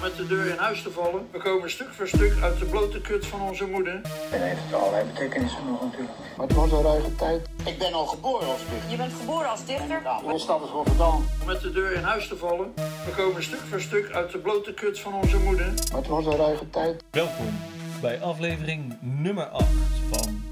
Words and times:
met 0.00 0.16
de 0.16 0.26
deur 0.26 0.46
in 0.46 0.56
huis 0.56 0.82
te 0.82 0.90
vallen. 0.90 1.28
We 1.30 1.38
komen 1.38 1.70
stuk 1.70 1.88
voor 1.92 2.08
stuk 2.08 2.42
uit 2.42 2.58
de 2.58 2.64
blote 2.64 3.00
kut 3.00 3.26
van 3.26 3.40
onze 3.40 3.66
moeder. 3.66 4.00
En 4.32 4.42
heeft 4.42 4.74
allerlei 4.74 5.04
betekenissen 5.04 5.66
nog 5.66 5.82
natuurlijk. 5.82 6.12
Maar 6.36 6.46
het 6.46 6.56
was 6.56 6.72
een 6.72 6.82
ruige 6.82 7.14
tijd. 7.14 7.48
Ik 7.64 7.78
ben 7.78 7.92
al 7.92 8.06
geboren 8.06 8.48
als 8.48 8.60
dichter. 8.70 8.90
Je 8.90 8.96
bent 8.96 9.12
geboren 9.12 9.50
als 9.50 9.64
dichter? 9.64 10.02
Mijn 10.26 10.38
stad 10.38 10.62
is 10.64 10.70
Rotterdam. 10.70 11.24
Met 11.46 11.60
de 11.60 11.72
deur 11.72 11.92
in 11.92 12.02
huis 12.02 12.28
te 12.28 12.36
vallen. 12.36 12.72
We 12.74 13.12
komen 13.16 13.42
stuk 13.42 13.60
voor 13.60 13.80
stuk 13.80 14.12
uit 14.12 14.32
de 14.32 14.38
blote 14.38 14.74
kut 14.74 15.00
van 15.00 15.14
onze 15.14 15.38
moeder. 15.38 15.66
Maar 15.66 16.00
het 16.00 16.08
was 16.08 16.26
een 16.26 16.36
ruige 16.36 16.70
tijd. 16.70 17.04
Welkom 17.10 17.58
bij 18.00 18.20
aflevering 18.20 18.96
nummer 19.00 19.44
8 19.44 19.66
van 20.10 20.42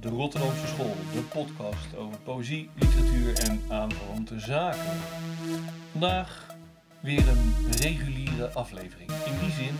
de 0.00 0.08
Rotterdamse 0.08 0.66
School, 0.66 0.96
de 1.12 1.20
podcast 1.20 1.96
over 1.96 2.18
poëzie, 2.24 2.70
literatuur 2.74 3.38
en 3.38 3.62
aanverwante 3.68 4.40
zaken. 4.40 5.00
Vandaag 5.90 6.51
weer 7.02 7.28
een 7.28 7.54
reguliere 7.80 8.48
aflevering. 8.48 9.10
In 9.10 9.38
die 9.40 9.50
zin 9.50 9.74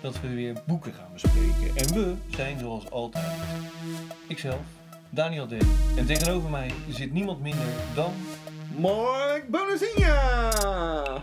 dat 0.00 0.20
we 0.20 0.34
weer 0.34 0.62
boeken 0.66 0.92
gaan 0.92 1.12
bespreken. 1.12 1.76
En 1.76 1.94
we 1.94 2.14
zijn 2.36 2.58
zoals 2.58 2.90
altijd 2.90 3.32
ikzelf, 4.28 4.60
Daniel 5.10 5.46
D. 5.46 5.52
En 5.96 6.06
tegenover 6.06 6.50
mij 6.50 6.70
zit 6.88 7.12
niemand 7.12 7.40
minder 7.40 7.66
dan 7.94 8.12
Mark 8.76 9.48
Bonazinha! 9.50 11.22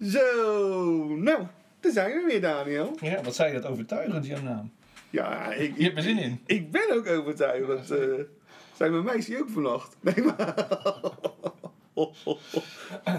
Zo, 0.00 1.06
nou, 1.16 1.42
daar 1.80 1.92
zijn 1.92 2.10
we 2.12 2.24
weer, 2.28 2.40
Daniel. 2.40 2.96
Ja, 3.00 3.22
wat 3.22 3.34
zei 3.34 3.52
je 3.52 3.60
dat 3.60 3.70
overtuigend, 3.70 4.26
jouw 4.26 4.42
naam? 4.42 4.72
Ja, 5.10 5.52
ik, 5.52 5.76
Je 5.76 5.82
hebt 5.84 5.96
er 5.96 6.02
zin 6.02 6.18
in. 6.18 6.40
ik 6.46 6.70
ben 6.70 6.92
ook 6.92 7.06
overtuigend. 7.06 7.90
eh 7.90 7.98
zijn 8.76 8.90
mijn 8.92 9.04
meisje 9.04 9.38
ook 9.38 9.48
vannacht? 9.50 9.96
Nee, 10.00 10.24
maar... 10.24 10.54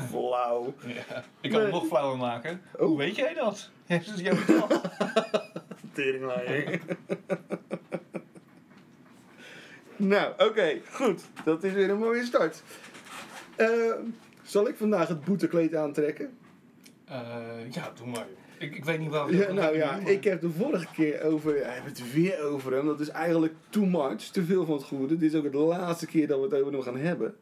Flauw. 0.10 0.74
Ja. 0.86 1.24
Ik 1.42 1.52
kan 1.52 1.62
het 1.62 1.72
nog 1.72 1.86
flauwer 1.86 2.18
maken. 2.18 2.62
Oh. 2.76 2.86
Hoe 2.86 2.98
weet 2.98 3.16
jij 3.16 3.34
dat? 3.34 3.70
Heeft 3.86 4.08
het 4.08 4.20
jou 4.20 4.36
verteld? 4.36 4.82
Teringlaaier. 5.94 6.82
nou, 9.96 10.34
oké, 10.38 10.80
goed. 10.92 11.22
Dat 11.44 11.64
is 11.64 11.74
weer 11.74 11.90
een 11.90 11.98
mooie 11.98 12.26
start. 12.26 12.64
Eh, 13.56 13.70
zal 14.44 14.68
ik 14.68 14.76
vandaag 14.76 15.08
het 15.08 15.24
boetekleed 15.24 15.76
aantrekken? 15.76 16.38
Eh, 17.06 17.72
ja, 17.72 17.92
doe 17.96 18.08
maar. 18.08 18.28
Ik, 18.60 18.76
ik 18.76 18.86
weet 18.86 19.00
niet 19.00 19.10
waar 19.10 19.34
Ja, 19.34 19.52
nou 19.52 19.76
ja, 19.76 19.96
ik 19.96 20.24
heb 20.24 20.42
de 20.42 20.50
vorige 20.50 20.88
keer 20.94 21.24
over, 21.24 21.54
we 21.54 21.64
hebben 21.64 21.92
het 21.92 22.14
weer 22.14 22.44
over 22.44 22.74
hem. 22.74 22.86
Dat 22.86 23.00
is 23.00 23.10
eigenlijk 23.10 23.54
too 23.70 23.86
much, 23.86 24.22
te 24.22 24.44
veel 24.44 24.66
van 24.66 24.76
het 24.76 24.84
goede. 24.84 25.18
Dit 25.18 25.34
is 25.34 25.40
ook 25.40 25.52
de 25.52 25.58
laatste 25.58 26.06
keer 26.06 26.28
dat 26.28 26.40
we 26.40 26.44
het 26.44 26.54
over 26.54 26.74
hem 26.74 26.82
gaan 26.82 26.98
hebben. 26.98 27.36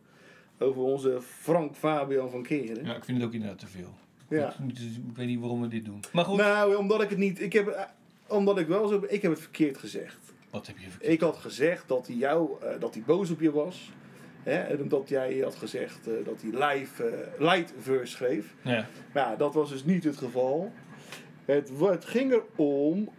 Over 0.60 0.82
onze 0.82 1.22
Frank 1.22 1.76
Fabian 1.76 2.30
van 2.30 2.44
Keren. 2.44 2.86
Ja, 2.86 2.96
ik 2.96 3.04
vind 3.04 3.18
het 3.18 3.28
ook 3.28 3.34
inderdaad 3.34 3.60
te 3.60 3.68
veel. 3.68 3.94
Ja. 4.30 4.48
Ik, 4.68 4.78
ik 4.80 5.16
weet 5.16 5.28
niet 5.28 5.40
waarom 5.40 5.62
we 5.62 5.68
dit 5.68 5.86
doen. 5.86 6.00
Maar 6.14 6.26
goed, 6.26 6.38
Nou, 6.38 6.76
omdat 6.76 7.02
ik 7.02 7.10
het 7.10 7.18
niet, 7.18 7.42
ik 7.42 7.54
heb, 7.54 7.68
eh, 7.68 7.84
omdat 8.28 8.60
ik 8.60 8.68
wel 8.68 8.88
zo, 8.88 9.06
ik 9.08 9.22
heb 9.22 9.32
het 9.32 9.42
verkeerd 9.42 9.78
gezegd. 9.78 10.18
wat 10.50 10.68
heb 10.68 10.78
je 10.78 10.90
verkeerd? 10.90 11.12
Ik 11.12 11.22
had 11.22 11.38
gezegd 11.38 11.88
dat 11.88 12.08
hij 12.08 12.16
jou, 12.16 12.50
eh, 12.62 12.80
dat 12.80 12.94
hij 12.94 13.04
boos 13.06 13.30
op 13.30 13.40
je 13.40 13.52
was. 13.52 13.92
Hè, 14.44 14.56
en 14.60 14.82
omdat 14.82 15.10
jij 15.10 15.40
had 15.40 15.56
gezegd 15.56 16.08
eh, 16.08 16.14
dat 16.26 16.42
hij 16.42 16.74
live, 16.76 17.30
light 17.40 17.74
verse 17.80 18.12
schreef. 18.12 18.54
Ja. 18.62 18.88
Maar 19.14 19.30
ja, 19.30 19.36
dat 19.36 19.54
was 19.54 19.70
dus 19.70 19.84
niet 19.84 20.04
het 20.04 20.18
geval. 20.18 20.72
Het, 21.46 21.72
het 21.80 22.06
ging 22.06 22.32
erom 22.56 23.10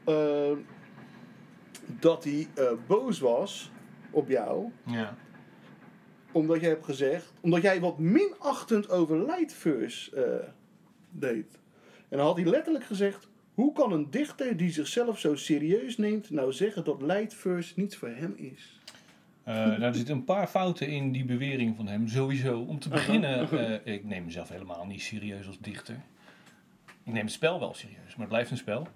dat 1.87 2.25
hij 2.25 2.49
boos 2.87 3.19
was 3.19 3.71
op 4.11 4.29
jou. 4.29 4.71
ja. 4.87 5.17
Omdat 6.37 6.61
jij 6.61 6.69
hebt 6.69 6.85
gezegd. 6.85 7.33
Omdat 7.41 7.63
jij 7.63 7.81
wat 7.81 7.99
minachtend 7.99 8.91
over 8.91 9.27
Lightverse 9.27 10.17
eh 10.17 10.49
deed. 11.11 11.59
En 12.09 12.17
dan 12.17 12.27
had 12.27 12.37
hij 12.37 12.45
letterlijk 12.45 12.85
gezegd. 12.85 13.29
Hoe 13.55 13.73
kan 13.73 13.93
een 13.93 14.11
dichter 14.11 14.57
die 14.57 14.71
zichzelf 14.71 15.19
zo 15.19 15.35
serieus 15.35 15.97
neemt. 15.97 16.31
nou 16.31 16.53
zeggen 16.53 16.85
dat 16.85 17.03
Lightverse 17.03 17.73
niets 17.77 17.97
voor 17.97 18.09
hem 18.09 18.35
is? 18.37 18.81
Eh, 19.43 19.55
nou, 19.55 19.83
er 19.83 19.95
zitten 19.95 20.15
een 20.15 20.25
paar 20.25 20.47
fouten 20.47 20.89
in 20.89 21.13
die 21.13 21.25
bewering 21.25 21.77
van 21.77 21.87
hem. 21.87 22.09
Sowieso. 22.09 22.61
Om 22.61 22.79
te 22.79 22.89
beginnen, 22.89 23.51
eh, 23.51 23.95
ik 23.95 24.05
neem 24.05 24.25
mezelf 24.25 24.49
helemaal 24.49 24.87
niet 24.87 25.03
serieus 25.03 25.47
als 25.47 25.59
dichter. 25.61 26.01
Ik 27.05 27.13
neem 27.13 27.25
het 27.25 27.33
spel 27.33 27.61
wel 27.61 27.75
serieus, 27.75 28.11
maar 28.11 28.19
het 28.19 28.29
blijft 28.29 28.51
een 28.51 28.57
spel. 28.57 28.89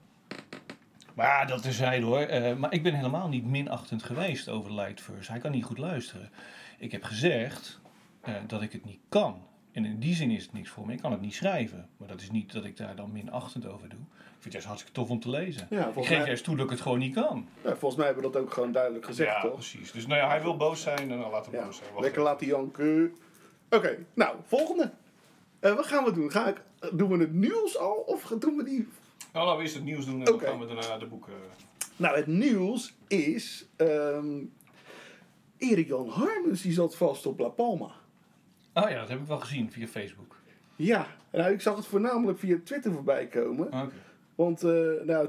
Maar 1.15 1.47
dat 1.47 1.63
terzijde 1.63 2.07
hoor. 2.07 2.21
Eh, 2.21 2.57
maar 2.57 2.73
ik 2.73 2.83
ben 2.83 2.95
helemaal 2.95 3.29
niet 3.29 3.45
minachtend 3.45 4.03
geweest 4.03 4.49
over 4.49 4.75
Lightverse. 4.75 5.31
Hij 5.31 5.41
kan 5.41 5.51
niet 5.51 5.65
goed 5.65 5.79
luisteren. 5.79 6.31
Ik 6.81 6.93
heb 6.93 7.05
gezegd 7.05 7.81
eh, 8.21 8.35
dat 8.47 8.63
ik 8.63 8.73
het 8.73 8.85
niet 8.85 9.01
kan. 9.09 9.43
En 9.73 9.85
in 9.85 9.99
die 9.99 10.15
zin 10.15 10.31
is 10.31 10.43
het 10.43 10.53
niks 10.53 10.71
voor 10.71 10.87
me. 10.87 10.93
Ik 10.93 11.01
kan 11.01 11.13
het 11.13 11.21
niet 11.21 11.35
schrijven. 11.35 11.89
Maar 11.97 12.09
dat 12.09 12.21
is 12.21 12.31
niet 12.31 12.53
dat 12.53 12.65
ik 12.65 12.77
daar 12.77 12.97
dan 12.97 13.13
minachtend 13.13 13.67
over 13.67 13.89
doe. 13.89 13.99
Ik 14.01 14.17
vind 14.31 14.45
het 14.45 14.53
juist 14.53 14.67
hartstikke 14.67 14.95
tof 15.01 15.11
om 15.11 15.21
te 15.21 15.31
lezen. 15.31 15.67
Ja, 15.71 15.87
ik 15.89 15.95
geef 15.95 16.09
mij- 16.19 16.27
juist 16.27 16.45
toe 16.45 16.57
dat 16.57 16.65
ik 16.65 16.71
het 16.71 16.81
gewoon 16.81 16.99
niet 16.99 17.15
kan. 17.15 17.49
Nou, 17.65 17.77
volgens 17.77 17.97
mij 17.97 18.07
hebben 18.07 18.25
we 18.25 18.31
dat 18.33 18.43
ook 18.43 18.53
gewoon 18.53 18.73
duidelijk 18.73 19.05
gezegd, 19.05 19.33
ja, 19.35 19.41
toch? 19.41 19.53
precies. 19.55 19.93
Dus 19.93 20.07
nou 20.07 20.21
ja, 20.21 20.29
hij 20.29 20.43
wil 20.43 20.57
boos 20.57 20.83
zijn 20.83 20.99
en 21.11 21.19
dan 21.21 21.31
laat 21.31 21.47
hem 21.47 21.55
Ja, 21.55 21.65
boos 21.65 21.77
zijn. 21.77 21.89
Wacht 21.91 22.01
lekker 22.03 22.21
even. 22.21 22.33
laten 22.33 22.47
janken. 22.47 23.15
Oké, 23.71 23.99
nou, 24.15 24.37
volgende. 24.47 24.91
Eh, 25.61 25.75
wat 25.75 25.87
gaan 25.87 26.05
we 26.05 26.13
doen? 26.13 26.31
Ga 26.31 26.49
ik, 26.49 26.63
eh, 26.81 26.91
doen 26.93 27.09
we 27.11 27.19
het 27.19 27.33
nieuws 27.33 27.79
al 27.79 27.93
of 28.07 28.23
doen 28.39 28.57
we 28.57 28.65
die... 28.65 28.89
Nou, 29.33 29.45
laten 29.45 29.57
we 29.57 29.63
eerst 29.63 29.75
het 29.75 29.85
nieuws 29.85 30.05
doen 30.07 30.19
en 30.19 30.25
dan 30.25 30.41
gaan 30.41 30.59
we 30.59 30.67
daarna 30.67 30.99
de 30.99 31.07
boeken... 31.07 31.33
Nou, 31.97 32.17
het 32.17 32.27
nieuws 32.27 32.95
is... 33.09 33.67
ehm 33.77 34.27
Erik 35.61 35.89
Jan 35.89 36.09
Harmens 36.09 36.63
die 36.63 36.73
zat 36.73 36.97
vast 36.97 37.27
op 37.27 37.39
La 37.39 37.49
Palma. 37.49 37.91
Oh 38.75 38.91
ja, 38.91 39.01
dat 39.01 39.09
heb 39.09 39.21
ik 39.21 39.27
wel 39.27 39.41
gezien 39.41 39.71
via 39.71 39.87
Facebook. 39.87 40.37
Ja, 40.77 41.07
nou, 41.33 41.53
ik 41.53 41.61
zag 41.61 41.77
het 41.77 41.87
voornamelijk 41.87 42.39
via 42.39 42.57
Twitter 42.65 42.93
voorbij 42.93 43.27
komen. 43.27 43.67
Oké. 43.67 43.91
Want 44.35 44.63
eh, 44.63 44.91
nou, 45.05 45.29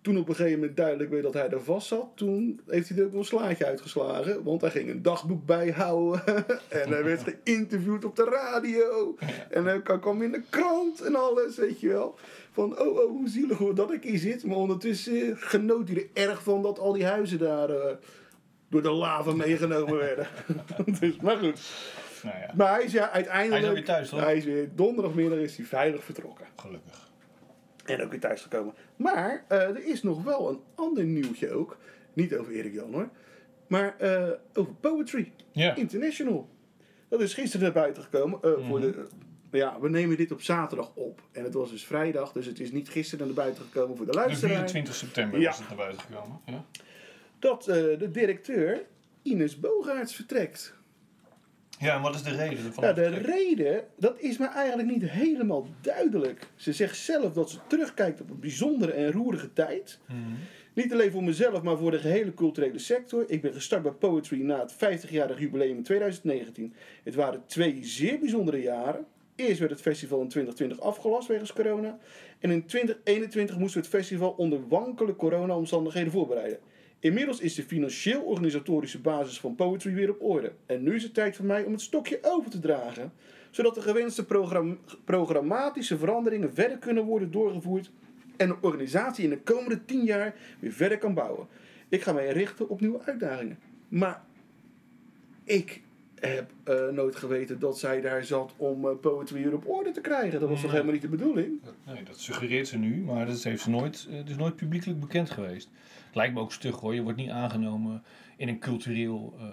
toen 0.00 0.18
op 0.18 0.28
een 0.28 0.34
gegeven 0.34 0.58
moment 0.58 0.76
duidelijk 0.76 1.10
werd 1.10 1.22
dat 1.22 1.34
hij 1.34 1.48
er 1.48 1.62
vast 1.62 1.86
zat, 1.86 2.06
toen 2.14 2.60
heeft 2.66 2.88
hij 2.88 2.98
er 2.98 3.04
ook 3.04 3.12
een 3.12 3.24
slaatje 3.24 3.66
uitgeslagen. 3.66 4.42
Want 4.42 4.60
hij 4.60 4.70
ging 4.70 4.90
een 4.90 5.02
dagboek 5.02 5.46
bijhouden 5.46 6.24
en 6.82 6.90
hij 6.90 7.04
werd 7.04 7.22
geïnterviewd 7.44 8.04
op 8.04 8.16
de 8.16 8.24
radio. 8.24 9.16
En 9.50 9.64
hij 9.64 9.82
kwam- 9.82 10.22
in 10.22 10.32
de 10.32 10.42
krant 10.50 11.00
en 11.00 11.14
alles, 11.14 11.56
weet 11.56 11.80
je 11.80 11.88
wel. 11.88 12.18
Van, 12.52 12.78
oh, 12.80 12.98
oh, 12.98 13.08
hoe 13.10 13.28
zielig 13.28 13.58
hoor 13.58 13.74
dat 13.74 13.92
ik 13.92 14.02
hier 14.02 14.18
zit. 14.18 14.44
Maar 14.44 14.56
ondertussen 14.56 15.36
genoot 15.36 15.88
hij 15.88 15.96
er 15.96 16.28
erg 16.28 16.42
van 16.42 16.62
dat 16.62 16.78
al 16.78 16.92
die 16.92 17.06
huizen 17.06 17.38
daar 17.38 17.70
eh, 17.70 17.96
door 18.74 18.82
de 18.82 18.98
lava 18.98 19.32
meegenomen 19.32 19.96
werden. 19.96 20.26
dus, 21.00 21.16
maar 21.16 21.36
goed. 21.36 21.60
Nou 22.22 22.38
ja, 22.38 22.50
Maar 22.56 22.74
hij 22.74 22.84
is 22.84 22.92
ja 22.92 23.10
uiteindelijk... 23.10 23.52
Hij 23.52 23.60
is 23.62 23.68
alweer 23.68 23.84
thuis, 23.84 24.08
toch? 24.08 24.20
Hij 24.20 24.36
is 24.36 24.44
weer 24.44 24.68
donderdagmiddag 24.74 25.38
is 25.38 25.56
hij 25.56 25.66
veilig 25.66 26.04
vertrokken. 26.04 26.46
gelukkig. 26.56 27.10
En 27.84 28.02
ook 28.02 28.10
weer 28.10 28.20
thuis 28.20 28.42
gekomen. 28.42 28.74
Maar 28.96 29.44
eh, 29.48 29.58
er 29.60 29.84
is 29.86 30.02
nog 30.02 30.22
wel 30.24 30.48
een 30.48 30.60
ander 30.74 31.04
nieuwtje 31.04 31.50
ook. 31.52 31.76
Niet 32.12 32.36
over 32.36 32.52
Erik 32.52 32.72
Jan 32.74 32.92
hoor. 32.92 33.08
Maar 33.66 33.94
eh, 33.98 34.28
over 34.54 34.74
Poetry. 34.74 35.32
International. 35.52 36.48
Dat 37.08 37.20
is 37.20 37.34
gisteren 37.34 37.62
naar 37.64 37.72
buiten 37.74 38.02
gekomen. 38.02 38.38
eh, 38.42 38.50
voor 38.68 38.78
Mhm. 38.78 38.80
de, 38.80 39.06
ja, 39.50 39.80
we 39.80 39.88
nemen 39.88 40.16
dit 40.16 40.32
op 40.32 40.42
zaterdag 40.42 40.90
op. 40.94 41.20
En 41.32 41.44
het 41.44 41.54
was 41.54 41.70
dus 41.70 41.84
vrijdag. 41.84 42.32
Dus 42.32 42.46
het 42.46 42.60
is 42.60 42.72
niet 42.72 42.88
gisteren 42.88 43.26
naar 43.26 43.34
buiten 43.34 43.64
gekomen 43.64 43.96
voor 43.96 44.06
de 44.06 44.12
De 44.12 44.18
luisteraar. 44.18 44.54
24 44.54 44.94
september 44.94 45.40
Ja. 45.40 45.46
was 45.48 45.58
het 45.58 45.68
naar 45.68 45.76
buiten 45.76 46.00
gekomen. 46.00 46.40
Ja. 46.46 46.64
Dat 47.44 47.68
eh, 47.68 47.74
de 47.98 48.10
directeur 48.10 48.86
Ines 49.22 49.60
Bogaerts 49.60 50.14
vertrekt. 50.14 50.74
ja, 51.78 51.96
en 51.96 52.02
wat 52.02 52.14
is 52.14 52.22
de 52.22 52.36
reden 52.36 52.64
ervan? 52.64 52.84
Ja, 52.84 52.92
de 52.92 53.08
reden, 53.08 53.84
dat 53.96 54.20
is 54.20 54.38
me 54.38 54.46
eigenlijk 54.46 54.88
niet 54.88 55.10
helemaal 55.10 55.66
duidelijk. 55.80 56.46
Ze 56.54 56.72
zegt 56.72 56.96
zelf 56.96 57.32
dat 57.32 57.50
ze 57.50 57.58
terugkijkt 57.66 58.20
op 58.20 58.30
een 58.30 58.40
bijzondere 58.40 58.92
en 58.92 59.12
roerige 59.12 59.52
tijd. 59.52 59.98
Mhm. 60.06 60.18
Niet 60.74 60.92
alleen 60.92 61.10
voor 61.10 61.24
mezelf, 61.24 61.62
maar 61.62 61.78
voor 61.78 61.90
de 61.90 61.98
gehele 61.98 62.34
culturele 62.34 62.78
sector. 62.78 63.24
Ik 63.26 63.42
ben 63.42 63.52
gestart 63.52 63.82
bij 63.82 63.92
Poetry 63.92 64.42
na 64.42 64.60
het 64.60 64.74
50-jarig 64.74 65.38
jubileum 65.38 65.76
in 65.76 65.82
2019. 65.82 66.74
Het 67.02 67.14
waren 67.14 67.42
twee 67.46 67.78
zeer 67.82 68.18
bijzondere 68.18 68.62
jaren. 68.62 69.06
Eerst 69.34 69.58
werd 69.58 69.70
het 69.70 69.80
festival 69.80 70.20
in 70.20 70.28
2020 70.28 70.80
afgelast 70.80 71.28
wegens 71.28 71.52
corona. 71.52 71.98
En 72.38 72.50
in 72.50 72.66
2021 72.66 73.58
moesten 73.58 73.80
we 73.80 73.86
het 73.86 73.96
festival 73.96 74.30
onder 74.30 74.68
wankele 74.68 75.16
corona-omstandigheden 75.16 76.12
voorbereiden. 76.12 76.58
Inmiddels 77.04 77.40
is 77.40 77.54
de 77.54 77.62
financieel-organisatorische 77.62 79.00
basis 79.00 79.40
van 79.40 79.54
Poetry 79.54 79.94
weer 79.94 80.10
op 80.10 80.22
orde. 80.22 80.52
En 80.66 80.82
nu 80.82 80.94
is 80.94 81.02
het 81.02 81.14
tijd 81.14 81.36
voor 81.36 81.44
mij 81.44 81.64
om 81.64 81.72
het 81.72 81.80
stokje 81.80 82.18
over 82.22 82.50
te 82.50 82.58
dragen. 82.58 83.12
Zodat 83.50 83.74
de 83.74 83.80
gewenste 83.80 84.24
program- 84.24 84.78
programmatische 85.04 85.98
veranderingen 85.98 86.54
verder 86.54 86.78
kunnen 86.78 87.04
worden 87.04 87.30
doorgevoerd. 87.30 87.90
En 88.36 88.48
de 88.48 88.56
organisatie 88.60 89.24
in 89.24 89.30
de 89.30 89.38
komende 89.38 89.84
tien 89.84 90.04
jaar 90.04 90.34
weer 90.58 90.72
verder 90.72 90.98
kan 90.98 91.14
bouwen. 91.14 91.46
Ik 91.88 92.02
ga 92.02 92.12
mij 92.12 92.28
richten 92.28 92.68
op 92.68 92.80
nieuwe 92.80 93.02
uitdagingen. 93.04 93.58
Maar 93.88 94.22
ik 95.44 95.80
heb 96.14 96.50
eh, 96.62 96.88
nooit 96.88 97.16
geweten 97.16 97.58
dat 97.58 97.78
zij 97.78 98.00
daar 98.00 98.24
zat 98.24 98.54
om 98.56 98.88
eh, 98.88 98.94
Poetry 99.00 99.42
weer 99.42 99.54
op 99.54 99.68
orde 99.68 99.90
te 99.90 100.00
krijgen. 100.00 100.40
Dat 100.40 100.48
was 100.48 100.60
toch 100.60 100.70
helemaal 100.70 100.92
niet 100.92 101.02
de 101.02 101.08
bedoeling? 101.08 101.60
Nee, 101.86 102.02
dat 102.02 102.18
suggereert 102.20 102.68
ze 102.68 102.78
nu, 102.78 102.96
maar 102.96 103.26
dat 103.26 103.42
heeft 103.42 103.62
ze 103.62 103.70
nooit, 103.70 104.06
het 104.10 104.28
is 104.28 104.36
nooit 104.36 104.56
publiekelijk 104.56 105.00
bekend 105.00 105.30
geweest. 105.30 105.70
Lijkt 106.14 106.34
me 106.34 106.40
ook 106.40 106.52
stug 106.52 106.80
hoor, 106.80 106.94
je 106.94 107.02
wordt 107.02 107.18
niet 107.18 107.30
aangenomen 107.30 108.02
in 108.36 108.48
een 108.48 108.58
cultureel 108.58 109.34
eh, 109.38 109.44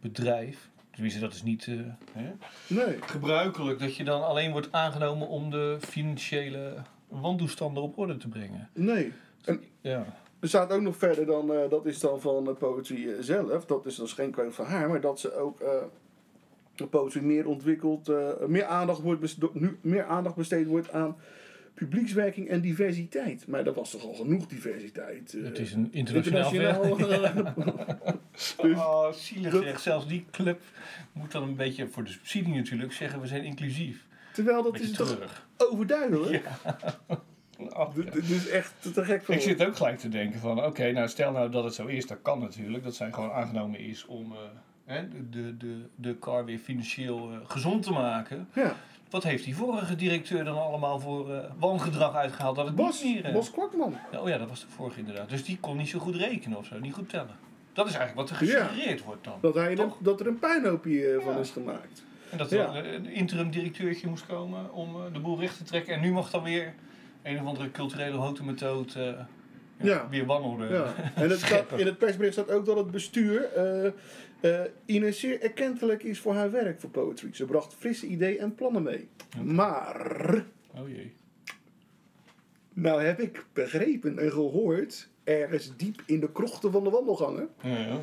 bedrijf. 0.00 0.70
Tenminste, 0.90 1.20
dat 1.20 1.32
is 1.32 1.42
niet 1.42 1.66
eh, 1.66 1.74
hè? 2.12 2.30
Nee. 2.66 2.96
gebruikelijk 3.02 3.78
dat 3.78 3.96
je 3.96 4.04
dan 4.04 4.24
alleen 4.26 4.50
wordt 4.52 4.72
aangenomen 4.72 5.28
om 5.28 5.50
de 5.50 5.76
financiële 5.80 6.76
wantoestanden 7.08 7.82
op 7.82 7.98
orde 7.98 8.16
te 8.16 8.28
brengen. 8.28 8.68
Nee. 8.74 9.12
En 9.44 9.62
Ja. 9.80 10.04
er 10.40 10.48
staat 10.48 10.72
ook 10.72 10.82
nog 10.82 10.96
verder 10.96 11.26
dan, 11.26 11.52
eh, 11.52 11.70
dat 11.70 11.86
is 11.86 12.00
dan 12.00 12.20
van 12.20 12.56
Poetry 12.58 13.08
eh, 13.08 13.14
zelf. 13.20 13.64
Dat 13.66 13.86
is, 13.86 13.96
dat 13.96 14.06
is 14.06 14.12
geen 14.12 14.30
quote 14.30 14.52
van 14.52 14.64
haar, 14.66 14.88
maar 14.88 15.00
dat 15.00 15.20
ze 15.20 15.34
ook 15.34 15.60
de 16.74 16.86
Poetry 16.86 17.22
meer 17.22 17.46
ontwikkeld, 17.46 18.08
eh, 18.08 18.28
meer, 18.46 18.64
aandacht 18.64 19.00
wordt 19.00 19.36
nu 19.54 19.78
meer 19.80 20.04
aandacht 20.04 20.36
besteed 20.36 20.66
wordt 20.66 20.92
aan 20.92 21.16
publiekswerking 21.74 22.48
en 22.48 22.60
diversiteit. 22.60 23.46
Maar 23.46 23.64
dat 23.64 23.74
was 23.74 23.90
toch 23.90 24.02
al 24.04 24.14
genoeg 24.14 24.46
diversiteit. 24.46 25.34
eh. 25.34 25.44
Het 25.44 25.58
is 25.58 25.72
een 25.72 25.88
internationaal 25.92 26.82
internationaal. 26.84 27.54
Dus- 28.32 28.54
Oh, 28.56 29.12
zielig 29.12 29.52
zeg. 29.62 29.80
Zelfs 29.80 30.06
die 30.06 30.24
club 30.30 30.60
moet 31.12 31.32
dan 31.32 31.42
een 31.42 31.56
beetje, 31.56 31.88
voor 31.88 32.04
de 32.04 32.10
subsidie 32.10 32.54
natuurlijk, 32.54 32.92
zeggen 32.92 33.20
we 33.20 33.26
zijn 33.26 33.44
inclusief. 33.44 34.06
Terwijl 34.32 34.62
dat 34.62 34.72
Beetje 34.72 34.86
is 34.88 34.96
toch 34.96 35.46
overduidelijk. 35.56 36.44
Oh, 37.56 37.88
D- 37.94 38.12
Dit 38.12 38.30
is 38.30 38.48
echt 38.48 38.74
te 38.94 39.04
gek 39.04 39.24
voor 39.24 39.34
Ik 39.34 39.40
zit 39.40 39.64
ook 39.64 39.76
gelijk 39.76 39.98
te 39.98 40.08
denken 40.08 40.40
van, 40.40 40.64
oké, 40.64 40.92
nou 40.92 41.08
stel 41.08 41.32
nou 41.32 41.50
dat 41.50 41.64
het 41.64 41.74
zo 41.74 41.86
is, 41.86 42.06
dat 42.06 42.18
kan 42.22 42.38
natuurlijk. 42.38 42.84
Dat 42.84 42.94
zij 42.94 43.12
gewoon 43.12 43.30
aangenomen 43.32 43.80
is 43.80 44.06
om 44.06 44.32
eh, 44.32 44.38
hè, 44.84 45.08
de, 45.08 45.28
de, 45.30 45.56
de, 45.56 45.76
de 45.96 46.18
car 46.18 46.44
weer 46.44 46.58
financieel 46.58 47.30
eh, 47.32 47.36
gezond 47.44 47.82
te 47.82 47.92
maken. 47.92 48.48
Ja, 48.54 48.76
Wat 49.14 49.22
heeft 49.22 49.44
die 49.44 49.56
vorige 49.56 49.96
directeur 49.96 50.44
dan 50.44 50.58
allemaal 50.58 50.98
voor 51.00 51.26
wangedrag 51.58 52.14
uitgehaald? 52.14 52.56
Dat 52.56 52.66
het 52.66 52.74
Bos, 52.74 53.02
niet 53.02 53.14
meer... 53.14 53.24
eh, 53.24 53.32
Bos 53.32 53.50
Kwakman. 53.50 53.96
Ja, 54.12 54.20
Oh 54.20 54.28
ja, 54.28 54.38
dat 54.38 54.48
was 54.48 54.60
de 54.60 54.66
vorige 54.68 54.98
inderdaad. 54.98 55.28
Dus 55.28 55.44
die 55.44 55.58
kon 55.60 55.76
niet 55.76 55.88
zo 55.88 55.98
goed 55.98 56.14
rekenen 56.16 56.58
of 56.58 56.66
zo, 56.66 56.78
niet 56.80 56.92
goed 56.94 57.08
tellen. 57.08 57.36
Dat 57.72 57.86
is 57.88 57.94
eigenlijk 57.94 58.28
wat 58.28 58.38
er 58.40 58.46
Ja. 58.46 58.64
gesuggereerd 58.66 59.04
wordt 59.04 59.24
dan. 59.24 59.32
Dat, 59.40 59.54
hij 59.54 59.74
Toch? 59.74 59.96
dat 60.00 60.20
er 60.20 60.26
een 60.26 60.38
puinhoopje 60.38 61.06
eh, 61.14 61.24
van 61.24 61.38
is 61.38 61.50
gemaakt. 61.50 62.04
En 62.30 62.38
dat 62.38 62.52
er 62.52 62.94
een- 62.94 63.06
interim 63.06 63.50
directeurtje 63.50 64.08
moest 64.08 64.26
komen 64.26 64.72
om 64.72 64.96
de 65.12 65.18
boel 65.20 65.40
recht 65.40 65.56
te 65.56 65.64
trekken. 65.64 65.94
En 65.94 66.00
nu 66.00 66.12
mag 66.12 66.30
dan 66.30 66.42
weer 66.42 66.74
een 67.22 67.40
of 67.40 67.46
andere 67.46 67.70
culturele 67.70 68.16
houten 68.16 68.44
methode 68.44 69.00
eh, 69.00 69.86
ja, 69.86 70.08
weer 70.10 70.26
wanorde. 70.26 70.66
Ja. 70.68 70.84
En 71.22 71.30
het 71.30 71.40
staat, 71.40 71.72
in 71.76 71.86
het 71.86 71.98
persbericht 71.98 72.32
staat 72.34 72.50
ook 72.50 72.66
dat 72.66 72.76
het 72.76 72.90
bestuur 72.90 73.42
Ines 74.84 75.20
zeer 75.20 75.42
erkentelijk 75.42 76.02
is 76.02 76.20
voor 76.20 76.34
haar 76.34 76.50
werk 76.50 76.80
voor 76.80 76.90
Poetry. 76.90 77.34
Ze 77.34 77.44
bracht 77.44 77.74
frisse 77.74 78.06
ideeën 78.06 78.38
en 78.38 78.54
plannen 78.54 78.82
mee. 78.82 79.08
Maar, 79.44 80.44
Oh 80.74 80.88
jee. 80.88 81.14
nou 82.72 83.02
heb 83.02 83.20
ik 83.20 83.46
begrepen 83.52 84.18
en 84.18 84.30
gehoord, 84.32 85.08
ergens 85.24 85.76
diep 85.76 86.02
in 86.06 86.20
de 86.20 86.32
krochten 86.32 86.72
van 86.72 86.84
de 86.84 86.90
wandelgangen, 86.90 87.48
Ja, 87.62 87.78
ja. 87.78 87.98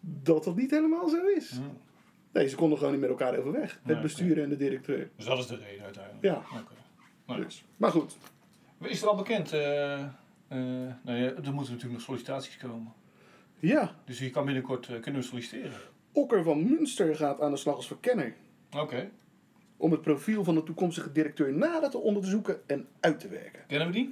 dat 0.00 0.44
dat 0.44 0.56
niet 0.56 0.70
helemaal 0.70 1.08
zo 1.08 1.26
is. 1.26 1.50
Ja. 1.50 1.60
Nee, 2.32 2.48
ze 2.48 2.56
konden 2.56 2.78
gewoon 2.78 2.92
niet 2.92 3.00
met 3.02 3.10
elkaar 3.10 3.38
overweg. 3.38 3.72
Het 3.82 3.92
Nee, 3.94 4.02
bestuur 4.02 4.42
en 4.42 4.48
de 4.48 4.56
directeur. 4.56 5.10
Dus 5.16 5.24
dat 5.24 5.38
is 5.38 5.46
de 5.46 5.56
reden 5.56 5.84
uiteindelijk. 5.84 6.24
Ja. 6.24 6.42
Nou, 7.26 7.42
Dus. 7.42 7.64
Maar 7.76 7.90
goed, 7.90 8.16
Is 8.80 9.02
er 9.02 9.08
al 9.08 9.16
bekend? 9.16 9.52
eh, 9.52 9.92
eh, 10.02 10.08
nou 10.48 10.94
ja, 11.04 11.14
er 11.14 11.34
moeten 11.34 11.54
natuurlijk 11.54 11.92
nog 11.92 12.00
sollicitaties 12.00 12.56
komen. 12.56 12.92
Ja. 13.60 13.94
Dus 14.04 14.18
je 14.18 14.30
kan 14.30 14.44
binnenkort 14.44 14.88
eh, 14.88 15.00
kunnen 15.00 15.24
solliciteren. 15.24 15.72
Okker 16.12 16.42
van 16.42 16.64
Münster 16.64 17.16
gaat 17.16 17.40
aan 17.40 17.50
de 17.50 17.56
slag 17.56 17.74
als 17.76 17.86
verkenner. 17.86 18.34
Oké. 18.76 19.10
Om 19.76 19.90
het 19.90 20.02
profiel 20.02 20.44
van 20.44 20.54
de 20.54 20.62
toekomstige 20.62 21.12
directeur 21.12 21.52
nader 21.52 21.90
te 21.90 21.98
onderzoeken 21.98 22.60
en 22.66 22.88
uit 23.00 23.20
te 23.20 23.28
werken. 23.28 23.60
Kennen 23.66 23.86
we 23.86 23.92
die? 23.92 24.10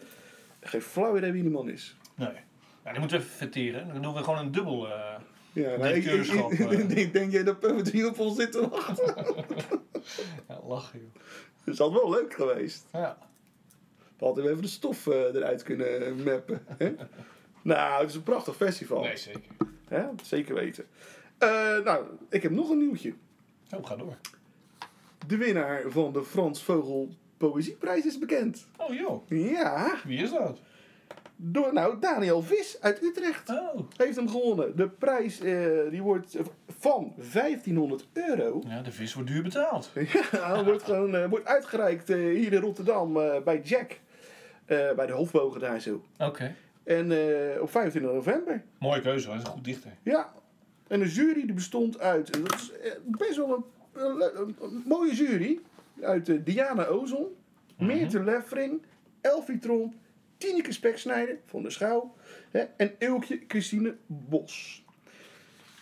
Geen 0.61 0.83
flauw 0.83 1.17
idee 1.17 1.33
wie 1.33 1.43
die 1.43 1.51
man 1.51 1.69
is. 1.71 1.97
Nee. 2.15 2.29
Ja, 2.85 2.91
die 2.91 3.01
moeten 3.01 3.19
we 3.19 3.25
even 3.25 3.37
verteren. 3.37 3.89
Dan 3.93 4.03
doen 4.03 4.15
we 4.15 4.23
gewoon 4.23 4.39
een 4.39 4.51
dubbel. 4.53 4.87
eh, 4.93 5.15
Ja, 5.53 5.77
nou, 5.77 5.87
ik, 5.89 5.97
ik, 5.97 6.03
Directeurschap, 6.03 6.53
ik- 6.53 6.91
eh. 6.91 6.97
ik 6.97 7.13
denk, 7.13 7.33
jij 7.33 7.45
dat 7.45 7.61
Poetry 7.61 8.05
op 8.05 8.19
ons 8.19 8.37
zit 8.37 8.53
te 8.53 8.69
wachten? 8.69 9.15
ja, 10.49 10.61
lachen 10.67 11.01
joh. 11.01 11.15
Dat 11.65 11.75
is 11.75 11.81
altijd 11.81 12.03
wel 12.03 12.11
leuk 12.11 12.35
geweest. 12.35 12.87
Ja. 12.93 13.19
We 14.19 14.25
hadden 14.25 14.45
we 14.45 14.51
even 14.51 14.63
de 14.63 14.69
stof 14.69 15.07
eruit 15.07 15.63
kunnen 15.63 16.23
mappen. 16.23 16.61
Hè? 16.79 16.95
Nou, 17.69 18.01
het 18.01 18.11
is 18.11 18.17
een 18.17 18.23
prachtig 18.23 18.57
festival. 18.57 19.03
Nee, 19.03 19.17
zeker. 19.17 19.43
Hè? 19.89 20.07
Zeker 20.23 20.55
weten. 20.55 20.87
Eh, 21.39 21.49
nou, 21.85 22.05
ik 22.31 22.43
heb 22.43 22.53
nog 22.53 22.71
een 22.71 22.79
nieuwtje. 22.79 23.15
Oh, 23.77 23.87
ga 23.87 23.97
door. 23.97 24.17
De 25.27 25.37
winnaar 25.37 25.83
van 25.87 26.13
de 26.13 26.25
Frans 26.25 26.63
Vogel 26.63 27.09
Poëzieprijs 27.37 28.07
is 28.07 28.19
bekend. 28.19 28.67
Oh 28.77 28.95
joh. 28.95 29.29
Ja, 29.29 29.95
Wie 30.05 30.23
is 30.23 30.31
dat? 30.31 30.61
door 31.41 31.73
nou 31.73 31.99
Daniel 32.01 32.43
Vis 32.43 32.77
uit 32.81 33.03
Utrecht. 33.03 33.49
Oh. 33.51 33.81
Heeft 33.97 34.17
hem 34.17 34.29
gewonnen. 34.29 34.77
De 34.77 34.89
prijs 34.89 35.41
eh, 35.41 35.69
die 35.91 36.03
wordt 36.03 36.37
van 36.79 37.13
1500 37.17 38.07
euro. 38.13 38.63
Ja, 38.67 38.83
de 38.83 38.93
vis 38.93 39.15
wordt 39.15 39.29
duur 39.31 39.43
betaald. 39.43 39.91
Ja, 40.33 40.65
wordt 40.65 40.83
gewoon 40.83 41.15
eh, 41.15 41.29
wordt 41.29 41.47
uitgereikt 41.47 42.09
hier 42.09 42.53
in 42.53 42.61
Rotterdam 42.61 43.13
bij 43.45 43.61
Jack. 43.65 43.99
Bij 44.67 45.07
de 45.07 45.13
Hofbogen 45.13 45.61
daar 45.61 45.81
zo. 45.81 46.03
Oké. 46.19 46.55
En 46.89 47.13
eh, 47.13 47.63
op 47.63 47.71
25 47.71 48.13
november. 48.13 48.63
Mooie 48.79 49.01
keuze, 49.01 49.29
hij 49.29 49.37
is 49.37 49.45
een 49.45 49.51
goed 49.51 49.65
dichter. 49.65 49.91
Ja. 50.03 50.33
En 50.87 51.01
de 51.01 51.09
jury 51.09 51.45
die 51.45 51.53
bestond 51.53 51.99
uit. 51.99 52.31
en 52.31 52.43
Dat 52.43 52.55
is 52.55 52.73
eh, 52.73 52.93
best 53.05 53.37
wel 53.37 53.67
een, 53.93 54.57
mooie 54.85 55.15
jury. 55.15 55.59
Uit 56.01 56.29
eh, 56.29 56.37
Diana 56.45 56.87
Ozon, 56.87 57.27
Meerte 57.79 58.25
Leffering, 58.25 58.83
Elfie 59.21 59.59
Tromp, 59.59 59.95
Tineke 60.37 60.73
Speksnijder 60.73 61.39
van 61.47 61.63
de 61.63 61.71
Schouw. 61.71 62.15
Hè, 62.51 62.61
en 62.61 62.95
Eukje 62.99 63.41
Christine 63.49 63.97
Bos. 64.07 64.85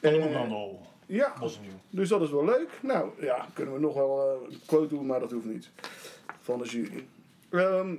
Eh, 0.01 0.23
boekhandel. 0.23 0.81
Ja, 1.07 1.33
Bos 1.41 1.57
en 1.57 1.81
dus 1.91 2.09
dat 2.09 2.23
is 2.23 2.31
wel 2.31 2.45
leuk. 2.45 2.79
Nou 2.83 3.11
ja, 3.21 3.47
kunnen 3.53 3.75
we 3.75 3.81
nog 3.81 3.95
wel 3.95 4.47
een 4.51 4.59
quote 4.67 4.89
doen, 4.89 5.07
maar 5.07 5.21
dat 5.21 5.31
hoeft 5.31 5.47
niet. 5.47 5.71
Van 6.41 6.59
de 6.59 6.65
jury. 6.65 7.07
Ehm 7.51 7.95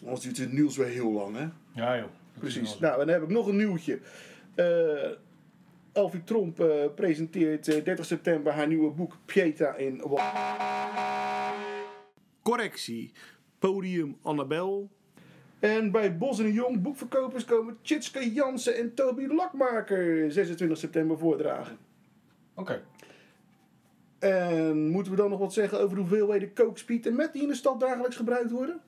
anders 0.00 0.20
duurt 0.20 0.38
het 0.38 0.52
nieuws 0.52 0.76
weer 0.76 0.86
heel 0.86 1.10
lang, 1.10 1.36
hè? 1.36 1.46
Ja 1.72 1.96
joh. 1.96 2.08
Precies. 2.38 2.78
Nou, 2.78 3.00
en 3.00 3.06
dan 3.06 3.14
heb 3.14 3.22
ik 3.22 3.30
nog 3.30 3.46
een 3.46 3.56
nieuwtje. 3.56 3.98
Eh 4.54 5.10
Elfie 5.96 6.24
Tromp 6.24 6.60
eh, 6.60 6.68
presenteert 6.94 7.68
eh, 7.68 7.84
30 7.84 8.04
september 8.04 8.52
haar 8.52 8.66
nieuwe 8.66 8.90
boek 8.90 9.16
Pieta 9.24 9.74
in 9.74 10.02
Correctie. 12.42 13.12
Podium 13.58 14.16
Annabel. 14.22 14.90
En 15.58 15.90
bij 15.90 16.16
Bos 16.16 16.38
en 16.38 16.52
Jong 16.52 16.82
boekverkopers 16.82 17.44
komen 17.44 17.78
Tjitske 17.82 18.32
Jansen 18.32 18.76
en 18.76 18.94
Toby 18.94 19.26
Lakmaker 19.26 20.32
26 20.32 20.78
september 20.78 21.18
voordragen. 21.18 21.78
Oké. 22.54 22.82
En 24.18 24.88
moeten 24.88 25.12
we 25.12 25.18
dan 25.18 25.30
nog 25.30 25.38
wat 25.38 25.52
zeggen 25.52 25.80
over 25.80 25.94
de 25.96 26.00
hoeveelheden 26.00 26.54
coke, 26.54 26.78
speed 26.78 27.06
en 27.06 27.16
met 27.16 27.32
die 27.32 27.42
in 27.42 27.48
de 27.48 27.54
stad 27.54 27.80
dagelijks 27.80 28.16
gebruikt 28.16 28.50
worden? 28.50 28.80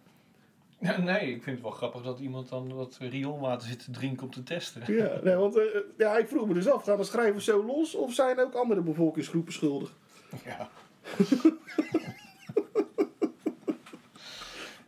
Ja, 0.81 0.99
nee, 1.01 1.21
ik 1.35 1.43
vind 1.43 1.57
het 1.57 1.61
wel 1.65 1.71
grappig 1.75 2.03
dat 2.03 2.19
iemand 2.19 2.49
dan 2.49 2.75
wat 2.75 2.97
rioolwater 3.01 3.69
zit 3.69 3.85
te 3.85 3.91
drinken 3.91 4.25
om 4.25 4.31
te 4.31 4.43
testen. 4.43 4.95
Ja, 4.95 5.21
nee, 5.23 5.35
want 5.35 5.57
eh, 5.57 5.65
ja, 5.97 6.17
ik 6.19 6.29
vroeg 6.29 6.47
me 6.49 6.55
dus 6.55 6.69
af, 6.71 6.85
gaan 6.85 6.97
de 6.97 7.05
schrijvers 7.05 7.45
zo 7.45 7.65
los 7.65 7.95
of 7.95 8.15
zijn 8.15 8.39
ook 8.41 8.55
andere 8.55 8.81
bevolkingsgroepen 8.81 9.53
schuldig? 9.53 9.93
Ja. 10.45 10.69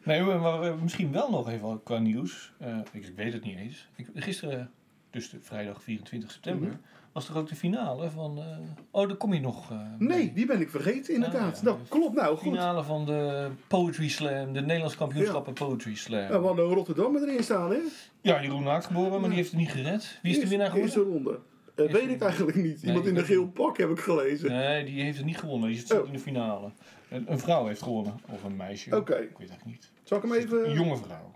nee, 0.04 0.22
maar 0.22 0.60
we- 0.60 0.76
misschien 0.82 1.12
wel 1.12 1.30
nog 1.30 1.48
even 1.50 1.82
qua 1.82 1.98
nieuws. 1.98 2.52
Eh, 2.58 2.78
ik, 2.92 3.06
ik 3.06 3.14
weet 3.16 3.32
het 3.32 3.44
niet 3.44 3.56
eens. 3.58 3.88
Ik, 3.96 4.06
gisteren, 4.14 4.70
dus 5.10 5.30
de 5.30 5.40
vrijdag 5.40 5.82
24 5.82 6.30
september, 6.30 6.68
Mhm. 6.68 6.76
Was 7.12 7.28
er 7.28 7.36
ook 7.38 7.48
de 7.48 7.54
finale 7.56 8.10
van... 8.10 8.38
eh, 8.38 8.44
oh, 8.90 9.08
daar 9.08 9.16
kom 9.16 9.34
je 9.34 9.40
nog. 9.40 9.70
eh, 9.70 9.78
Nee, 9.98 10.32
die 10.32 10.46
ben 10.46 10.60
ik 10.60 10.70
vergeten 10.70 11.14
inderdaad. 11.14 11.56
ja. 11.56 11.64
Nou, 11.64 11.78
klopt 11.88 12.14
nou, 12.14 12.36
goed. 12.36 12.52
finale 12.52 12.82
van 12.82 13.06
de 13.06 13.50
Poetry 13.66 14.08
Slam, 14.08 14.52
de 14.52 14.60
Nederlands 14.60 14.96
kampioenschappen 14.96 15.52
Poetry 15.52 15.94
Slam. 15.94 16.20
Ja, 16.20 16.40
we 16.40 16.46
hadden 16.46 16.64
Rotterdam 16.64 17.16
erin 17.16 17.42
staan, 17.42 17.70
hè? 17.70 17.78
Ja, 18.20 18.42
Jeroen 18.42 18.62
Naakt 18.62 18.84
geboren, 18.86 19.20
maar 19.20 19.28
die 19.28 19.38
heeft 19.38 19.50
het 19.50 19.60
niet 19.60 19.70
gered. 19.70 20.18
Wie 20.22 20.32
is 20.32 20.40
de 20.40 20.48
winnaar 20.48 20.70
geworden? 20.70 20.94
Eerste 20.96 21.12
ronde. 21.12 21.38
Eerste 21.76 21.96
weet 21.98 22.08
ik 22.08 22.22
eigenlijk 22.22 22.56
niet. 22.56 22.82
Iemand 22.82 23.04
Nee, 23.04 23.12
in 23.12 23.18
een 23.18 23.24
geel 23.24 23.46
pak 23.48 23.78
heb 23.78 23.90
ik 23.90 23.98
gelezen. 24.00 24.50
Nee, 24.50 24.84
die 24.84 25.02
heeft 25.02 25.16
het 25.16 25.26
niet 25.26 25.38
gewonnen. 25.38 25.68
Die 25.68 25.78
zit 25.78 26.00
Oh. 26.00 26.06
in 26.06 26.12
de 26.12 26.18
finale. 26.18 26.70
Een, 27.08 27.32
een 27.32 27.38
vrouw 27.38 27.66
heeft 27.66 27.82
gewonnen. 27.82 28.20
Of 28.28 28.44
een 28.44 28.56
meisje. 28.56 28.96
Oké. 28.96 29.14
Ik 29.14 29.18
weet 29.18 29.30
het 29.38 29.38
eigenlijk 29.48 29.64
niet. 29.64 29.90
Zal 30.02 30.16
ik 30.16 30.22
hem 30.22 30.32
even... 30.32 30.68
Een 30.68 30.74
jonge 30.74 30.96
vrouw. 30.96 31.30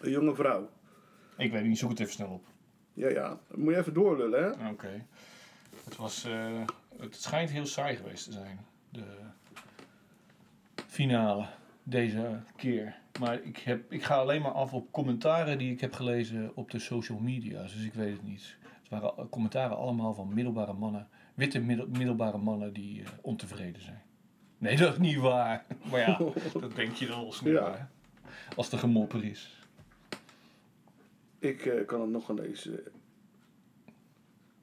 Een 0.00 0.10
jonge 0.10 0.34
vrouw. 0.34 0.68
Ik 1.36 1.50
weet 1.50 1.60
het 1.60 1.68
niet, 1.68 1.78
zoek 1.78 1.90
het 1.90 2.00
even 2.00 2.12
snel 2.12 2.28
op. 2.28 2.44
Ja, 2.94 3.08
ja. 3.08 3.38
Moet 3.54 3.72
je 3.72 3.78
even 3.78 3.94
doorlullen, 3.94 4.42
hè? 4.58 4.68
Oké. 4.70 5.04
Het 5.84 5.96
was... 5.96 6.24
eh, 6.24 6.60
het 6.98 7.16
schijnt 7.22 7.50
heel 7.50 7.66
saai 7.66 7.96
geweest 7.96 8.24
te 8.24 8.32
zijn. 8.32 8.58
De 8.90 9.04
finale. 10.86 11.46
Deze 11.82 12.40
keer. 12.56 12.96
Maar 13.20 13.42
ik, 13.42 13.58
heb, 13.58 13.92
ik 13.92 14.04
ga 14.04 14.14
alleen 14.16 14.42
maar 14.42 14.50
af 14.52 14.72
op 14.72 14.92
commentaren 14.92 15.58
die 15.58 15.72
ik 15.72 15.80
heb 15.80 15.92
gelezen 15.92 16.50
op 16.54 16.70
de 16.70 16.78
social 16.78 17.18
media's. 17.18 17.72
Dus 17.74 17.84
ik 17.84 17.94
weet 17.94 18.12
het 18.12 18.22
niet. 18.22 18.56
Het 18.82 18.88
waren 19.02 19.28
commentaren 19.28 19.76
allemaal 19.76 20.14
van 20.14 20.34
middelbare 20.34 20.72
mannen. 20.72 21.08
Witte 21.34 21.60
middel- 21.60 21.88
middelbare 21.88 22.38
mannen 22.38 22.72
die 22.72 23.02
eh, 23.02 23.08
ontevreden 23.22 23.82
zijn. 23.82 24.02
Nee, 24.58 24.76
dat 24.76 24.92
is 24.92 24.98
niet 24.98 25.16
waar. 25.16 25.64
Maar 25.90 26.00
ja, 26.00 26.18
dat 26.60 26.74
denk 26.76 26.94
je 26.94 27.06
dan 27.06 27.18
al 27.24 27.32
snel. 27.32 27.52
Ja. 27.52 27.72
hè. 27.72 27.84
Als 28.56 28.72
er 28.72 28.78
gemopper 28.78 29.24
is. 29.24 29.61
Ik 31.42 31.66
eh, 31.66 31.86
kan 31.86 32.00
het 32.00 32.10
nog 32.10 32.24
gaan 32.24 32.34
lezen. 32.40 32.80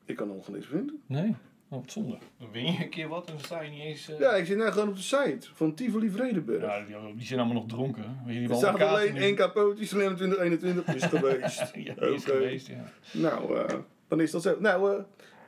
Ik 0.06 0.16
kan 0.16 0.28
het 0.28 0.36
nog 0.36 0.46
gaan 0.46 0.54
lezen 0.54 0.70
vinden. 0.70 1.02
Nee? 1.06 1.36
Oh, 1.72 1.80
wat 1.82 1.92
zonde. 1.92 2.18
Dan 2.40 2.52
win 2.52 2.72
je 2.74 2.84
een 2.84 2.90
keer 2.90 3.08
wat 3.08 3.26
en 3.28 3.34
dan 3.34 3.44
sta 3.44 3.62
je 3.62 3.70
niet 3.70 3.82
eens... 3.82 4.10
eh, 4.10 4.20
Ja, 4.20 4.32
ik 4.36 4.46
zit 4.46 4.58
nou 4.58 4.72
gewoon 4.72 4.88
op 4.90 4.96
de 4.96 5.02
site 5.02 5.48
van 5.54 5.74
Tivoli 5.74 6.10
Vredenburg. 6.10 6.62
ja, 6.62 6.84
die, 6.86 7.16
die 7.16 7.26
zijn 7.26 7.40
allemaal 7.40 7.58
nog 7.58 7.68
dronken. 7.72 8.20
Weet 8.26 8.34
je, 8.36 8.40
die 8.40 8.50
er 8.50 8.56
staat 8.56 8.82
alleen 8.82 9.18
één 9.18 9.36
kapotje, 9.36 9.86
Slam 9.86 10.16
2021 10.16 10.96
is 10.96 11.04
geweest. 11.04 11.60
Ja, 11.76 11.94
die 11.94 12.14
is 12.14 12.22
Oké. 12.22 12.32
geweest, 12.32 12.68
ja. 12.68 12.84
Nou, 13.12 13.58
eh, 13.60 13.76
dan 14.08 14.22
is 14.22 14.32
dat 14.32 14.42
zo. 14.42 14.58
Nou, 14.60 14.96
eh, 14.98 15.04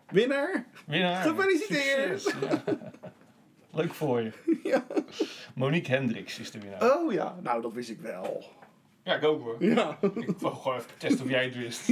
winnaar. 0.09 0.65
Winnaar. 0.87 1.21
Gefeliciteerd. 1.21 2.21
Succes, 2.21 2.49
ja. 2.65 2.91
Leuk 3.71 3.93
voor 3.93 4.21
je. 4.21 4.31
Ja. 4.63 4.85
Monique 5.55 5.91
Hendricks 5.95 6.39
is 6.39 6.51
de 6.51 6.59
winnaar. 6.59 6.97
Oh 6.97 7.13
ja, 7.13 7.39
nou 7.43 7.61
dat 7.61 7.73
wist 7.73 7.89
ik 7.89 7.99
wel. 7.99 8.43
Ja, 9.03 9.15
ik 9.15 9.23
ook 9.23 9.41
hoor. 9.43 9.55
Ja, 9.59 9.97
Ik 10.01 10.39
wou 10.39 10.55
gewoon 10.55 10.77
even 10.77 10.89
testen 10.97 11.25
of 11.25 11.29
jij 11.31 11.43
het 11.43 11.55
wist. 11.57 11.87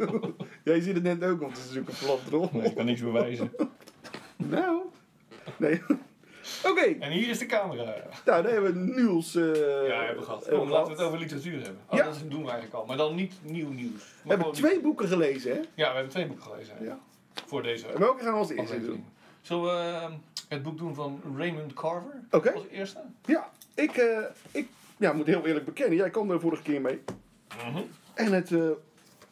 jij 0.64 0.80
ziet 0.80 0.94
het 0.94 1.02
net 1.02 1.24
ook 1.24 1.42
op 1.42 1.54
te 1.54 1.60
zoeken, 1.72 1.94
plat 2.04 2.20
erop. 2.30 2.52
Nee, 2.52 2.62
ik 2.68 2.74
kan 2.74 2.84
niks 2.84 3.00
bewijzen. 3.00 3.52
Nou, 4.36 4.80
nee. 5.56 5.82
Oké, 6.70 6.80
En 7.00 7.10
hier 7.10 7.28
is 7.28 7.38
de 7.38 7.46
camera. 7.46 7.84
nou 8.24 8.42
dan 8.42 8.52
hebben 8.52 8.72
we 8.94 9.00
Niels. 9.00 9.34
eh, 9.34 9.44
Ja, 9.88 9.98
hebben 9.98 10.16
we 10.16 10.22
gehad. 10.22 10.40
hebben 10.40 10.58
Kom, 10.60 10.70
laten 10.70 10.92
we 10.92 10.98
het 10.98 11.06
over 11.06 11.18
literatuur 11.18 11.62
hebben. 11.62 11.78
Oh, 11.88 11.96
Ja. 11.98 12.04
Dat 12.04 12.18
doen 12.28 12.42
we 12.44 12.50
eigenlijk 12.50 12.74
al. 12.74 12.84
Maar 12.86 12.96
dan 12.96 13.14
niet 13.14 13.34
nieuw 13.42 13.68
nieuws. 13.70 14.02
We 14.22 14.28
hebben 14.28 14.52
twee 14.52 14.80
boeken 14.80 15.08
gelezen, 15.08 15.52
hè? 15.52 15.58
Ja, 15.58 15.88
we 15.88 15.94
hebben 15.94 16.08
twee 16.08 16.26
boeken 16.26 16.44
gelezen. 16.44 16.76
hè. 16.78 16.84
Ja. 16.84 16.98
Voor 17.46 17.62
deze 17.62 17.86
En 17.86 17.98
welke 18.00 18.22
gaan 18.22 18.32
we 18.32 18.38
als 18.38 18.50
eerste 18.50 18.80
doen? 18.84 19.04
Zullen 19.40 19.64
we 19.64 19.70
eh, 19.96 20.10
het 20.48 20.62
boek 20.62 20.78
doen 20.78 20.94
van 20.94 21.20
Raymond 21.36 21.72
Carver? 21.72 22.20
Oké. 22.30 22.52
Als 22.52 22.66
eerste? 22.70 23.00
Ja, 23.24 23.50
ik, 23.74 23.96
eh, 23.96 24.18
ik 24.50 24.68
ja, 24.98 25.12
moet 25.12 25.26
heel 25.26 25.46
eerlijk 25.46 25.64
bekennen, 25.64 25.96
jij 25.96 26.10
kwam 26.10 26.30
er 26.30 26.40
vorige 26.40 26.62
keer 26.62 26.80
mee. 26.80 27.00
Mhm. 27.66 27.82
En 28.14 28.32
het, 28.32 28.52
eh, 28.52 28.70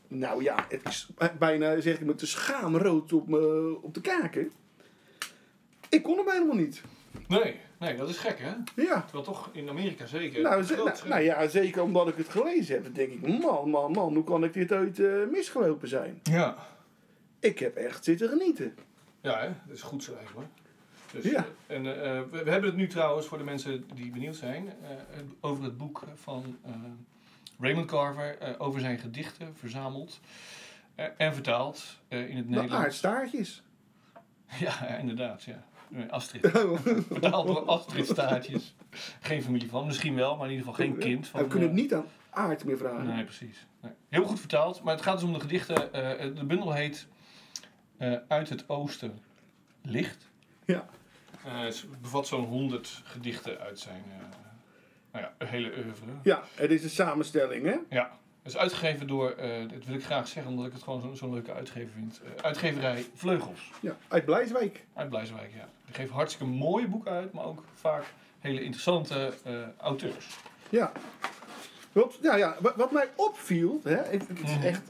nou 0.09 0.43
ja, 0.43 0.67
het 0.69 0.81
is 0.89 1.09
bijna, 1.39 1.81
zeg 1.81 1.95
ik 2.01 2.07
met 2.07 2.21
de 2.21 2.27
schaamrood 2.27 3.13
op, 3.13 3.29
me, 3.29 3.79
op 3.83 3.95
de 3.95 4.01
kaken. 4.01 4.51
Ik 5.89 6.03
kon 6.03 6.17
hem 6.17 6.31
helemaal 6.31 6.57
niet. 6.57 6.83
Nee, 7.29 7.57
nee, 7.79 7.97
dat 7.97 8.09
is 8.09 8.17
gek 8.19 8.39
hè? 8.39 8.53
Ja. 8.83 9.03
Terwijl 9.03 9.25
toch 9.25 9.51
in 9.53 9.69
Amerika 9.69 10.07
zeker. 10.07 10.43
Nou, 10.43 10.63
ze- 10.63 10.75
nou, 10.77 11.09
nou 11.09 11.23
ja, 11.23 11.49
zeker 11.49 11.83
omdat 11.83 12.09
ik 12.09 12.17
het 12.17 12.29
gelezen 12.29 12.75
heb. 12.75 12.85
Dan 12.85 12.93
denk 12.93 13.13
ik, 13.13 13.39
man, 13.43 13.71
man, 13.71 13.93
man, 13.93 14.15
hoe 14.15 14.25
kan 14.25 14.45
ik 14.45 14.53
dit 14.53 14.73
ooit 14.73 14.99
eh, 15.01 15.13
misgelopen 15.31 15.89
zijn? 15.89 16.21
Ja. 16.23 16.57
Ik 17.41 17.59
heb 17.59 17.77
echt 17.77 18.05
zitten 18.05 18.29
genieten. 18.29 18.75
Ja, 19.21 19.39
hè? 19.41 19.47
dat 19.67 19.77
is 19.77 19.83
goed 19.83 20.03
schrijven 20.03 20.35
hoor. 20.35 20.47
Dus, 21.13 21.25
Ja. 21.25 21.45
eh, 21.67 21.77
En 21.77 21.87
eh, 21.87 22.21
we, 22.31 22.43
we 22.45 22.51
hebben 22.51 22.69
het 22.71 22.77
nu 22.79 22.87
trouwens 22.87 23.27
voor 23.27 23.39
de 23.39 23.45
mensen 23.45 23.85
die 23.95 24.11
benieuwd 24.11 24.37
zijn 24.37 24.69
eh, 24.69 24.97
over 25.41 25.65
het 25.65 25.79
boek 25.79 26.03
van 26.15 26.59
Raymond 27.61 27.87
Carver 27.87 28.59
over 28.61 28.81
zijn 28.81 28.99
gedichten 28.99 29.57
verzameld 29.57 30.21
en 31.17 31.35
vertaald 31.35 31.99
in 32.09 32.19
het 32.19 32.29
Nou, 32.29 32.45
Nederlands. 32.45 32.73
aardstaartjes. 32.75 33.63
Ja, 34.61 34.75
ja, 34.81 34.97
inderdaad. 34.97 35.43
Ja. 35.43 35.65
Astrid. 36.09 36.47
Vertaald 37.09 37.47
door 37.47 37.65
Astrid 37.65 38.07
Staartjes. 38.07 38.75
Geen 39.21 39.43
familie 39.43 39.69
van, 39.69 39.87
misschien 39.87 40.15
wel, 40.15 40.37
maar 40.37 40.47
in 40.47 40.53
ieder 40.53 40.67
geval 40.67 40.85
geen 40.87 40.99
kind 40.99 41.27
van. 41.29 41.41
We 41.41 41.47
kunnen 41.47 41.69
het 41.69 41.77
niet 41.77 41.95
aan 41.95 42.05
aard 42.31 42.65
meer 42.65 42.77
vragen. 42.77 43.07
Nee, 43.07 43.25
precies. 43.25 43.67
Nee. 43.81 43.93
Heel 44.09 44.25
goed 44.25 44.39
vertaald, 44.41 44.83
maar 44.83 44.95
het 44.95 45.03
gaat 45.03 45.15
dus 45.15 45.25
om 45.25 45.33
de 45.33 45.41
gedichten. 45.41 45.75
de 46.35 46.45
bundel 46.47 46.73
heet 46.73 47.07
Uit 48.29 48.49
het 48.49 48.69
Oosten 48.69 49.19
Licht. 49.83 50.31
Ja. 50.65 50.89
Eh, 51.45 51.61
het 51.61 51.85
bevat 52.01 52.27
zo'n 52.27 52.45
100 52.45 53.01
gedichten 53.05 53.59
uit 53.61 53.79
zijn 53.79 54.03
eh, 54.11 54.27
nou 55.13 55.25
ja, 55.39 55.47
hele 55.47 55.73
oeuvre. 55.85 56.11
Ja, 56.23 56.43
het 56.55 56.71
is 56.71 56.83
een 56.85 56.91
samenstelling, 56.91 57.65
hè? 57.67 57.77
Ja, 57.97 58.11
het 58.43 58.53
is 58.53 58.57
uitgegeven 58.59 59.07
door, 59.07 59.31
eh, 59.31 59.69
dat 59.69 59.85
wil 59.85 59.95
ik 59.95 60.05
graag 60.05 60.29
zeggen 60.29 60.53
omdat 60.53 60.67
ik 60.67 60.73
het 60.73 60.83
gewoon 60.83 61.01
zo- 61.01 61.15
zo'n 61.15 61.33
leuke 61.33 61.53
uitgever 61.53 61.91
vind. 61.95 62.21
uitgeverij 62.43 63.05
Vleugels 63.15 63.71
Ja, 63.81 63.97
uit 64.09 64.25
Blijswijk. 64.25 64.85
uit 64.95 65.09
Blijswijk. 65.09 65.51
Ja. 65.55 65.69
Die 65.85 65.95
geeft 65.95 66.11
hartstikke 66.11 66.53
mooie 66.53 66.89
boeken 66.89 67.13
uit, 67.13 67.33
maar 67.33 67.45
ook 67.45 67.65
vaak 67.75 68.05
hele 68.41 68.63
interessante 68.63 69.33
auteurs. 69.79 70.27
Ja. 70.69 70.93
Wat, 71.93 72.19
ja, 72.23 72.37
ja, 72.37 72.57
wat, 72.61 72.77
wat 72.77 72.93
mij 72.93 73.09
opviel, 73.17 73.81
hè, 73.85 73.95
het, 73.97 74.29
het 74.29 74.41
is 74.43 74.51
Mhm. 74.57 74.63
echt, 74.63 74.83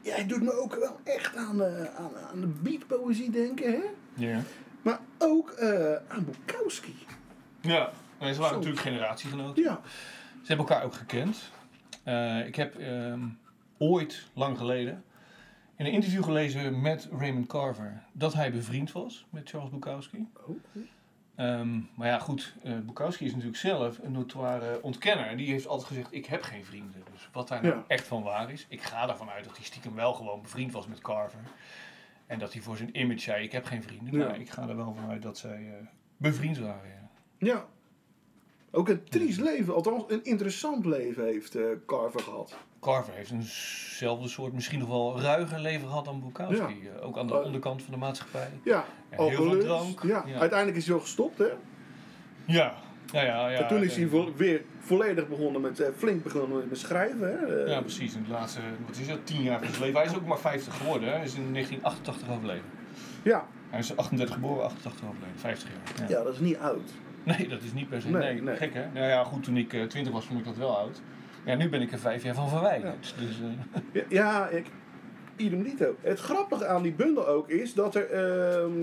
ja, 0.00 0.14
het 0.14 0.28
doet 0.28 0.42
me 0.42 0.52
ook 0.60 0.74
wel 0.74 1.00
echt 1.04 1.36
aan 1.36 1.56
de, 1.56 1.90
aan, 1.96 2.10
aan 2.32 2.40
de 2.40 2.46
beatpoëzie 2.46 3.30
denken, 3.30 3.72
hè? 3.72 3.80
Ja. 4.14 4.42
Maar 4.84 5.00
ook 5.18 5.50
eh, 5.50 5.94
aan 6.08 6.24
Bukowski. 6.24 6.94
Ja, 7.60 7.90
nee, 8.20 8.32
ze 8.34 8.38
waren 8.40 8.54
Zo. 8.54 8.60
natuurlijk 8.60 8.80
generatiegenoten. 8.82 9.62
Ja. 9.62 9.80
Ze 10.42 10.46
hebben 10.46 10.66
elkaar 10.66 10.84
ook 10.84 10.94
gekend. 10.94 11.50
Eh, 12.02 12.46
ik 12.46 12.56
heb 12.56 12.74
ehm, 12.78 13.20
ooit, 13.78 14.26
lang 14.34 14.58
geleden, 14.58 15.04
in 15.76 15.86
een 15.86 15.92
interview 15.92 16.24
gelezen 16.24 16.80
met 16.80 17.08
Raymond 17.18 17.46
Carver 17.46 18.02
dat 18.12 18.32
hij 18.34 18.52
bevriend 18.52 18.92
was 18.92 19.26
met 19.30 19.48
Charles 19.48 19.70
Bukowski. 19.70 20.28
Oh, 20.46 20.56
Ehm, 21.34 21.80
maar 21.94 22.08
ja, 22.08 22.18
goed, 22.18 22.54
eh, 22.62 22.72
Bukowski 22.78 23.24
is 23.24 23.30
natuurlijk 23.30 23.58
zelf 23.58 23.98
een 24.02 24.12
notoire 24.12 24.82
ontkenner. 24.82 25.36
Die 25.36 25.50
heeft 25.50 25.66
altijd 25.66 25.88
gezegd, 25.88 26.08
ik 26.12 26.26
heb 26.26 26.42
geen 26.42 26.64
vrienden. 26.64 27.02
Dus 27.12 27.28
wat 27.32 27.48
daar 27.48 27.62
nou 27.62 27.74
Ja. 27.74 27.84
echt 27.86 28.06
van 28.06 28.22
waar 28.22 28.50
is, 28.50 28.66
ik 28.68 28.82
ga 28.82 29.08
ervan 29.08 29.30
uit 29.30 29.44
dat 29.44 29.56
hij 29.56 29.64
stiekem 29.66 29.94
wel 29.94 30.12
gewoon 30.12 30.42
bevriend 30.42 30.72
was 30.72 30.86
met 30.86 31.00
Carver. 31.00 31.40
En 32.26 32.38
dat 32.38 32.52
hij 32.52 32.62
voor 32.62 32.76
zijn 32.76 33.00
image 33.00 33.18
zei, 33.18 33.44
ik 33.44 33.52
heb 33.52 33.64
geen 33.64 33.82
vrienden. 33.82 34.18
Ja. 34.18 34.26
Maar 34.26 34.40
ik 34.40 34.50
ga 34.50 34.68
er 34.68 34.76
wel 34.76 34.94
vanuit 35.00 35.22
dat 35.22 35.38
zij 35.38 35.66
eh, 35.78 35.86
bevriend 36.16 36.58
waren. 36.58 36.88
Ja. 36.88 37.46
Ja. 37.46 37.66
Ook 38.70 38.88
een 38.88 39.04
triest 39.04 39.40
leven, 39.40 39.74
althans 39.74 40.04
een 40.08 40.24
interessant 40.24 40.84
leven 40.84 41.24
heeft 41.24 41.54
eh, 41.54 41.64
Carver 41.86 42.20
gehad. 42.20 42.56
Carver 42.80 43.14
heeft 43.14 43.30
eenzelfde 43.30 44.28
soort, 44.28 44.52
misschien 44.52 44.78
nog 44.78 44.88
wel 44.88 45.20
ruiger 45.20 45.60
leven 45.60 45.88
gehad 45.88 46.04
dan 46.04 46.20
Bukowski. 46.20 46.88
Eh, 46.88 47.06
ook 47.06 47.18
aan 47.18 47.26
de 47.26 47.42
onderkant 47.42 47.82
van 47.82 47.92
de 47.92 47.98
maatschappij. 47.98 48.50
Ja, 48.64 48.84
heel 49.10 49.30
veel 49.30 49.58
drank. 49.58 50.02
Ja. 50.02 50.24
Ja. 50.26 50.38
uiteindelijk 50.38 50.78
is 50.78 50.84
hij 50.84 50.94
wel 50.94 51.02
gestopt, 51.02 51.38
hè? 51.38 51.48
Ja, 52.44 52.74
ja, 53.14 53.22
ja. 53.22 53.48
ja 53.48 53.58
en 53.58 53.68
toen 53.68 53.82
is 53.82 53.90
eh, 53.92 53.96
hij 53.96 54.06
vo- 54.08 54.32
weer 54.36 54.62
volledig 54.78 55.28
begonnen 55.28 55.60
met, 55.60 55.80
eh, 55.80 55.88
flink 55.96 56.22
begonnen 56.22 56.68
met 56.68 56.78
schrijven, 56.78 57.20
hè? 57.38 57.62
Eh, 57.64 57.70
Ja, 57.72 57.80
precies. 57.80 58.14
In 58.14 58.24
de 58.26 58.30
laatste, 58.30 58.60
wat 58.86 58.96
is 58.98 59.08
het, 59.08 59.26
tien 59.26 59.42
jaar 59.42 59.58
van 59.58 59.68
zijn 59.68 59.80
leven. 59.82 59.96
Hij 60.00 60.08
is 60.10 60.16
ook 60.16 60.26
maar 60.26 60.38
50 60.38 60.76
geworden. 60.76 61.08
Hè. 61.08 61.14
Hij 61.14 61.24
is 61.24 61.34
in 61.34 61.52
1988 61.52 62.30
overleden. 62.36 62.62
ja. 63.22 63.46
Hij 63.70 63.78
is 63.82 63.96
38 63.96 64.34
geboren, 64.34 64.64
88 64.64 65.04
overleden. 65.08 65.38
50 65.38 65.68
jaar. 65.98 66.08
Ja. 66.10 66.24
dat 66.24 66.32
is 66.32 66.38
niet 66.40 66.56
oud. 66.58 66.90
Nee, 67.22 67.48
dat 67.48 67.62
is 67.62 67.72
niet 67.72 67.88
per 67.88 68.00
se. 68.00 68.08
Nee, 68.10 68.32
Nee, 68.32 68.42
nee. 68.42 68.56
gek 68.56 68.74
hè? 68.74 68.84
Nou 68.94 69.06
ja, 69.06 69.24
goed, 69.24 69.42
toen 69.44 69.56
ik 69.56 69.72
eh, 69.72 69.82
20 69.82 70.12
was, 70.12 70.24
vond 70.24 70.38
ik 70.38 70.44
dat 70.44 70.56
wel 70.56 70.78
oud. 70.78 71.00
Ja, 71.44 71.54
nu 71.54 71.68
ben 71.68 71.80
ik 71.82 71.92
er 71.92 71.98
vijf 71.98 72.22
jaar 72.22 72.34
van 72.34 72.48
verwijderd. 72.48 73.14
Dus, 73.18 73.40
eh, 73.92 74.02
ja 74.08 74.48
ik, 74.48 74.66
idem 75.36 75.62
dito. 75.62 75.96
Het 76.00 76.18
grappige 76.18 76.66
aan 76.66 76.82
die 76.82 76.92
bundel 76.92 77.26
ook 77.26 77.48
is 77.48 77.74
dat 77.74 77.94
er... 77.94 78.10
ehm, 78.10 78.80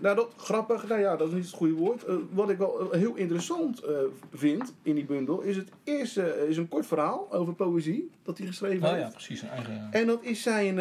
nou, 0.00 0.16
dat, 0.16 0.32
grappig, 0.36 0.88
nou 0.88 1.00
ja, 1.00 1.16
dat 1.16 1.28
is 1.28 1.34
niet 1.34 1.44
het 1.44 1.54
goede 1.54 1.74
woord. 1.74 2.04
Eh, 2.04 2.14
wat 2.30 2.50
ik 2.50 2.58
wel 2.58 2.92
eh, 2.92 2.98
heel 2.98 3.14
interessant 3.14 3.80
eh, 3.80 3.94
vind 4.32 4.74
in 4.82 4.94
die 4.94 5.04
bundel... 5.04 5.40
is 5.40 5.56
het 5.56 5.68
eerste 5.84 6.46
is 6.48 6.56
een 6.56 6.68
kort 6.68 6.86
verhaal 6.86 7.32
over 7.32 7.54
poëzie 7.54 8.10
dat 8.22 8.38
hij 8.38 8.46
geschreven 8.46 8.80
nou 8.80 8.94
heeft. 8.94 9.06
ja, 9.06 9.12
precies. 9.12 9.42
Eigen... 9.42 9.88
En 9.90 10.06
dat 10.06 10.22
is 10.22 10.42
zijn 10.42 10.78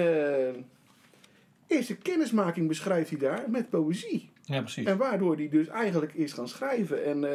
eerste 1.68 1.96
kennismaking 1.96 2.68
beschrijft 2.68 3.10
hij 3.10 3.20
daar 3.20 3.44
met 3.48 3.70
poëzie. 3.70 4.30
Ja, 4.44 4.60
precies. 4.60 4.86
En 4.86 4.98
waardoor 4.98 5.36
hij 5.36 5.50
dus 5.50 5.68
eigenlijk 5.68 6.13
is 6.13 6.34
gaan 6.34 6.48
schrijven. 6.48 7.06
En 7.06 7.25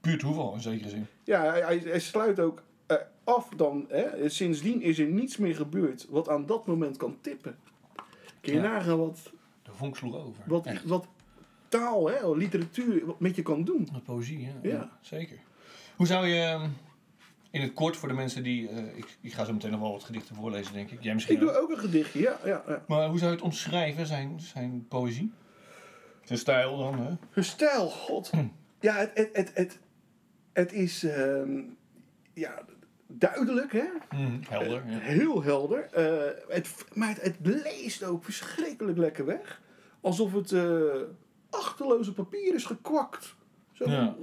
Puur 0.00 0.18
toeval 0.18 0.54
in 0.54 0.60
zekere 0.60 0.88
zin. 0.88 1.06
ja, 1.24 1.42
hij, 1.42 1.80
hij, 1.84 2.00
sluit 2.00 2.40
ook 2.40 2.62
af 3.24 3.48
dan. 3.56 3.84
Hè, 3.88 4.28
sindsdien 4.28 4.82
is 4.82 4.98
er 4.98 5.06
niets 5.06 5.36
meer 5.36 5.54
gebeurd 5.56 6.06
wat 6.10 6.28
aan 6.28 6.46
dat 6.46 6.66
moment 6.66 6.96
kan 6.96 7.18
tippen. 7.20 7.58
Kun 8.40 8.52
je 8.54 8.60
Ja. 8.60 8.70
nagaan 8.72 8.98
wat, 8.98 9.32
De 9.62 9.70
vonk 9.72 9.96
sloeg 9.96 10.14
over. 10.16 10.42
wat, 10.46 10.66
Echt. 10.66 10.84
wat 10.84 11.06
taal, 11.68 12.08
hè, 12.10 12.34
literatuur 12.34 13.06
wat 13.06 13.20
met 13.20 13.36
je 13.36 13.42
kan 13.42 13.64
doen. 13.64 13.88
Met 13.92 14.04
poëzie, 14.04 14.40
ja. 14.40 14.52
Ja. 14.62 14.70
ja. 14.70 14.98
Zeker. 15.00 15.38
Hoe 15.96 16.06
zou 16.06 16.26
je, 16.26 16.40
ehm, 16.42 16.68
in 17.50 17.60
het 17.60 17.72
kort 17.72 17.96
voor 17.96 18.08
de 18.08 18.14
mensen 18.14 18.42
die... 18.42 18.68
eh, 18.68 18.96
ik, 18.98 19.16
ik 19.20 19.32
ga 19.32 19.44
zo 19.44 19.52
meteen 19.52 19.70
nog 19.70 19.80
wel 19.80 19.92
wat 19.92 20.04
gedichten 20.04 20.34
voorlezen, 20.34 20.72
denk 20.72 20.90
ik. 20.90 21.02
Jij 21.02 21.14
misschien 21.14 21.34
Ik 21.34 21.40
doe 21.40 21.56
ook. 21.60 21.70
een 21.70 21.78
gedichtje, 21.78 22.20
ja. 22.20 22.38
ja, 22.44 22.62
ja. 22.66 22.84
Maar 22.88 23.08
hoe 23.08 23.18
zou 23.18 23.30
je 23.30 23.36
het 23.36 23.44
omschrijven, 23.46 24.06
zijn, 24.06 24.40
zijn 24.40 24.86
poëzie? 24.88 25.32
Zijn 26.24 26.38
stijl 26.38 26.78
dan, 26.78 26.98
hè? 26.98 27.12
Hun 27.30 27.44
stijl, 27.44 27.88
god. 27.90 28.30
Ja, 28.80 28.94
het, 28.96 29.10
het, 29.14 29.30
het, 29.32 29.50
het, 29.54 29.78
het 30.52 30.72
is 30.72 31.04
ehm, 31.04 31.60
ja, 32.34 32.62
duidelijk, 33.06 33.72
hè. 33.72 33.84
Mhm, 34.10 34.36
helder, 34.48 34.82
ja. 34.86 34.98
Heel 34.98 35.42
helder. 35.42 35.88
Eh, 35.92 36.32
het, 36.48 36.74
maar 36.94 37.08
het, 37.08 37.22
het 37.22 37.36
leest 37.40 38.04
ook 38.04 38.24
verschrikkelijk 38.24 38.98
lekker 38.98 39.24
weg. 39.26 39.60
Alsof 40.00 40.32
het 40.32 40.52
eh 40.52 40.84
achterloze 41.50 42.12
papier 42.12 42.54
is 42.54 42.64
gekwakt. 42.64 43.34
Zo, 43.72 43.90
Ja. 43.90 44.16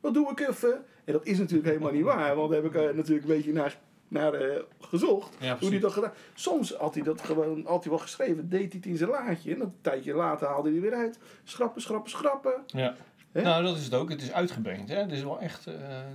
dat 0.00 0.14
doe 0.14 0.30
ik 0.30 0.40
even. 0.40 0.84
En 1.04 1.12
dat 1.12 1.26
is 1.26 1.38
natuurlijk 1.38 1.68
helemaal 1.68 1.92
niet 1.92 2.04
waar. 2.04 2.36
Want 2.36 2.50
daar 2.52 2.62
heb 2.62 2.74
ik 2.74 2.80
eh, 2.80 2.94
natuurlijk 2.96 3.28
een 3.28 3.34
beetje 3.36 3.52
naar, 3.52 3.78
naar 4.08 4.34
eh, 4.34 4.62
gezocht. 4.80 5.36
Ja, 5.40 5.56
hoe 5.60 5.68
hij 5.68 5.78
dat 5.78 5.92
gedaan. 5.92 6.12
Soms 6.34 6.74
had 6.74 6.94
hij 6.94 7.02
dat 7.02 7.20
gewoon 7.20 7.64
had 7.66 7.82
hij 7.82 7.90
wel 7.92 8.00
geschreven. 8.00 8.48
Deed 8.48 8.60
hij 8.60 8.70
het 8.76 8.86
in 8.86 8.96
zijn 8.96 9.10
laadje. 9.10 9.54
En 9.54 9.60
een 9.60 9.74
tijdje 9.80 10.14
later 10.14 10.46
haalde 10.48 10.70
hij 10.70 10.80
weer 10.80 10.94
uit. 10.94 11.18
Schrappen, 11.44 11.82
schrappen, 11.82 12.10
schrappen. 12.10 12.62
Ja. 12.66 12.94
Nou, 13.42 13.62
dat 13.64 13.76
is 13.76 13.84
het 13.84 13.94
ook. 13.94 14.10
Het 14.10 14.22
is 14.22 14.32
uitgebeend. 14.32 14.88
Hè? 14.88 14.96
Het 14.96 15.12
is 15.12 15.22
wel 15.22 15.40
echt 15.40 15.66
eh, 15.66 15.74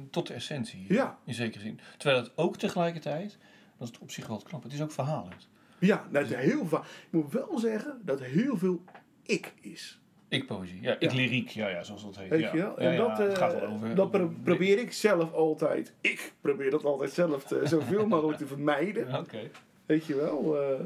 tot 0.09 0.27
de 0.27 0.33
essentie. 0.33 0.85
Ja. 0.87 1.17
In 1.25 1.33
zekere 1.33 1.63
zin. 1.63 1.79
Terwijl 1.97 2.21
het 2.21 2.31
ook 2.35 2.57
tegelijkertijd, 2.57 3.37
dat 3.77 3.89
is 3.93 3.99
op 3.99 4.11
zich 4.11 4.27
wel 4.27 4.41
knap, 4.43 4.63
het 4.63 4.73
is 4.73 4.81
ook 4.81 4.91
verhalend. 4.91 5.49
Ja, 5.79 6.05
nou, 6.09 6.25
het 6.25 6.33
is 6.37 6.43
heel 6.43 6.65
vaak. 6.65 6.83
Ik 6.83 7.07
moet 7.11 7.31
wel 7.33 7.59
zeggen 7.59 8.01
dat 8.05 8.21
heel 8.21 8.57
veel 8.57 8.83
ik 9.23 9.53
is. 9.61 9.99
Ik-poëzie. 10.27 10.81
Ja, 10.81 10.95
ik-lyriek. 10.99 11.49
Ja, 11.49 11.67
ja, 11.69 11.83
zoals 11.83 12.03
dat 12.03 12.17
heet. 12.17 12.29
Weet 12.29 12.41
ja. 12.41 12.51
je 12.51 12.57
wel? 12.57 12.77
En 12.77 12.97
dat, 12.97 13.17
het 13.17 13.31
eh, 13.31 13.37
gaat 13.37 13.59
wel 13.59 13.69
over... 13.69 13.95
dat 13.95 14.11
pro- 14.11 14.33
probeer 14.43 14.79
ik 14.79 14.91
zelf 14.93 15.33
altijd. 15.33 15.93
Ik 16.01 16.33
probeer 16.41 16.71
dat 16.71 16.83
altijd 16.85 17.11
zelf 17.11 17.43
te, 17.43 17.61
zoveel 17.75 18.07
mogelijk 18.07 18.37
te 18.37 18.47
vermijden. 18.47 19.15
Oké. 19.15 19.39
Weet 19.85 20.05
je 20.05 20.15
wel. 20.15 20.61
eh. 20.61 20.79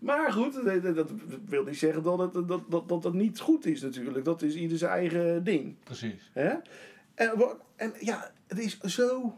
Maar 0.00 0.32
goed, 0.32 0.64
dat, 0.94 1.12
wil 1.46 1.64
niet 1.64 1.78
zeggen 1.78 2.02
dat 2.02 2.18
het, 2.18 2.48
dat, 2.48 2.70
dat, 2.70 2.88
dat 2.88 3.04
het 3.04 3.12
niet 3.14 3.40
goed 3.40 3.66
is 3.66 3.80
natuurlijk. 3.80 4.24
Dat 4.24 4.42
is 4.42 4.54
ieder 4.54 4.78
zijn 4.78 4.90
eigen 4.92 5.44
ding. 5.44 5.76
Precies. 5.84 6.30
Hè? 6.32 6.54
En, 7.14 7.32
en 7.76 7.92
ja, 8.00 8.30
het 8.46 8.58
is 8.58 8.78
zo... 8.80 9.34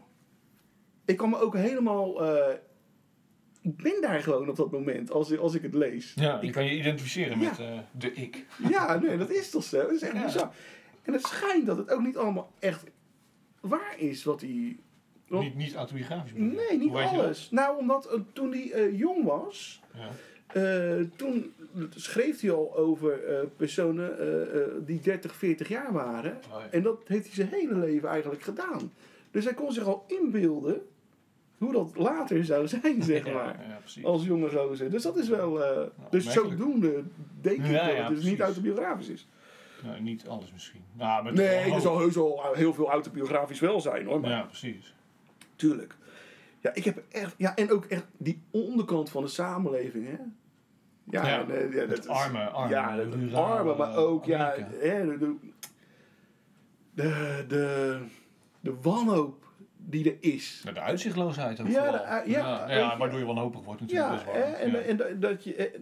Ik 1.05 1.17
kan 1.17 1.29
me 1.29 1.37
ook 1.39 1.55
helemaal... 1.55 2.25
eh, 2.25 2.55
ik 3.61 3.75
ben 3.77 4.01
daar 4.01 4.19
gewoon 4.21 4.49
op 4.49 4.55
dat 4.55 4.71
moment 4.71 5.11
als, 5.11 5.37
als 5.37 5.53
ik 5.53 5.61
het 5.61 5.73
lees. 5.73 6.13
Ja, 6.15 6.37
je 6.41 6.47
Ik- 6.47 6.53
kan 6.53 6.65
je 6.65 6.77
identificeren 6.77 7.39
Ja. 7.39 7.49
met 7.49 7.59
eh, 7.59 7.79
de 7.91 8.13
ik. 8.13 8.45
Ja, 8.69 8.99
nee, 8.99 9.17
dat 9.17 9.29
is 9.29 9.49
toch 9.49 9.63
zo? 9.63 9.81
Dat 9.81 9.91
is 9.91 10.01
echt 10.01 10.13
Ja. 10.13 10.23
bizar. 10.25 10.53
En 11.01 11.13
het 11.13 11.21
schijnt 11.25 11.65
dat 11.65 11.77
het 11.77 11.91
ook 11.91 12.01
niet 12.01 12.17
allemaal 12.17 12.51
echt 12.59 12.83
waar 13.61 13.95
is 13.97 14.23
wat 14.23 14.41
hij... 14.41 14.77
Niet, 15.27 15.55
niet 15.55 15.73
autobiografisch. 15.75 16.31
Nee, 16.35 16.77
niet 16.77 16.93
alles. 16.93 17.49
Nou, 17.51 17.77
omdat 17.77 18.05
eh, 18.05 18.19
toen 18.33 18.51
hij 18.51 18.91
jong 18.93 19.23
was... 19.23 19.81
Ja. 19.93 20.09
Eh, 20.53 21.05
toen 21.15 21.53
schreef 21.95 22.41
hij 22.41 22.51
al 22.51 22.75
over 22.77 23.23
eh, 23.23 23.39
personen 23.57 24.19
eh, 24.53 24.59
die 24.85 24.99
30, 25.01 25.35
40 25.35 25.67
jaar 25.67 25.91
waren. 25.93 26.37
Oh, 26.53 26.59
ja. 26.59 26.67
En 26.71 26.81
dat 26.83 27.01
heeft 27.05 27.25
hij 27.25 27.33
zijn 27.35 27.47
hele 27.49 27.75
leven 27.75 28.09
eigenlijk 28.09 28.41
gedaan. 28.41 28.91
Dus 29.31 29.43
hij 29.43 29.53
kon 29.53 29.71
zich 29.71 29.85
al 29.85 30.05
inbeelden 30.07 30.81
hoe 31.57 31.71
dat 31.71 31.91
later 31.95 32.45
zou 32.45 32.67
zijn, 32.67 33.03
zeg 33.13 33.25
Ja, 33.25 33.33
maar. 33.33 33.65
ja, 33.69 33.77
precies. 33.79 34.03
Als 34.05 34.23
jonge 34.23 34.49
gozer. 34.49 34.89
Dus 34.91 35.03
dat 35.03 35.17
is 35.17 35.27
wel... 35.29 35.63
eh, 35.63 35.87
dus 36.09 36.31
zodoende 36.31 37.03
denk 37.41 37.57
ik 37.57 37.71
Ja, 37.71 37.85
dat 37.87 37.95
ja, 37.95 38.03
het 38.07 38.15
dus 38.15 38.23
niet 38.25 38.39
autobiografisch 38.39 39.09
is. 39.09 39.27
Nou, 39.83 40.01
niet 40.01 40.27
alles 40.27 40.51
misschien. 40.51 40.81
Nou, 40.93 41.23
maar 41.23 41.33
Nee, 41.33 41.73
er 41.73 41.81
zal 41.81 41.99
heus 41.99 42.17
al 42.17 42.53
heel 42.53 42.73
veel 42.73 42.89
autobiografisch 42.89 43.59
wel 43.59 43.81
zijn 43.81 44.05
hoor. 44.05 44.19
Maar 44.19 44.29
Ja, 44.29 44.41
precies. 44.41 44.93
tuurlijk. 45.55 45.95
Ja, 46.59 46.73
ik 46.73 46.83
heb 46.83 47.03
echt... 47.11 47.33
Ja, 47.37 47.55
en 47.55 47.71
ook 47.71 47.85
echt 47.85 48.05
die 48.17 48.41
onderkant 48.51 49.09
van 49.09 49.23
de 49.23 49.29
samenleving, 49.29 50.07
hè. 50.07 50.15
Ja, 51.09 51.27
Ja, 51.27 51.39
en, 51.39 51.51
eh, 51.69 51.73
ja, 51.75 51.85
dat 51.85 52.07
arme, 52.07 52.45
arme, 52.45 52.69
Ja, 52.73 52.97
het 52.97 53.13
rurale 53.13 53.45
arme, 53.45 53.75
maar 53.75 53.95
ook 53.95 54.25
ja, 54.25 54.55
hè, 54.79 55.17
de, 55.17 55.35
de, 56.93 57.45
de, 57.47 58.73
wanhoop 58.81 59.45
die 59.77 60.09
er 60.11 60.17
is. 60.19 60.61
Ja, 60.65 60.71
de 60.71 60.79
uitzichtloosheid 60.79 61.59
ook 61.61 61.67
Ja, 61.67 61.91
de- 61.91 62.29
ja, 62.31 62.69
ja, 62.69 62.91
ook- 62.91 62.97
waardoor 62.97 63.19
je 63.19 63.25
wanhopig 63.25 63.63
wordt 63.63 63.81
natuurlijk. 63.81 64.09
Ja, 64.09 64.15
dat 64.25 64.33
hè, 64.33 64.39
en, 64.41 64.71
ja. 64.71 64.77
en, 64.77 64.97
dat- 64.97 65.21
dat 65.21 65.43
je... 65.43 65.55
eh, 65.55 65.79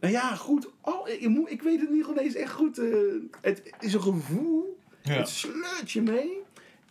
nou 0.00 0.12
ja, 0.12 0.34
goed. 0.34 0.68
Al, 0.80 1.08
ik, 1.08 1.28
moet- 1.28 1.50
ik 1.50 1.62
weet 1.62 1.80
het 1.80 1.90
niet 1.90 2.16
eens 2.18 2.34
echt 2.34 2.52
goed. 2.52 2.78
eh, 2.78 2.86
het 3.40 3.72
is 3.80 3.94
een 3.94 4.02
gevoel. 4.02 4.78
Ja. 5.02 5.12
Het 5.12 5.28
sleurt 5.28 5.90
je 5.92 6.02
mee. 6.02 6.41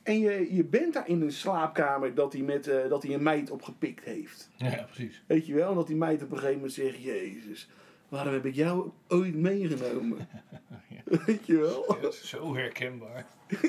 En 0.03 0.19
je, 0.19 0.55
je 0.55 0.63
bent 0.63 0.93
daar 0.93 1.07
in 1.07 1.21
een 1.21 1.31
slaapkamer 1.31 2.13
dat 2.13 2.33
hij, 2.33 2.41
met, 2.41 2.67
eh, 2.67 2.89
dat 2.89 3.03
hij 3.03 3.13
een 3.13 3.23
meid 3.23 3.51
opgepikt 3.51 4.03
heeft. 4.03 4.49
ja, 4.55 4.83
precies. 4.83 5.23
Weet 5.27 5.45
je 5.45 5.53
wel? 5.53 5.69
En 5.69 5.75
dat 5.75 5.87
die 5.87 5.95
meid 5.95 6.23
op 6.23 6.31
een 6.31 6.37
gegeven 6.37 6.55
moment 6.55 6.73
zegt... 6.73 7.03
Jezus, 7.03 7.69
waarom 8.09 8.33
heb 8.33 8.45
ik 8.45 8.55
jou 8.55 8.91
ooit 9.07 9.35
meegenomen? 9.35 10.17
Weet 11.25 11.45
je 11.45 11.57
wel? 11.57 11.85
Ja, 11.87 12.01
dat 12.01 12.13
is 12.13 12.29
zo 12.29 12.55
herkenbaar. 12.55 13.25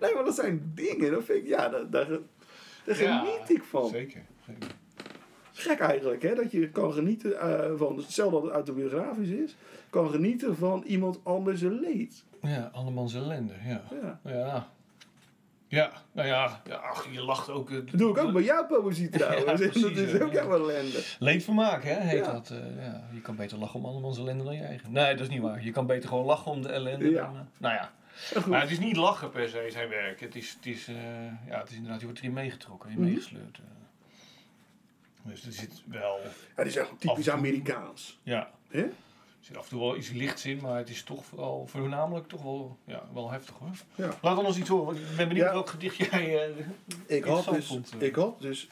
Nee, 0.00 0.14
maar 0.14 0.24
dat 0.24 0.34
zijn 0.34 0.72
dingen. 0.74 1.10
Dat 1.10 1.24
vind 1.24 1.38
ik... 1.38 1.46
Ja, 1.46 1.68
daar, 1.68 1.90
daar, 1.90 2.08
daar 2.84 3.02
Ja, 3.02 3.18
geniet 3.18 3.50
ik 3.50 3.62
van. 3.62 3.88
Zeker. 3.88 4.26
zeker. 4.46 4.70
Gek 5.52 5.78
eigenlijk, 5.78 6.22
hè? 6.22 6.34
Dat 6.34 6.50
je 6.50 6.70
kan 6.70 6.92
genieten 6.92 7.40
eh, 7.40 7.76
van... 7.76 7.96
Hetzelfde 7.96 8.34
dat 8.34 8.42
het 8.42 8.52
autobiografisch 8.52 9.28
is. 9.28 9.56
Kan 9.90 10.10
genieten 10.10 10.56
van 10.56 10.82
iemand 10.86 11.20
anders 11.22 11.60
een 11.60 11.80
leed. 11.80 12.24
Ja, 12.42 12.70
andermans 12.72 13.14
ellende, 13.14 13.54
ja. 13.64 13.82
Ja. 14.02 14.20
Ja. 14.24 14.72
Ja, 15.70 15.90
nou 16.12 16.28
ja, 16.28 16.60
ja 16.66 16.74
ach, 16.76 17.06
je 17.12 17.20
lacht 17.20 17.48
ook. 17.50 17.70
eh, 17.70 17.76
Dat 17.76 17.98
doe 17.98 18.10
ik 18.10 18.18
ook 18.18 18.32
bij 18.32 18.42
jouw 18.42 18.66
poëzie 18.66 19.08
trouwens. 19.18 19.44
Ja, 19.44 19.80
dat 19.80 19.96
is 19.96 20.12
ja. 20.12 20.24
ook 20.24 20.32
helemaal 20.32 20.58
ellende. 20.70 21.02
Leedvermaak, 21.18 21.84
hè, 21.84 21.94
heet 22.00 22.24
Ja. 22.24 22.32
dat. 22.32 22.50
eh, 22.50 22.84
ja. 22.84 23.08
Je 23.12 23.20
kan 23.20 23.36
beter 23.36 23.58
lachen 23.58 23.78
om 23.80 23.86
andermans 23.86 24.18
ellende 24.18 24.44
dan 24.44 24.54
je 24.56 24.62
eigen. 24.62 24.92
Nee, 24.92 25.12
dat 25.14 25.20
is 25.26 25.28
niet 25.32 25.42
waar. 25.42 25.64
Je 25.64 25.70
kan 25.70 25.86
beter 25.86 26.08
gewoon 26.08 26.24
lachen 26.24 26.50
om 26.50 26.62
de 26.62 26.68
ellende 26.68 27.12
dan... 27.12 27.34
eh, 27.36 27.40
nou 27.56 27.74
ja. 27.74 27.92
Maar 28.34 28.42
goed. 28.42 28.52
Maar 28.52 28.60
het 28.60 28.70
is 28.70 28.78
niet 28.78 28.96
lachen 28.96 29.30
per 29.30 29.48
se, 29.48 29.68
zijn 29.70 29.88
werk. 29.88 30.20
Het 30.20 30.34
is, 30.36 30.52
het 30.56 30.66
is, 30.66 30.86
ja, 31.48 31.58
het 31.58 31.68
is 31.70 31.74
inderdaad, 31.76 31.98
je 32.00 32.06
wordt 32.06 32.20
erin 32.20 32.32
meegetrokken, 32.32 32.90
in 32.90 32.98
Mhm. 33.00 33.04
meegesleurd. 33.08 33.60
Dus 35.22 35.46
er 35.46 35.52
zit 35.52 35.82
wel, 35.86 36.18
Ja, 36.24 36.28
dat 36.54 36.66
is 36.66 36.76
echt 36.76 36.90
typisch. 36.98 37.30
Amerikaans. 37.30 38.18
ja, 38.22 38.50
Hè? 38.70 38.86
Er 39.38 39.44
zit 39.44 39.56
af 39.56 39.62
en 39.64 39.68
toe 39.70 39.80
wel 39.80 39.96
iets 39.96 40.10
lichts 40.10 40.44
in, 40.44 40.60
maar 40.60 40.76
het 40.76 40.88
is 40.88 41.02
toch 41.02 41.24
vooral, 41.24 41.66
voornamelijk 41.66 42.28
toch 42.28 42.42
wel, 42.42 42.78
ja, 42.84 43.02
wel 43.12 43.30
heftig 43.30 43.54
hoor. 43.58 43.70
Ja. 43.94 44.10
Laat 44.22 44.38
ons 44.38 44.56
iets 44.58 44.68
horen, 44.68 44.84
want 44.86 44.98
ik 44.98 45.16
ben 45.16 45.28
benieuwd 45.28 45.46
Ja. 45.46 45.52
welk 45.52 45.68
gedicht 45.68 45.96
jij... 45.96 46.48
eh, 46.48 46.66
Ik 47.16 47.24
had 47.24 47.44
dus, 47.44 47.66
vond, 47.66 48.02
ik 48.02 48.14
had 48.14 48.40
dus 48.40 48.68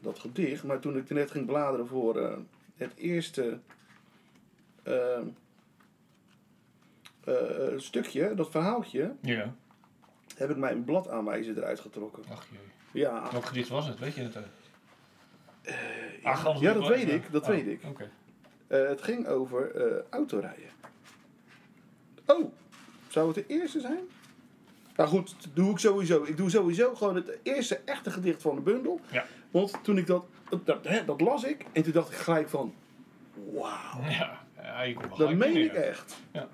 dat 0.00 0.18
gedicht, 0.18 0.64
maar 0.64 0.80
toen 0.80 0.96
ik 0.96 1.08
er 1.08 1.14
net 1.14 1.30
ging 1.30 1.46
bladeren 1.46 1.86
voor 1.86 2.16
eh, 2.20 2.36
het 2.76 2.92
eerste 2.96 3.58
eh, 4.82 5.16
eh, 7.24 7.72
eh, 7.72 7.78
stukje, 7.78 8.34
dat 8.34 8.50
verhaaltje, 8.50 9.14
Ja, 9.20 9.54
heb 10.36 10.50
ik 10.50 10.56
mijn 10.56 10.84
bladaanwijzer 10.84 11.56
eruit 11.56 11.80
getrokken. 11.80 12.22
ach 12.30 12.46
jee. 12.50 13.02
Ja, 13.02 13.28
Welk 13.32 13.44
gedicht 13.44 13.68
was 13.68 13.86
het, 13.86 13.98
weet 13.98 14.14
je 14.14 14.22
het? 14.22 14.36
ook? 14.36 14.44
ja, 16.22 16.30
Ach, 16.30 16.42
dat 16.44 16.58
weet 16.58 16.74
wel- 16.74 16.92
ik, 16.92 17.32
dat 17.32 17.42
Oh, 17.42 17.48
weet 17.48 17.66
ik. 17.66 17.80
Eh, 18.70 18.88
het 18.88 19.02
ging 19.02 19.26
over 19.26 19.74
eh, 19.74 20.02
autorijden. 20.10 20.68
Oh, 22.26 22.52
zou 23.08 23.26
het 23.26 23.34
de 23.34 23.54
eerste 23.54 23.80
zijn? 23.80 24.00
Nou 24.96 25.08
goed, 25.08 25.34
dat 25.42 25.50
doe 25.54 25.70
ik 25.70 25.78
sowieso. 25.78 26.22
Ik 26.24 26.36
doe 26.36 26.50
sowieso 26.50 26.94
gewoon 26.94 27.14
het 27.14 27.38
eerste 27.42 27.80
echte 27.84 28.10
gedicht 28.10 28.42
van 28.42 28.54
de 28.54 28.60
bundel. 28.60 29.00
Ja. 29.10 29.24
Want 29.50 29.78
toen 29.82 29.98
ik 29.98 30.06
dat, 30.06 30.24
dat, 30.64 30.86
hè, 30.86 31.04
dat 31.04 31.20
las 31.20 31.44
ik 31.44 31.64
en 31.72 31.82
toen 31.82 31.92
dacht 31.92 32.10
ik 32.10 32.16
gelijk 32.16 32.48
van, 32.48 32.74
wauw. 33.52 34.02
Ja, 34.08 34.46
ja, 34.56 34.82
je 34.82 34.94
komt 34.94 35.16
wel 35.16 35.28
Dat 35.28 35.36
meen 35.36 35.56
ik 35.56 35.72
echt. 35.72 36.16
Ja. 36.32 36.48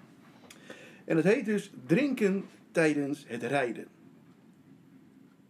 En 1.05 1.17
het 1.17 1.25
heet 1.25 1.45
dus 1.45 1.71
Drinken 1.87 2.45
tijdens 2.73 3.25
het 3.27 3.43
rijden. 3.43 3.87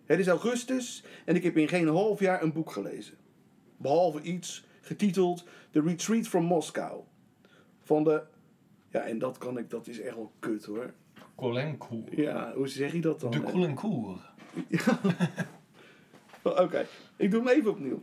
Het 0.05 0.19
is 0.19 0.29
augustus 0.29 1.05
en 1.25 1.37
ik 1.37 1.43
heb 1.43 1.57
in 1.57 1.69
geen 1.69 1.89
half 1.89 2.21
jaar 2.21 2.43
een 2.43 2.53
boek 2.53 2.71
gelezen. 2.71 3.15
Behalve 3.77 4.21
iets 4.21 4.65
getiteld 4.87 5.45
The 5.71 5.83
Retreat 5.83 6.27
from 6.27 6.45
Moscow. 6.45 7.05
Van 7.83 8.05
de... 8.05 8.23
Ja, 8.91 9.01
en 9.01 9.19
dat 9.19 9.39
kan 9.39 9.59
ik, 9.59 9.71
dat 9.71 9.87
is 9.87 10.01
echt 10.01 10.15
wel 10.15 10.33
kut 10.39 10.65
hoor. 10.65 10.93
Colincourt. 11.35 12.17
Ja, 12.17 12.53
hoe 12.55 12.69
zeg 12.69 12.93
je 12.93 13.01
dat 13.01 13.21
dan? 13.21 13.31
De 13.31 13.39
hè? 13.39 13.43
Colincourt. 13.43 14.21
Oké, 16.43 16.87
ik 17.17 17.31
doe 17.31 17.41
hem 17.45 17.49
even 17.49 17.71
opnieuw. 17.71 18.03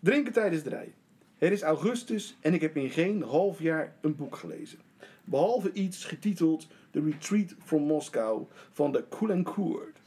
Drinken 0.00 0.32
tijdens 0.32 0.62
het 0.62 0.72
rijden. 0.72 0.94
Het 1.38 1.52
is 1.52 1.62
augustus 1.62 2.36
en 2.40 2.54
ik 2.54 2.60
heb 2.60 2.76
in 2.76 2.90
geen 2.90 3.22
half 3.22 3.60
jaar 3.60 3.96
een 4.00 4.16
boek 4.16 4.36
gelezen. 4.36 4.78
Behalve 5.24 5.72
iets 5.72 6.04
getiteld 6.04 6.66
The 6.90 7.00
Retreat 7.00 7.54
from 7.64 7.82
Moscow 7.82 8.48
van 8.72 8.92
de 8.92 9.04
Colincourt. 9.08 9.98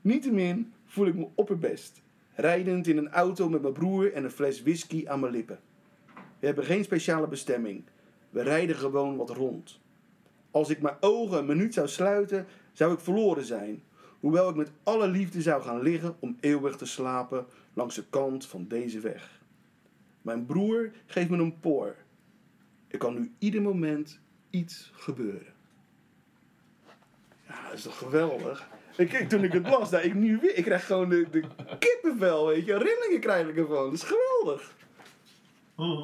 Niettemin 0.00 0.72
voel 0.84 1.06
ik 1.06 1.14
me 1.14 1.26
opperbest. 1.34 1.99
Rijdend 2.40 2.86
in 2.86 2.96
een 2.96 3.10
auto 3.10 3.48
met 3.48 3.62
mijn 3.62 3.72
broer 3.72 4.12
en 4.12 4.24
een 4.24 4.30
fles 4.30 4.62
whisky 4.62 5.08
aan 5.08 5.20
mijn 5.20 5.32
lippen. 5.32 5.60
We 6.38 6.46
hebben 6.46 6.64
geen 6.64 6.84
speciale 6.84 7.28
bestemming. 7.28 7.84
We 8.30 8.42
rijden 8.42 8.76
gewoon 8.76 9.16
wat 9.16 9.30
rond. 9.30 9.80
Als 10.50 10.68
ik 10.68 10.80
mijn 10.80 10.96
ogen 11.00 11.38
een 11.38 11.46
minuut 11.46 11.74
zou 11.74 11.88
sluiten, 11.88 12.46
zou 12.72 12.92
ik 12.92 13.00
verloren 13.00 13.44
zijn. 13.44 13.82
Hoewel 14.20 14.48
ik 14.48 14.54
met 14.54 14.70
alle 14.82 15.08
liefde 15.08 15.42
zou 15.42 15.62
gaan 15.62 15.82
liggen 15.82 16.16
om 16.18 16.36
eeuwig 16.40 16.76
te 16.76 16.86
slapen 16.86 17.46
langs 17.74 17.94
de 17.94 18.04
kant 18.10 18.46
van 18.46 18.68
deze 18.68 19.00
weg. 19.00 19.40
Mijn 20.22 20.46
broer 20.46 20.90
geeft 21.06 21.30
me 21.30 21.38
een 21.38 21.60
poor. 21.60 21.96
Er 22.88 22.98
kan 22.98 23.14
nu 23.14 23.32
ieder 23.38 23.62
moment 23.62 24.20
iets 24.50 24.90
gebeuren. 24.94 25.52
Ja, 27.46 27.62
dat 27.62 27.72
is 27.72 27.82
toch 27.82 27.98
geweldig? 27.98 28.68
Ik, 29.00 29.28
toen 29.28 29.44
ik 29.44 29.52
het 29.52 29.68
las, 29.68 29.90
nou, 29.90 30.04
ik, 30.04 30.14
nu 30.14 30.38
weer, 30.42 30.56
ik 30.56 30.64
krijg 30.64 30.86
gewoon 30.86 31.08
de, 31.08 31.26
de 31.30 31.42
kippenvel, 31.78 32.46
weet 32.46 32.64
je. 32.66 32.72
Rillingen 32.78 33.20
krijg 33.20 33.48
ik 33.48 33.56
ervan. 33.56 33.84
Dat 33.84 33.92
is 33.92 34.02
geweldig. 34.02 34.78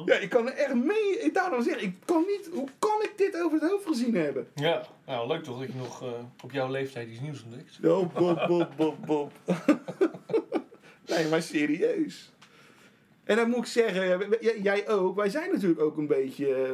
Ja, 0.05 0.15
ik 0.15 0.29
kan 0.29 0.47
er 0.47 0.53
echt 0.53 0.73
mee. 0.75 1.19
Ik 1.19 1.33
daarom 1.33 1.63
zeg 1.63 1.77
ik 1.81 1.95
kan 2.05 2.23
niet. 2.27 2.49
Hoe 2.53 2.67
kan 2.79 3.01
ik 3.03 3.11
dit 3.15 3.41
over 3.41 3.59
het 3.61 3.69
hoofd 3.71 3.85
gezien 3.87 4.15
hebben? 4.15 4.47
Ja, 4.55 4.87
nou 5.05 5.27
leuk 5.27 5.43
toch 5.43 5.59
dat 5.59 5.67
je 5.67 5.77
nog 5.77 6.01
eh, 6.03 6.09
op 6.43 6.51
jouw 6.51 6.71
leeftijd 6.71 7.09
iets 7.09 7.19
nieuws 7.19 7.43
ontdekt. 7.43 7.77
Oh, 7.85 8.13
Bob, 8.13 8.47
Bob, 8.47 8.69
Bob, 8.77 9.05
Bob. 9.05 9.31
nee, 11.07 11.27
maar 11.27 11.41
serieus. 11.41 12.31
En 13.23 13.35
dan 13.35 13.49
moet 13.49 13.57
ik 13.57 13.65
zeggen, 13.65 14.29
jij 14.61 14.89
ook. 14.89 15.15
Wij 15.15 15.29
zijn 15.29 15.51
natuurlijk 15.51 15.81
ook 15.81 15.97
een 15.97 16.07
beetje. 16.07 16.53
eh, 16.55 16.73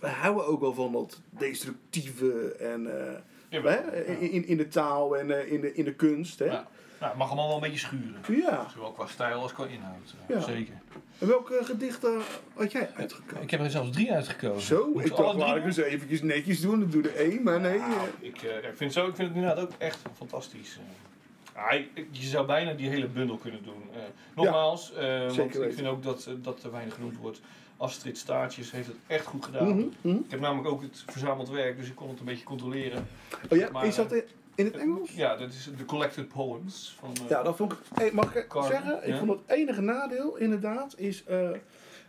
We 0.00 0.08
houden 0.08 0.46
ook 0.46 0.60
wel 0.60 0.74
van 0.74 0.92
dat 0.92 1.20
destructieve 1.30 2.54
en. 2.58 3.06
eh, 3.08 3.14
hè? 3.50 4.04
In, 4.18 4.46
in 4.46 4.56
de 4.56 4.68
taal 4.68 5.16
en 5.18 5.30
eh, 5.40 5.52
in, 5.52 5.60
de, 5.60 5.74
in 5.74 5.84
de 5.84 5.94
kunst. 5.94 6.38
Hè? 6.38 6.44
Ja. 6.44 6.66
Nou, 7.00 7.10
het 7.12 7.16
mag 7.16 7.26
allemaal 7.26 7.46
wel 7.46 7.56
een 7.56 7.62
beetje 7.62 7.78
schuren. 7.78 8.16
Ja. 8.28 8.66
Zowel 8.74 8.92
qua 8.92 9.06
stijl 9.06 9.40
als 9.42 9.52
qua 9.52 9.66
inhoud. 9.66 10.14
eh, 10.26 10.36
Ja. 10.36 10.42
Zeker. 10.42 10.74
En 11.18 11.26
welke 11.26 11.60
gedichten 11.64 12.20
had 12.54 12.72
jij 12.72 12.90
uitgekozen? 12.94 13.42
Ik 13.42 13.50
heb 13.50 13.60
er 13.60 13.70
zelfs 13.70 13.90
drie 13.90 14.12
uitgekozen. 14.12 14.62
Zo, 14.76 14.90
Moet 14.92 15.04
ik 15.04 15.16
dacht, 15.16 15.36
laat 15.36 15.56
ik 15.56 15.64
eens 15.64 15.76
eventjes 15.76 16.22
netjes 16.22 16.60
doen. 16.60 16.82
Ik 16.82 16.92
doe 16.92 17.02
er 17.02 17.14
één, 17.16 17.42
maar 17.42 17.60
nee. 17.60 17.78
Nou, 17.78 17.92
eh, 17.92 18.26
ik, 18.28 18.42
ik, 18.42 18.72
vind 18.74 18.92
zo, 18.92 19.06
ik 19.06 19.14
vind 19.14 19.28
het 19.28 19.36
inderdaad 19.36 19.64
ook 19.64 19.72
echt 19.78 19.98
fantastisch. 20.16 20.78
Ah, 21.52 21.72
je 22.10 22.26
zou 22.26 22.46
bijna 22.46 22.72
die 22.72 22.88
hele 22.88 23.06
bundel 23.06 23.36
kunnen 23.36 23.62
doen. 23.64 23.82
Nogmaals, 24.34 24.92
want 25.26 25.38
ik 25.54 25.72
vind 25.74 25.86
ook 25.86 26.02
dat, 26.02 26.28
dat 26.42 26.62
er 26.62 26.70
weinig 26.70 26.94
genoemd 26.94 27.16
wordt. 27.16 27.40
Astrid 27.80 28.18
Staartjes 28.18 28.70
heeft 28.70 28.86
het 28.86 28.96
echt 29.06 29.26
goed 29.26 29.44
gedaan. 29.44 29.68
mhm, 29.68 29.86
mhm. 30.00 30.16
Ik 30.16 30.30
heb 30.30 30.40
namelijk 30.40 30.68
ook 30.68 30.82
het 30.82 31.04
verzameld 31.06 31.48
werk, 31.48 31.76
dus 31.76 31.88
ik 31.88 31.94
kon 31.94 32.08
het 32.08 32.18
een 32.18 32.24
beetje 32.24 32.44
controleren. 32.44 33.06
Oh 33.50 33.58
ja, 33.58 33.68
Maar, 33.70 33.86
is 33.86 33.94
dat 33.94 34.12
in 34.12 34.22
in 34.54 34.64
het 34.64 34.74
Eh, 34.74 34.80
Engels? 34.82 35.10
Ja, 35.12 35.36
dat 35.36 35.48
is 35.48 35.70
de 35.76 35.84
Collected 35.84 36.28
Poems. 36.28 36.96
Van, 37.00 37.10
eh, 37.24 37.28
Ja, 37.28 37.42
dat 37.42 37.56
vond 37.56 37.72
ik. 37.72 37.78
Hey, 37.94 38.10
mag 38.12 38.34
ik 38.36 38.48
Carmen, 38.48 38.70
zeggen? 38.70 38.98
Ik 39.02 39.08
ja. 39.08 39.18
vond 39.18 39.30
het 39.30 39.40
enige 39.46 39.80
nadeel 39.80 40.36
inderdaad 40.36 40.98
is 40.98 41.24
eh, 41.24 41.50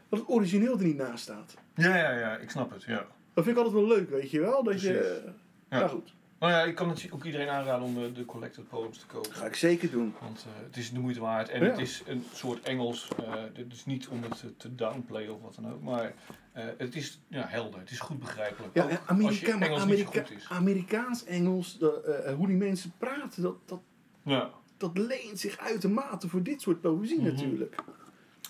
dat 0.09 0.19
het 0.19 0.29
origineel 0.29 0.77
er 0.77 0.83
niet 0.85 0.97
naast 0.97 1.23
staat. 1.23 1.53
ja, 1.75 1.95
ja, 1.97 2.11
ja, 2.19 2.37
ik 2.37 2.49
snap 2.49 2.71
het. 2.71 2.83
Ja. 2.83 3.05
Dat 3.33 3.43
vind 3.43 3.57
ik 3.57 3.63
altijd 3.63 3.83
wel 3.85 3.97
leuk, 3.97 4.09
weet 4.09 4.31
je 4.31 4.39
wel? 4.39 4.63
Dat 4.63 4.81
je. 4.81 4.91
Precies. 4.93 5.17
eh, 5.17 5.31
Ja. 5.69 5.77
Nou 5.77 5.89
goed, 5.89 6.13
Nou 6.41 6.53
ja, 6.53 6.63
ik 6.63 6.75
kan 6.75 6.89
het 6.89 7.07
ook 7.11 7.23
iedereen 7.25 7.49
aanraden 7.49 7.85
om 7.85 7.93
de, 7.93 8.11
de 8.11 8.25
Collected 8.25 8.67
Poems 8.67 8.97
te 8.97 9.05
kopen. 9.05 9.33
ga 9.33 9.45
ik 9.45 9.55
zeker 9.55 9.91
doen. 9.91 10.13
Want 10.21 10.45
eh, 10.47 10.63
het 10.65 10.77
is 10.77 10.91
de 10.91 10.99
moeite 10.99 11.19
waard. 11.19 11.49
En 11.49 11.63
Ja. 11.63 11.69
het 11.69 11.79
is 11.79 12.03
een 12.05 12.25
soort 12.33 12.61
Engels. 12.63 13.07
eh 13.17 13.33
dit 13.53 13.71
is 13.73 13.85
niet 13.85 14.07
om 14.07 14.23
het 14.23 14.43
te- 14.57 14.75
downplayen 14.75 15.33
of 15.35 15.41
wat 15.41 15.55
dan 15.55 15.71
ook. 15.73 15.81
Maar 15.81 16.13
eh, 16.51 16.63
het 16.77 16.95
is 16.95 17.19
ja, 17.27 17.45
helder. 17.47 17.79
Het 17.79 17.91
is 17.91 17.99
goed 17.99 18.19
begrijpelijk. 18.19 18.73
Ja, 18.73 18.87
Amerika 19.05 19.51
Engels 19.51 19.69
niet 19.69 19.77
zo 19.77 19.83
Amerika 19.83 20.19
goed 20.21 20.31
is. 20.31 20.45
Amerikaans-Engels, 20.49 21.77
de, 21.77 22.01
eh, 22.25 22.33
hoe 22.35 22.47
die 22.47 22.57
mensen 22.57 22.93
praten, 22.97 23.41
dat, 23.41 23.55
dat, 23.65 23.79
Ja. 24.23 24.49
dat 24.77 24.97
leent 24.97 25.39
zich 25.39 25.57
uitermate 25.57 26.29
voor 26.29 26.43
dit 26.43 26.61
soort 26.61 26.81
poëzie 26.81 27.17
Mhm. 27.21 27.25
natuurlijk. 27.33 27.75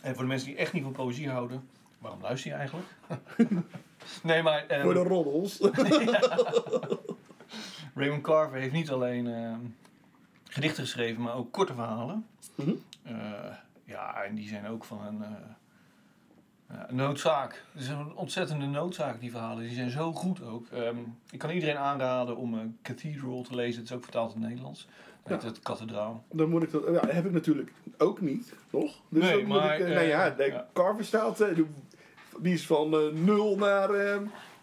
En 0.02 0.14
voor 0.14 0.24
de 0.24 0.30
mensen 0.30 0.48
die 0.48 0.58
echt 0.58 0.74
niet 0.74 0.84
van 0.84 0.92
poëzie 0.92 1.30
houden. 1.30 1.68
Waarom 2.00 2.22
luister 2.22 2.52
je 2.52 2.58
eigenlijk? 2.58 2.88
nee, 4.24 4.44
maar 4.44 4.66
ehm, 4.68 4.82
Voor 4.84 4.94
de 4.94 5.00
roddels. 5.04 5.60
Raymond 7.96 8.22
Carver 8.24 8.60
heeft 8.60 8.74
niet 8.74 8.90
alleen 8.92 9.28
ehm, 9.28 9.60
gedichten 10.44 10.84
geschreven, 10.84 11.22
maar 11.22 11.36
ook 11.36 11.52
korte 11.52 11.74
verhalen. 11.74 12.26
Mhm. 12.56 12.72
Eh, 13.04 13.14
ja, 13.84 14.24
en 14.24 14.36
die 14.36 14.48
zijn 14.48 14.68
ook 14.68 14.84
van 14.84 15.06
een, 15.06 15.24
eh, 15.24 16.78
een 16.88 16.96
noodzaak. 16.96 17.64
Het 17.72 17.82
is 17.82 17.88
een 17.88 18.16
ontzettende 18.16 18.66
noodzaak, 18.66 19.20
die 19.20 19.32
verhalen. 19.32 19.64
Die 19.64 19.76
zijn 19.76 19.90
zo 19.90 20.14
goed 20.14 20.44
ook. 20.44 20.68
Ehm, 20.68 20.98
ik 21.32 21.40
kan 21.40 21.50
iedereen 21.50 21.78
aanraden 21.78 22.38
om 22.38 22.54
eh, 22.54 22.60
Cathedral 22.82 23.42
te 23.42 23.56
lezen. 23.56 23.82
Het 23.82 23.90
is 23.90 23.96
ook 23.96 24.04
vertaald 24.04 24.34
in 24.36 24.40
het 24.40 24.50
Nederlands. 24.50 24.88
Het 25.24 25.42
Ja. 25.42 25.48
het 25.48 25.60
Kathedraal. 25.60 26.24
Dan 26.32 26.50
moet 26.50 26.64
ik 26.64 26.72
dat. 26.72 26.84
Ja, 26.92 27.08
heb 27.08 27.26
ik 27.26 27.32
natuurlijk 27.32 27.72
ook 27.98 28.22
niet, 28.22 28.54
toch? 28.70 28.96
Dus 29.10 29.24
Nee, 29.24 29.38
moet 29.46 29.58
maar, 29.58 29.80
ik. 29.80 29.88
nou 29.88 30.06
ja, 30.06 30.30
de. 30.30 30.64
Carver 30.74 31.06
staat. 31.06 31.38
die- 31.56 31.66
is 32.42 32.66
van 32.66 32.90
0 33.24 33.58
naar 33.58 33.90
eh, 33.90 34.22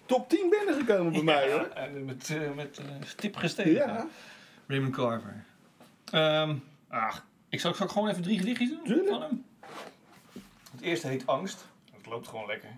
top 0.09 0.29
10 0.29 0.51
binnengekomen 0.51 1.13
bij 1.13 1.23
mij 1.23 1.53
hoor. 1.53 1.67
En 1.67 2.05
met, 2.05 2.31
eh, 2.31 2.55
met 2.55 2.79
eh, 2.79 2.85
stip 3.05 3.37
gestegen. 3.37 3.73
Ja, 3.73 4.07
Raymond 4.67 4.95
Carver. 4.95 5.45
Ehm, 6.05 6.57
ah, 6.89 7.17
ik 7.49 7.61
zal, 7.61 7.75
zal 7.75 7.87
ik 7.87 7.93
gewoon 7.93 8.09
even 8.09 8.23
drie 8.23 8.39
gedichtjes 8.39 8.69
doen 8.69 8.85
Tuurlijk. 8.85 9.09
van 9.09 9.21
hem. 9.21 9.45
Het 10.71 10.81
eerste 10.81 11.09
heet 11.09 11.27
Angst. 11.27 11.67
Het 11.93 12.07
loopt 12.07 12.29
gewoon 12.29 12.47
lekker. 12.47 12.71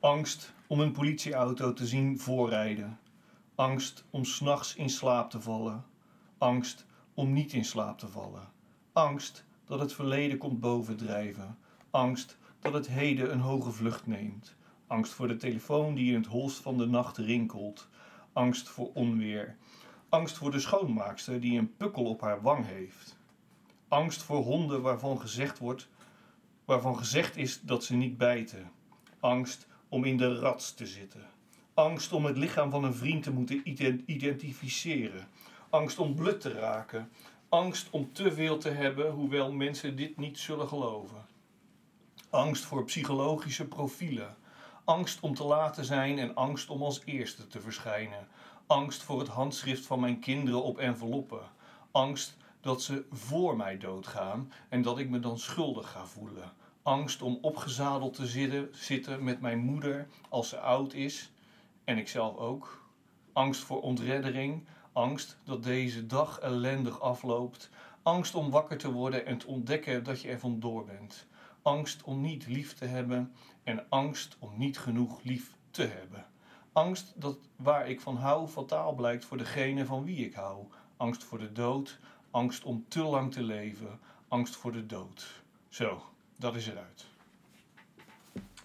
Angst 0.00 0.52
om 0.66 0.80
een 0.80 0.92
politieauto 0.92 1.72
te 1.72 1.86
zien 1.86 2.18
voorrijden. 2.18 2.98
Angst 3.54 4.04
om 4.10 4.24
s'nachts 4.24 4.74
in 4.74 4.90
slaap 4.90 5.30
te 5.30 5.40
vallen. 5.40 5.84
Angst 6.38 6.86
om 7.14 7.32
niet 7.32 7.52
in 7.52 7.64
slaap 7.64 7.98
te 7.98 8.08
vallen. 8.08 8.48
Angst 8.92 9.44
dat 9.64 9.80
het 9.80 9.92
verleden 9.92 10.38
komt 10.38 10.60
bovendrijven. 10.60 11.58
Angst 11.90 12.36
dat 12.60 12.72
het 12.72 12.88
heden 12.88 13.32
een 13.32 13.40
hoge 13.40 13.70
vlucht 13.70 14.06
neemt. 14.06 14.54
Angst 14.90 15.12
voor 15.12 15.28
de 15.28 15.36
telefoon 15.36 15.94
die 15.94 16.12
in 16.12 16.20
het 16.20 16.26
holst 16.26 16.62
van 16.62 16.78
de 16.78 16.86
nacht 16.86 17.16
rinkelt. 17.16 17.88
Angst 18.32 18.68
voor 18.68 18.90
onweer. 18.94 19.56
Angst 20.08 20.36
voor 20.36 20.50
de 20.50 20.58
schoonmaakster 20.58 21.40
die 21.40 21.58
een 21.58 21.76
pukkel 21.76 22.04
op 22.04 22.20
haar 22.20 22.42
wang 22.42 22.66
heeft. 22.66 23.18
Angst 23.88 24.22
voor 24.22 24.42
honden 24.42 24.82
waarvan 24.82 25.20
gezegd 25.20 25.58
wordt, 25.58 25.88
waarvan 26.64 26.96
gezegd 26.96 27.36
is 27.36 27.60
dat 27.60 27.84
ze 27.84 27.94
niet 27.94 28.16
bijten. 28.16 28.70
Angst 29.20 29.66
om 29.88 30.04
in 30.04 30.16
de 30.16 30.38
rats 30.38 30.74
te 30.74 30.86
zitten. 30.86 31.26
Angst 31.74 32.12
om 32.12 32.24
het 32.24 32.36
lichaam 32.36 32.70
van 32.70 32.84
een 32.84 32.94
vriend 32.94 33.22
te 33.22 33.32
moeten 33.32 33.68
ident- 33.68 34.02
identificeren. 34.06 35.28
Angst 35.68 35.98
om 35.98 36.14
blut 36.14 36.40
te 36.40 36.52
raken. 36.52 37.08
Angst 37.48 37.90
om 37.90 38.12
te 38.12 38.32
veel 38.32 38.58
te 38.58 38.70
hebben, 38.70 39.10
hoewel 39.10 39.52
mensen 39.52 39.96
dit 39.96 40.16
niet 40.16 40.38
zullen 40.38 40.68
geloven. 40.68 41.26
Angst 42.30 42.64
voor 42.64 42.84
psychologische 42.84 43.68
profielen. 43.68 44.38
Angst 44.84 45.20
om 45.20 45.34
te 45.34 45.44
laten 45.44 45.84
zijn 45.84 46.18
en 46.18 46.34
angst 46.34 46.70
om 46.70 46.82
als 46.82 47.02
eerste 47.04 47.46
te 47.46 47.60
verschijnen. 47.60 48.28
Angst 48.66 49.02
voor 49.02 49.18
het 49.18 49.28
handschrift 49.28 49.86
van 49.86 50.00
mijn 50.00 50.18
kinderen 50.18 50.62
op 50.62 50.78
enveloppen. 50.78 51.42
Angst 51.90 52.36
dat 52.60 52.82
ze 52.82 53.04
voor 53.10 53.56
mij 53.56 53.78
doodgaan 53.78 54.52
en 54.68 54.82
dat 54.82 54.98
ik 54.98 55.10
me 55.10 55.20
dan 55.20 55.38
schuldig 55.38 55.90
ga 55.90 56.06
voelen. 56.06 56.52
Angst 56.82 57.22
om 57.22 57.38
opgezadeld 57.40 58.14
te 58.14 58.26
zitten, 58.26 58.68
zitten 58.72 59.24
met 59.24 59.40
mijn 59.40 59.58
moeder 59.58 60.08
als 60.28 60.48
ze 60.48 60.58
oud 60.60 60.92
is 60.92 61.32
en 61.84 61.98
ikzelf 61.98 62.36
ook. 62.36 62.84
Angst 63.32 63.62
voor 63.62 63.80
ontreddering. 63.80 64.66
Angst 64.92 65.38
dat 65.44 65.62
deze 65.62 66.06
dag 66.06 66.38
ellendig 66.38 67.00
afloopt. 67.00 67.70
Angst 68.02 68.34
om 68.34 68.50
wakker 68.50 68.78
te 68.78 68.92
worden 68.92 69.26
en 69.26 69.38
te 69.38 69.46
ontdekken 69.46 70.04
dat 70.04 70.20
je 70.20 70.28
er 70.28 70.38
vandoor 70.38 70.84
bent. 70.84 71.26
Angst 71.62 72.02
om 72.02 72.20
niet 72.20 72.46
lief 72.46 72.74
te 72.74 72.84
hebben 72.84 73.32
en 73.64 73.84
angst 73.88 74.36
om 74.38 74.50
niet 74.56 74.78
genoeg 74.78 75.20
lief 75.22 75.52
te 75.70 75.82
hebben. 75.82 76.26
Angst 76.72 77.12
dat 77.16 77.38
waar 77.56 77.88
ik 77.88 78.00
van 78.00 78.16
hou 78.16 78.48
fataal 78.48 78.92
blijkt 78.94 79.24
voor 79.24 79.36
degene 79.38 79.84
van 79.86 80.04
wie 80.04 80.26
ik 80.26 80.34
hou. 80.34 80.64
Angst 80.96 81.24
voor 81.24 81.38
de 81.38 81.52
dood, 81.52 81.98
angst 82.30 82.64
om 82.64 82.84
te 82.88 83.02
lang 83.02 83.32
te 83.32 83.42
leven, 83.42 83.98
angst 84.28 84.56
voor 84.56 84.72
de 84.72 84.86
dood. 84.86 85.42
Zo, 85.68 86.02
dat 86.36 86.54
is 86.56 86.66
eruit. 86.68 87.06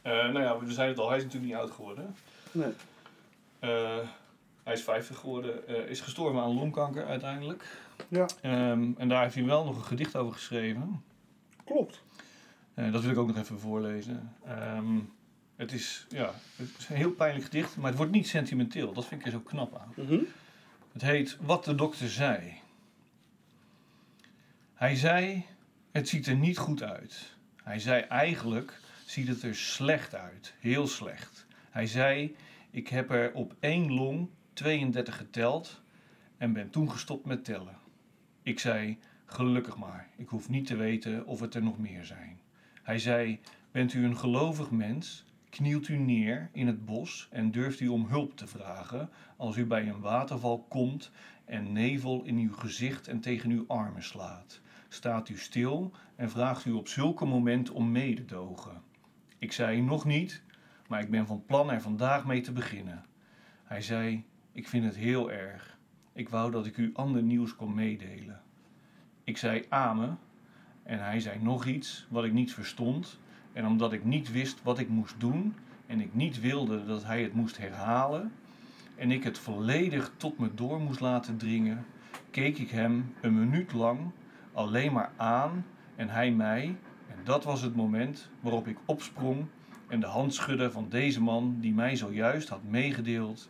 Eh 0.01 0.11
nou 0.11 0.39
ja, 0.39 0.57
we 0.59 0.71
zeiden 0.73 0.95
het 0.95 1.03
al, 1.03 1.09
hij 1.09 1.17
is 1.17 1.23
natuurlijk 1.23 1.51
niet 1.51 1.61
oud 1.61 1.71
geworden. 1.71 2.15
Nee. 2.51 2.71
Eh, 3.59 3.97
hij 4.63 4.73
is 4.73 4.81
50 4.83 5.17
geworden, 5.17 5.67
eh, 5.67 5.89
is 5.89 6.01
gestorven 6.01 6.41
aan 6.41 6.53
longkanker 6.53 7.05
uiteindelijk. 7.05 7.77
Ja, 8.07 8.25
Ehm, 8.41 8.91
en 8.97 9.09
daar 9.09 9.21
heeft 9.21 9.35
hij 9.35 9.45
wel 9.45 9.65
nog 9.65 9.75
een 9.75 9.83
gedicht 9.83 10.15
over 10.15 10.33
geschreven. 10.33 11.03
klopt. 11.65 12.03
Eh, 12.75 12.91
dat 12.91 13.01
wil 13.01 13.11
ik 13.11 13.17
ook 13.17 13.27
nog 13.27 13.37
even 13.37 13.59
voorlezen. 13.59 14.33
Ehm, 14.45 14.99
het, 15.55 15.71
is, 15.71 16.05
ja, 16.09 16.33
het 16.55 16.69
is 16.77 16.89
een 16.89 16.95
heel 16.95 17.11
pijnlijk 17.11 17.45
gedicht, 17.45 17.77
maar 17.77 17.87
het 17.87 17.97
wordt 17.97 18.11
niet 18.11 18.27
sentimenteel. 18.27 18.93
Dat 18.93 19.05
vind 19.05 19.19
ik 19.19 19.25
er 19.25 19.31
zo 19.31 19.39
knap 19.39 19.77
aan. 19.77 20.05
Mhm. 20.05 20.19
Het 20.91 21.01
heet 21.01 21.37
Wat 21.41 21.65
de 21.65 21.75
dokter 21.75 22.09
zei. 22.09 22.53
Hij 24.73 24.95
zei, 24.95 25.45
het 25.91 26.09
ziet 26.09 26.27
er 26.27 26.35
niet 26.35 26.57
goed 26.57 26.83
uit. 26.83 27.35
Hij 27.63 27.79
zei, 27.79 28.01
eigenlijk 28.01 28.79
ziet 29.05 29.27
het 29.27 29.43
er 29.43 29.55
slecht 29.55 30.15
uit. 30.15 30.53
Heel 30.59 30.87
slecht. 30.87 31.45
Hij 31.69 31.87
zei, 31.87 32.35
ik 32.71 32.87
heb 32.87 33.11
er 33.11 33.33
op 33.33 33.55
één 33.59 33.93
long 33.93 34.29
32 34.53 35.17
geteld 35.17 35.81
en 36.37 36.53
ben 36.53 36.69
toen 36.69 36.91
gestopt 36.91 37.25
met 37.25 37.45
tellen. 37.45 37.77
Ik 38.43 38.59
zei, 38.59 38.99
gelukkig 39.25 39.77
maar. 39.77 40.09
Ik 40.15 40.27
hoef 40.27 40.49
niet 40.49 40.67
te 40.67 40.75
weten 40.75 41.25
of 41.25 41.39
het 41.39 41.55
er 41.55 41.63
nog 41.63 41.77
meer 41.77 42.05
zijn. 42.05 42.39
Hij 42.85 42.99
zei, 42.99 43.39
bent 43.71 43.93
u 43.93 44.05
een 44.05 44.17
gelovig 44.17 44.71
mens? 44.71 45.25
Knielt 45.49 45.87
u 45.87 45.97
neer 45.97 46.49
in 46.51 46.67
het 46.67 46.85
bos 46.85 47.27
en 47.31 47.51
durft 47.51 47.79
u 47.79 47.87
om 47.87 48.05
hulp 48.05 48.37
te 48.37 48.47
vragen 48.47 49.09
als 49.37 49.57
u 49.57 49.65
bij 49.65 49.87
een 49.87 49.99
waterval 49.99 50.65
komt 50.69 51.11
en 51.45 51.71
nevel 51.71 52.23
in 52.23 52.37
uw 52.37 52.53
gezicht 52.53 53.07
en 53.07 53.19
tegen 53.19 53.49
uw 53.49 53.63
armen 53.67 54.03
slaat. 54.03 54.61
Staat 54.87 55.29
u 55.29 55.37
stil 55.37 55.91
en 56.15 56.29
vraagt 56.29 56.65
u 56.65 56.71
op 56.71 56.87
zulke 56.87 57.25
momenten 57.25 57.73
om 57.73 57.91
mededogen. 57.91 58.81
Ik 59.37 59.51
zei 59.51 59.81
nog 59.81 60.05
niet, 60.05 60.43
maar 60.87 61.01
ik 61.01 61.09
ben 61.09 61.27
van 61.27 61.45
plan 61.45 61.71
er 61.71 61.81
vandaag 61.81 62.25
mee 62.25 62.41
te 62.41 62.51
beginnen. 62.51 63.05
Hij 63.63 63.81
zei: 63.81 64.25
Ik 64.51 64.67
vind 64.67 64.85
het 64.85 64.95
heel 64.95 65.31
erg. 65.31 65.77
Ik 66.13 66.29
wou 66.29 66.51
dat 66.51 66.65
ik 66.65 66.77
u 66.77 66.91
ander 66.93 67.23
nieuws 67.23 67.55
kon 67.55 67.73
meedelen. 67.73 68.41
Ik 69.23 69.37
zei 69.37 69.65
amen 69.69 70.19
en 70.85 71.03
hij 71.03 71.19
zei 71.19 71.39
nog 71.41 71.65
iets 71.65 72.05
wat 72.09 72.23
ik 72.23 72.33
niet 72.33 72.53
verstond. 72.53 73.19
En 73.53 73.65
omdat 73.65 73.93
ik 73.93 74.03
niet 74.03 74.31
wist 74.31 74.63
wat 74.63 74.79
ik 74.79 74.89
moest 74.89 75.19
doen 75.19 75.55
en 75.85 76.01
ik 76.01 76.13
niet 76.13 76.39
wilde 76.39 76.85
dat 76.85 77.03
hij 77.03 77.23
het 77.23 77.33
moest 77.33 77.57
herhalen, 77.57 78.31
en 78.95 79.11
ik 79.11 79.23
het 79.23 79.37
volledig 79.37 80.11
tot 80.17 80.37
me 80.37 80.53
door 80.53 80.79
moest 80.79 80.99
laten 80.99 81.37
dringen, 81.37 81.85
keek 82.31 82.57
ik 82.57 82.69
hem 82.69 83.13
een 83.21 83.39
minuut 83.39 83.73
lang 83.73 83.99
alleen 84.53 84.93
maar 84.93 85.11
aan 85.15 85.65
en 85.95 86.09
hij 86.09 86.31
mij. 86.31 86.75
En 87.07 87.17
dat 87.23 87.43
was 87.43 87.61
het 87.61 87.75
moment 87.75 88.29
waarop 88.39 88.67
ik 88.67 88.77
opsprong 88.85 89.45
en 89.87 89.99
de 89.99 90.05
hand 90.05 90.33
schudde 90.33 90.71
van 90.71 90.89
deze 90.89 91.21
man 91.21 91.57
die 91.59 91.73
mij 91.73 91.95
zojuist 91.95 92.49
had 92.49 92.63
meegedeeld 92.63 93.49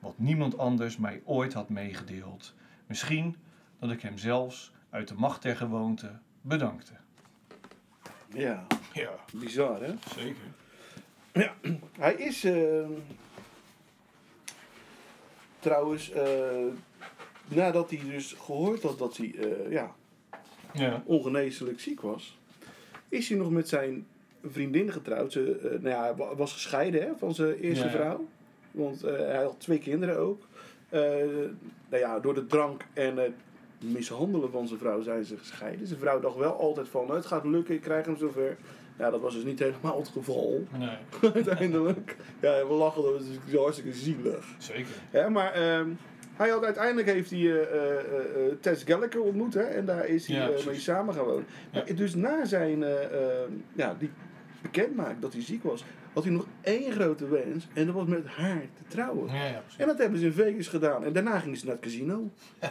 wat 0.00 0.18
niemand 0.18 0.58
anders 0.58 0.96
mij 0.96 1.22
ooit 1.24 1.52
had 1.52 1.68
meegedeeld. 1.68 2.54
Misschien 2.86 3.36
dat 3.78 3.90
ik 3.90 4.02
hem 4.02 4.18
zelfs 4.18 4.72
uit 4.90 5.08
de 5.08 5.14
macht 5.14 5.42
der 5.42 5.56
gewoonte 5.56 6.18
bedankte. 6.46 6.92
Ja, 8.32 8.66
Ja, 8.92 9.14
bizar 9.32 9.80
hè? 9.82 9.94
zeker. 10.16 10.54
Hij 11.98 12.14
is 12.14 12.44
eh, 12.44 12.86
trouwens, 15.58 16.10
eh, 16.10 16.64
nadat 17.48 17.90
hij 17.90 18.00
dus 18.10 18.32
gehoord 18.32 18.82
had 18.82 18.98
dat 18.98 19.16
hij 19.16 19.34
eh, 19.38 19.70
ja, 19.72 19.94
Ja, 20.72 21.02
ongeneeslijk 21.06 21.80
ziek 21.80 22.00
was, 22.00 22.38
is 23.08 23.28
hij 23.28 23.38
nog 23.38 23.50
met 23.50 23.68
zijn 23.68 24.06
vriendin 24.44 24.92
getrouwd. 24.92 25.32
Ze 25.32 25.58
eh, 25.58 25.70
nou 25.70 25.88
ja, 25.88 26.02
hij 26.26 26.36
was 26.36 26.52
gescheiden 26.52 27.02
hè, 27.02 27.16
van 27.18 27.34
zijn 27.34 27.54
eerste 27.54 27.84
Ja, 27.84 27.90
ja. 27.90 27.96
vrouw. 27.96 28.28
Want 28.70 29.00
hij 29.02 29.42
had 29.42 29.60
twee 29.60 29.78
kinderen 29.78 30.18
ook. 30.18 30.46
Nou 31.88 32.02
ja, 32.02 32.20
door 32.20 32.34
de 32.34 32.46
drank 32.46 32.84
en 32.92 33.16
het 33.16 33.32
mishandelen 33.78 34.50
van 34.50 34.66
zijn 34.66 34.78
vrouw 34.78 35.02
zijn 35.02 35.24
ze 35.24 35.36
gescheiden. 35.36 35.86
Zijn 35.86 36.00
vrouw 36.00 36.20
dacht 36.20 36.36
wel 36.36 36.52
altijd 36.58 36.88
van, 36.88 37.10
het 37.10 37.26
gaat 37.26 37.44
lukken, 37.44 37.74
ik 37.74 37.80
krijg 37.80 38.06
hem 38.06 38.16
zover. 38.16 38.56
Ja, 38.98 39.10
dat 39.10 39.20
was 39.20 39.34
dus 39.34 39.44
niet 39.44 39.58
helemaal 39.58 39.98
het 39.98 40.08
geval. 40.08 40.64
nee, 40.78 40.96
uiteindelijk. 41.34 42.16
Ja, 42.40 42.66
we 42.66 42.72
lachen, 42.72 43.02
dat 43.02 43.20
is 43.20 43.26
natuurlijk 43.26 43.56
hartstikke 43.62 43.92
zielig. 43.92 44.46
zeker. 44.58 44.94
Ja, 45.10 45.28
maar 45.28 45.52
ehm, 45.52 45.88
hij 46.34 46.48
had, 46.48 46.64
uiteindelijk 46.64 47.08
heeft 47.08 47.30
hij 47.30 47.38
eh, 47.40 47.62
eh, 47.62 47.98
eh, 47.98 48.52
Tess 48.60 48.82
Gallagher 48.84 49.20
ontmoet 49.22 49.54
hè, 49.54 49.62
en 49.62 49.84
daar 49.86 50.06
is 50.06 50.26
hij 50.26 50.36
Ja, 50.36 50.50
mee 50.66 50.78
samen 50.78 51.14
gaan 51.14 51.24
wonen. 51.24 51.46
Ja. 51.70 51.82
Maar 51.86 51.94
Dus 51.94 52.14
na 52.14 52.44
zijn, 52.44 52.82
eh, 52.82 53.04
eh, 53.04 53.48
ja, 53.72 53.96
die 53.98 54.10
bekendmaking 54.62 55.20
dat 55.20 55.32
hij 55.32 55.42
ziek 55.42 55.62
was, 55.62 55.84
had 56.12 56.24
hij 56.24 56.32
nog 56.32 56.46
één 56.60 56.92
grote 56.92 57.28
wens 57.28 57.68
en 57.74 57.86
dat 57.86 57.94
was 57.94 58.06
met 58.06 58.26
haar 58.26 58.60
te 58.60 58.82
trouwen. 58.88 59.32
Ja. 59.34 59.62
En 59.76 59.86
dat 59.86 59.98
hebben 59.98 60.18
ze 60.18 60.24
in 60.26 60.32
Vegas 60.32 60.68
gedaan 60.68 61.04
en 61.04 61.12
daarna 61.12 61.38
gingen 61.38 61.56
ze 61.58 61.64
naar 61.64 61.74
het 61.74 61.84
casino. 61.84 62.30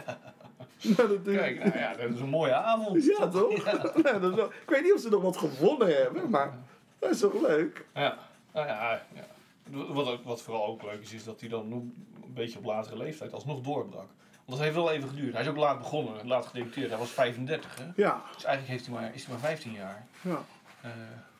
nou, 0.96 1.08
dat, 1.08 1.34
Kijk, 1.34 1.58
nou 1.64 1.78
ja, 1.78 1.94
dat 1.94 2.10
is 2.10 2.20
een 2.20 2.28
mooie 2.28 2.54
avond. 2.54 3.04
ja, 3.04 3.28
toch? 3.28 3.64
Nou, 4.02 4.20
dat 4.20 4.30
is 4.30 4.36
wel- 4.36 4.50
ik 4.62 4.68
weet 4.70 4.82
niet 4.82 4.92
of 4.94 5.00
ze 5.00 5.08
nog 5.08 5.22
wat 5.22 5.36
gewonnen 5.36 5.96
hebben, 6.02 6.30
maar 6.30 6.58
dat 6.98 7.10
is 7.10 7.18
toch 7.20 7.40
leuk? 7.42 7.84
Ja, 7.94 8.18
nou 8.52 8.66
ja, 8.66 9.02
ja. 9.14 9.24
Wat, 9.70 10.06
ook- 10.08 10.24
wat 10.24 10.42
vooral 10.42 10.66
ook 10.66 10.82
leuk 10.82 11.00
is, 11.02 11.12
is 11.12 11.24
dat 11.24 11.40
hij 11.40 11.48
dan 11.48 11.72
een 11.72 11.94
beetje 12.34 12.58
op 12.58 12.64
latere 12.64 12.96
leeftijd 12.96 13.32
alsnog 13.32 13.60
doorbrak. 13.60 14.08
Want 14.44 14.58
dat 14.58 14.58
heeft 14.58 14.74
wel 14.74 14.90
even 14.90 15.08
geduurd. 15.08 15.32
Hij 15.32 15.42
is 15.42 15.48
ook 15.48 15.56
laat 15.56 15.78
begonnen, 15.78 16.26
laat 16.26 16.46
gedebuteerd. 16.46 16.88
Hij 16.90 16.98
was 16.98 17.10
35, 17.10 17.76
hè? 17.78 17.84
Ja, 18.02 18.22
Dus 18.34 18.44
eigenlijk 18.44 18.66
heeft 18.78 18.86
hij 18.86 18.94
maar, 18.94 19.14
is 19.14 19.24
hij 19.24 19.32
maar 19.32 19.42
15 19.42 19.72
jaar. 19.72 20.06
ja. 20.20 20.44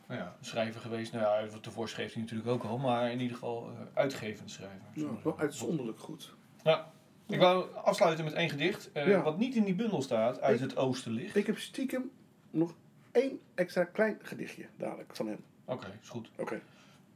Nou 0.07 0.19
ja, 0.19 0.35
schrijver 0.41 0.81
geweest. 0.81 1.13
Nou 1.13 1.25
ja, 1.25 1.85
schreef 1.85 2.13
hij 2.13 2.21
natuurlijk 2.21 2.49
ook 2.49 2.63
al. 2.63 2.77
Maar 2.77 3.11
in 3.11 3.19
ieder 3.19 3.33
geval 3.33 3.69
uh, 3.73 3.79
uitgevend 3.93 4.51
schrijver. 4.51 4.81
ja 4.93 5.07
wel 5.23 5.39
uitzonderlijk 5.39 5.99
goed. 5.99 6.33
Ja. 6.63 6.91
Ik 7.27 7.39
wou 7.39 7.75
afsluiten 7.75 8.25
met 8.25 8.33
één 8.33 8.49
gedicht. 8.49 8.91
eh, 8.91 9.07
Ja. 9.07 9.21
Wat 9.23 9.37
niet 9.37 9.55
in 9.55 9.63
die 9.63 9.75
bundel 9.75 10.01
staat, 10.01 10.41
uit 10.41 10.55
Ik- 10.55 10.61
het 10.61 10.77
oostenlicht. 10.77 11.35
Ik 11.35 11.47
heb 11.47 11.57
stiekem 11.57 12.09
nog 12.51 12.73
één 13.11 13.39
extra 13.55 13.83
klein 13.83 14.17
gedichtje 14.21 14.65
dadelijk 14.77 15.15
van 15.15 15.27
hem. 15.27 15.37
Oké, 15.65 15.87
is 16.01 16.09
goed. 16.09 16.29
Oké. 16.37 16.61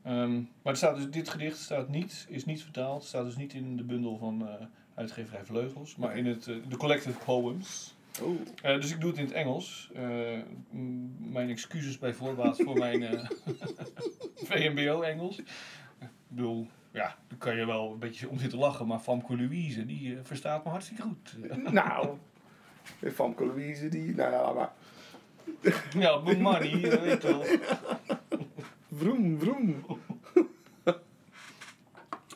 Ehm, 0.03 0.41
maar 0.61 0.75
staat 0.77 0.95
dus, 0.95 1.09
dit 1.09 1.29
gedicht 1.29 1.57
staat 1.57 1.89
niet, 1.89 2.25
is 2.29 2.45
niet 2.45 2.63
vertaald. 2.63 3.03
staat 3.03 3.25
dus 3.25 3.35
niet 3.35 3.53
in 3.53 3.77
de 3.77 3.83
bundel 3.83 4.17
van 4.17 4.47
eh, 4.47 4.53
uitgeverij 4.95 5.45
Vleugels. 5.45 5.95
Maar 5.95 6.17
in 6.17 6.25
het, 6.25 6.47
eh, 6.47 6.55
de 6.69 6.77
Collected 6.77 7.23
Poems. 7.25 7.95
Oh. 8.21 8.39
Dus 8.61 8.91
ik 8.91 8.99
doe 9.01 9.09
het 9.09 9.19
in 9.19 9.25
het 9.25 9.33
Engels. 9.33 9.89
Mijn 11.17 11.49
excuses 11.49 11.97
bij 11.99 12.13
voorbaat 12.13 12.57
voor 12.63 12.77
mijn 12.77 13.03
eh, 13.03 13.29
VMBO-Engels. 14.47 15.37
Ik 15.39 16.07
bedoel, 16.27 16.67
ja, 16.91 17.15
daar 17.27 17.37
kan 17.37 17.55
je 17.55 17.65
wel 17.65 17.91
een 17.91 17.99
beetje 17.99 18.29
om 18.29 18.39
zitten 18.39 18.59
lachen. 18.59 18.87
Maar 18.87 18.99
Famke 18.99 19.37
Louise, 19.37 19.85
die 19.85 20.15
eh, 20.15 20.19
verstaat 20.23 20.63
me 20.63 20.69
hartstikke 20.69 21.01
goed. 21.01 21.37
Nou, 21.71 22.17
Famke 23.13 23.45
Louise 23.45 23.89
die, 23.89 24.15
nou 24.15 24.31
ja, 24.31 24.53
maar 24.53 24.71
ja, 25.93 26.17
Money, 26.17 26.89
eh, 26.89 27.01
weet 27.01 27.23
wel. 27.23 27.43
vroom, 28.99 29.39
vroom. 29.39 29.85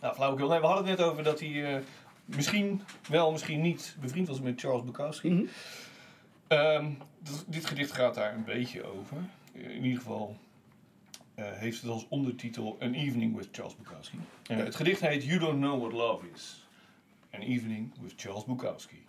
Nou, 0.02 0.16
flauwekul. 0.16 0.50
Nee, 0.50 0.60
we 0.60 0.66
hadden 0.66 0.88
het 0.88 0.98
net 0.98 1.08
over 1.08 1.24
dat 1.24 1.40
hij 1.40 1.76
eh, 1.76 1.82
misschien 2.26 2.82
wel, 3.10 3.32
misschien 3.32 3.62
niet 3.62 3.96
bevriend 4.02 4.28
was 4.28 4.40
met 4.40 4.60
Charles 4.60 4.84
Bukowski. 4.84 5.30
Mhm. 5.30 5.46
Ehm, 6.48 6.92
dit, 7.20 7.46
dit 7.48 7.66
gedicht 7.66 7.92
gaat 7.92 8.16
daar 8.16 8.34
een 8.34 8.44
beetje 8.44 8.84
over. 8.84 9.18
In 9.52 9.84
ieder 9.84 10.02
geval 10.02 10.38
eh, 11.36 11.46
heeft 11.52 11.82
het 11.82 11.92
als 11.92 12.08
ondertitel 12.10 12.78
An 12.80 12.94
Evening 12.94 13.36
with 13.36 13.48
Charles 13.52 13.76
Bukowski. 13.76 14.18
Eh, 14.48 14.58
het 14.58 14.76
gedicht 14.76 15.02
heet 15.02 15.24
You 15.24 15.40
Don't 15.40 15.60
Know 15.60 15.80
What 15.80 15.94
Love 15.94 16.26
Is. 16.34 16.68
An 17.32 17.42
Evening 17.42 17.94
with 18.02 18.14
Charles 18.16 18.46
Bukowski. 18.46 19.06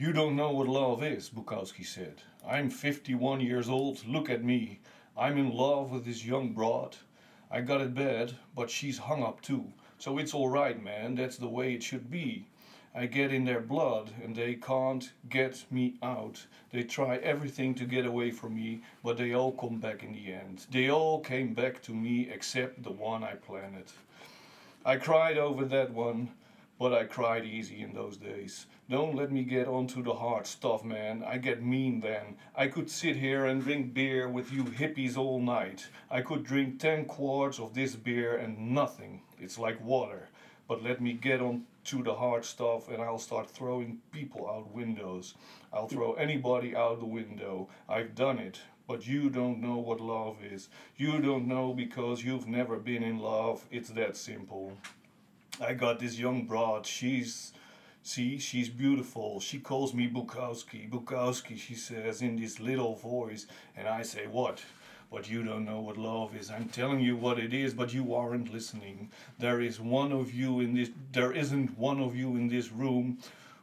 You 0.00 0.12
don't 0.12 0.34
know 0.34 0.50
what 0.50 0.66
love 0.66 1.02
is, 1.02 1.30
Bukowski 1.30 1.84
said. 1.84 2.22
I'm 2.42 2.70
51 2.70 3.40
years 3.40 3.68
old, 3.68 4.06
look 4.06 4.30
at 4.30 4.42
me. 4.42 4.80
I'm 5.14 5.36
in 5.36 5.52
love 5.52 5.90
with 5.90 6.06
this 6.06 6.24
young 6.24 6.54
broad. 6.54 6.96
I 7.50 7.60
got 7.60 7.82
it 7.82 7.92
bad, 7.92 8.34
but 8.54 8.70
she's 8.70 8.96
hung 8.96 9.22
up 9.22 9.42
too. 9.42 9.72
So 9.98 10.16
it's 10.16 10.32
alright, 10.32 10.82
man, 10.82 11.16
that's 11.16 11.36
the 11.36 11.48
way 11.48 11.74
it 11.74 11.82
should 11.82 12.10
be. 12.10 12.46
I 12.92 13.06
get 13.06 13.32
in 13.32 13.44
their 13.44 13.60
blood 13.60 14.10
and 14.22 14.34
they 14.34 14.54
can't 14.54 15.12
get 15.28 15.64
me 15.70 15.94
out. 16.02 16.44
They 16.72 16.82
try 16.82 17.16
everything 17.16 17.74
to 17.76 17.84
get 17.84 18.04
away 18.04 18.32
from 18.32 18.56
me, 18.56 18.82
but 19.04 19.16
they 19.16 19.32
all 19.32 19.52
come 19.52 19.78
back 19.78 20.02
in 20.02 20.12
the 20.12 20.32
end. 20.32 20.66
They 20.72 20.90
all 20.90 21.20
came 21.20 21.54
back 21.54 21.82
to 21.82 21.92
me 21.92 22.28
except 22.32 22.82
the 22.82 22.90
one 22.90 23.22
I 23.22 23.34
planted. 23.34 23.86
I 24.84 24.96
cried 24.96 25.38
over 25.38 25.64
that 25.66 25.92
one, 25.92 26.30
but 26.80 26.92
I 26.92 27.04
cried 27.04 27.44
easy 27.44 27.82
in 27.82 27.92
those 27.92 28.16
days. 28.16 28.66
Don't 28.88 29.14
let 29.14 29.30
me 29.30 29.44
get 29.44 29.68
onto 29.68 30.02
the 30.02 30.14
hard 30.14 30.46
stuff, 30.46 30.82
man. 30.82 31.22
I 31.24 31.36
get 31.36 31.62
mean 31.62 32.00
then. 32.00 32.38
I 32.56 32.66
could 32.66 32.90
sit 32.90 33.14
here 33.14 33.46
and 33.46 33.62
drink 33.62 33.94
beer 33.94 34.28
with 34.28 34.50
you 34.50 34.64
hippies 34.64 35.16
all 35.16 35.38
night. 35.38 35.86
I 36.10 36.22
could 36.22 36.42
drink 36.42 36.80
10 36.80 37.04
quarts 37.04 37.60
of 37.60 37.72
this 37.74 37.94
beer 37.94 38.36
and 38.36 38.74
nothing. 38.74 39.20
It's 39.38 39.58
like 39.58 39.84
water. 39.84 40.28
But 40.66 40.82
let 40.82 41.00
me 41.00 41.12
get 41.12 41.40
on 41.40 41.66
to 41.84 42.02
the 42.02 42.14
hard 42.14 42.44
stuff 42.44 42.88
and 42.88 43.02
I'll 43.02 43.18
start 43.18 43.50
throwing 43.50 43.98
people 44.12 44.48
out 44.48 44.74
windows. 44.74 45.34
I'll 45.72 45.88
throw 45.88 46.14
anybody 46.14 46.76
out 46.76 47.00
the 47.00 47.06
window. 47.06 47.68
I've 47.88 48.14
done 48.14 48.38
it. 48.38 48.60
But 48.86 49.06
you 49.06 49.30
don't 49.30 49.60
know 49.60 49.76
what 49.76 50.00
love 50.00 50.38
is. 50.42 50.68
You 50.96 51.20
don't 51.20 51.46
know 51.46 51.72
because 51.72 52.24
you've 52.24 52.48
never 52.48 52.76
been 52.76 53.04
in 53.04 53.20
love. 53.20 53.64
It's 53.70 53.90
that 53.90 54.16
simple. 54.16 54.72
I 55.60 55.74
got 55.74 56.00
this 56.00 56.18
young 56.18 56.44
broad. 56.44 56.86
She's, 56.86 57.52
see, 58.02 58.38
she's 58.38 58.68
beautiful. 58.68 59.38
She 59.38 59.60
calls 59.60 59.94
me 59.94 60.08
Bukowski. 60.08 60.90
Bukowski, 60.90 61.56
she 61.56 61.76
says 61.76 62.20
in 62.20 62.34
this 62.34 62.58
little 62.58 62.96
voice. 62.96 63.46
And 63.76 63.86
I 63.86 64.02
say, 64.02 64.26
what? 64.26 64.60
But 65.10 65.28
you 65.28 65.42
don't 65.42 65.64
know 65.64 65.80
what 65.80 65.96
love 65.96 66.36
is. 66.36 66.50
I'm 66.50 66.68
telling 66.68 67.00
you 67.00 67.16
what 67.16 67.38
it 67.38 67.52
is, 67.52 67.74
but 67.74 67.92
you 67.92 68.14
aren't 68.14 68.52
listening. 68.52 69.10
There 69.38 69.60
is 69.60 69.80
one 69.80 70.12
of 70.12 70.32
you 70.32 70.60
in 70.60 70.74
this, 70.74 70.90
there 71.12 71.32
isn't 71.32 71.76
one 71.76 72.00
of 72.00 72.14
you 72.14 72.36
in 72.36 72.48
this 72.48 72.70
room 72.70 73.18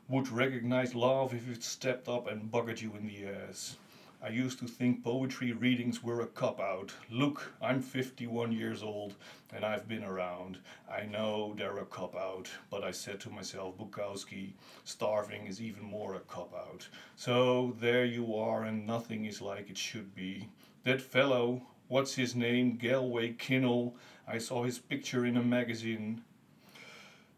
would 0.09 0.29
recognize 0.29 0.93
love 0.93 1.33
if 1.33 1.49
it 1.49 1.63
stepped 1.63 2.07
up 2.09 2.27
and 2.27 2.51
buggered 2.51 2.81
you 2.81 2.93
in 2.95 3.07
the 3.07 3.27
ass. 3.27 3.77
I 4.21 4.29
used 4.29 4.57
to 4.59 4.67
think 4.67 5.03
poetry 5.03 5.51
readings 5.51 6.01
were 6.01 6.21
a 6.21 6.27
cop 6.27 6.59
out. 6.59 6.91
Look, 7.09 7.53
I'm 7.61 7.81
51 7.81 8.51
years 8.51 8.81
old 8.81 9.13
and 9.53 9.63
I've 9.63 9.87
been 9.87 10.03
around. 10.03 10.57
I 10.89 11.05
know 11.05 11.53
they're 11.55 11.77
a 11.77 11.85
cop 11.85 12.15
out, 12.15 12.49
but 12.69 12.83
I 12.83 12.91
said 12.91 13.19
to 13.21 13.29
myself, 13.29 13.77
Bukowski, 13.77 14.53
starving 14.85 15.45
is 15.45 15.61
even 15.61 15.83
more 15.83 16.15
a 16.15 16.19
cop 16.21 16.53
out. 16.53 16.87
So 17.15 17.75
there 17.79 18.05
you 18.05 18.35
are, 18.35 18.63
and 18.63 18.87
nothing 18.87 19.25
is 19.25 19.41
like 19.41 19.69
it 19.69 19.77
should 19.77 20.15
be. 20.15 20.49
That 20.87 21.01
fellow, 21.01 21.63
what's 21.89 22.15
his 22.15 22.33
name? 22.33 22.77
Galway 22.77 23.33
Kinnell. 23.33 23.95
I 24.25 24.37
saw 24.37 24.63
his 24.63 24.79
picture 24.79 25.25
in 25.25 25.35
a 25.35 25.43
magazine. 25.43 26.23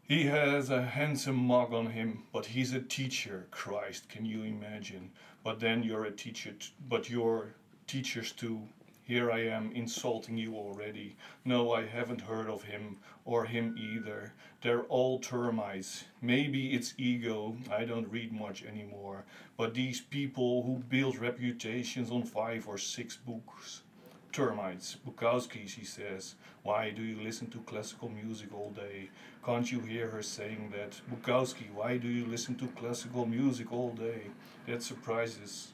He 0.04 0.26
has 0.26 0.70
a 0.70 0.82
handsome 0.82 1.34
mug 1.34 1.74
on 1.74 1.86
him, 1.86 2.22
but 2.32 2.46
he's 2.46 2.72
a 2.72 2.80
teacher. 2.80 3.48
Christ, 3.50 4.08
can 4.08 4.24
you 4.24 4.44
imagine? 4.44 5.10
But 5.42 5.58
then 5.58 5.82
you're 5.82 6.04
a 6.04 6.12
teacher, 6.12 6.52
t- 6.52 6.68
but 6.88 7.10
you're 7.10 7.56
teachers 7.88 8.30
too. 8.30 8.68
Here 9.10 9.32
I 9.32 9.40
am 9.40 9.72
insulting 9.72 10.36
you 10.36 10.54
already. 10.54 11.16
No, 11.44 11.72
I 11.72 11.84
haven't 11.84 12.20
heard 12.20 12.46
of 12.46 12.62
him, 12.62 12.98
or 13.24 13.44
him 13.44 13.74
either. 13.76 14.32
They're 14.62 14.84
all 14.84 15.18
termites. 15.18 16.04
Maybe 16.22 16.74
it's 16.74 16.94
ego. 16.96 17.56
I 17.72 17.86
don't 17.86 18.08
read 18.08 18.32
much 18.32 18.62
anymore. 18.62 19.24
But 19.56 19.74
these 19.74 20.00
people 20.00 20.62
who 20.62 20.76
build 20.88 21.18
reputations 21.18 22.12
on 22.12 22.22
five 22.22 22.68
or 22.68 22.78
six 22.78 23.16
books. 23.16 23.82
Termites. 24.30 24.96
Bukowski, 25.04 25.68
she 25.68 25.84
says. 25.84 26.36
Why 26.62 26.90
do 26.90 27.02
you 27.02 27.20
listen 27.20 27.50
to 27.50 27.58
classical 27.62 28.10
music 28.10 28.54
all 28.54 28.70
day? 28.70 29.10
Can't 29.44 29.72
you 29.72 29.80
hear 29.80 30.08
her 30.10 30.22
saying 30.22 30.72
that? 30.76 31.00
Bukowski, 31.10 31.68
why 31.74 31.96
do 31.96 32.06
you 32.06 32.26
listen 32.26 32.54
to 32.58 32.68
classical 32.80 33.26
music 33.26 33.72
all 33.72 33.90
day? 33.90 34.30
That 34.68 34.84
surprises. 34.84 35.72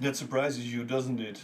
That 0.00 0.14
surprises 0.14 0.72
you, 0.72 0.84
doesn't 0.84 1.18
it? 1.18 1.40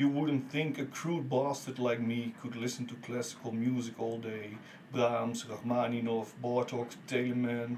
You 0.00 0.08
wouldn't 0.08 0.50
think 0.50 0.78
a 0.78 0.86
crude 0.86 1.28
bastard 1.28 1.78
like 1.78 2.00
me 2.00 2.32
could 2.40 2.56
listen 2.56 2.86
to 2.86 2.94
classical 3.06 3.52
music 3.52 4.00
all 4.00 4.16
day. 4.16 4.56
Brahms, 4.92 5.44
Rachmaninoff, 5.44 6.32
Bartok, 6.42 6.96
Telemann. 7.06 7.76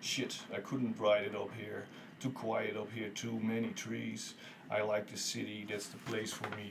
Shit, 0.00 0.38
I 0.54 0.60
couldn't 0.60 1.00
write 1.00 1.24
it 1.24 1.34
up 1.34 1.50
here. 1.58 1.86
Too 2.20 2.30
quiet 2.30 2.76
up 2.76 2.92
here, 2.92 3.08
too 3.08 3.40
many 3.40 3.70
trees. 3.70 4.34
I 4.70 4.82
like 4.82 5.10
the 5.10 5.18
city, 5.18 5.66
that's 5.68 5.88
the 5.88 5.96
place 5.96 6.32
for 6.32 6.48
me. 6.50 6.70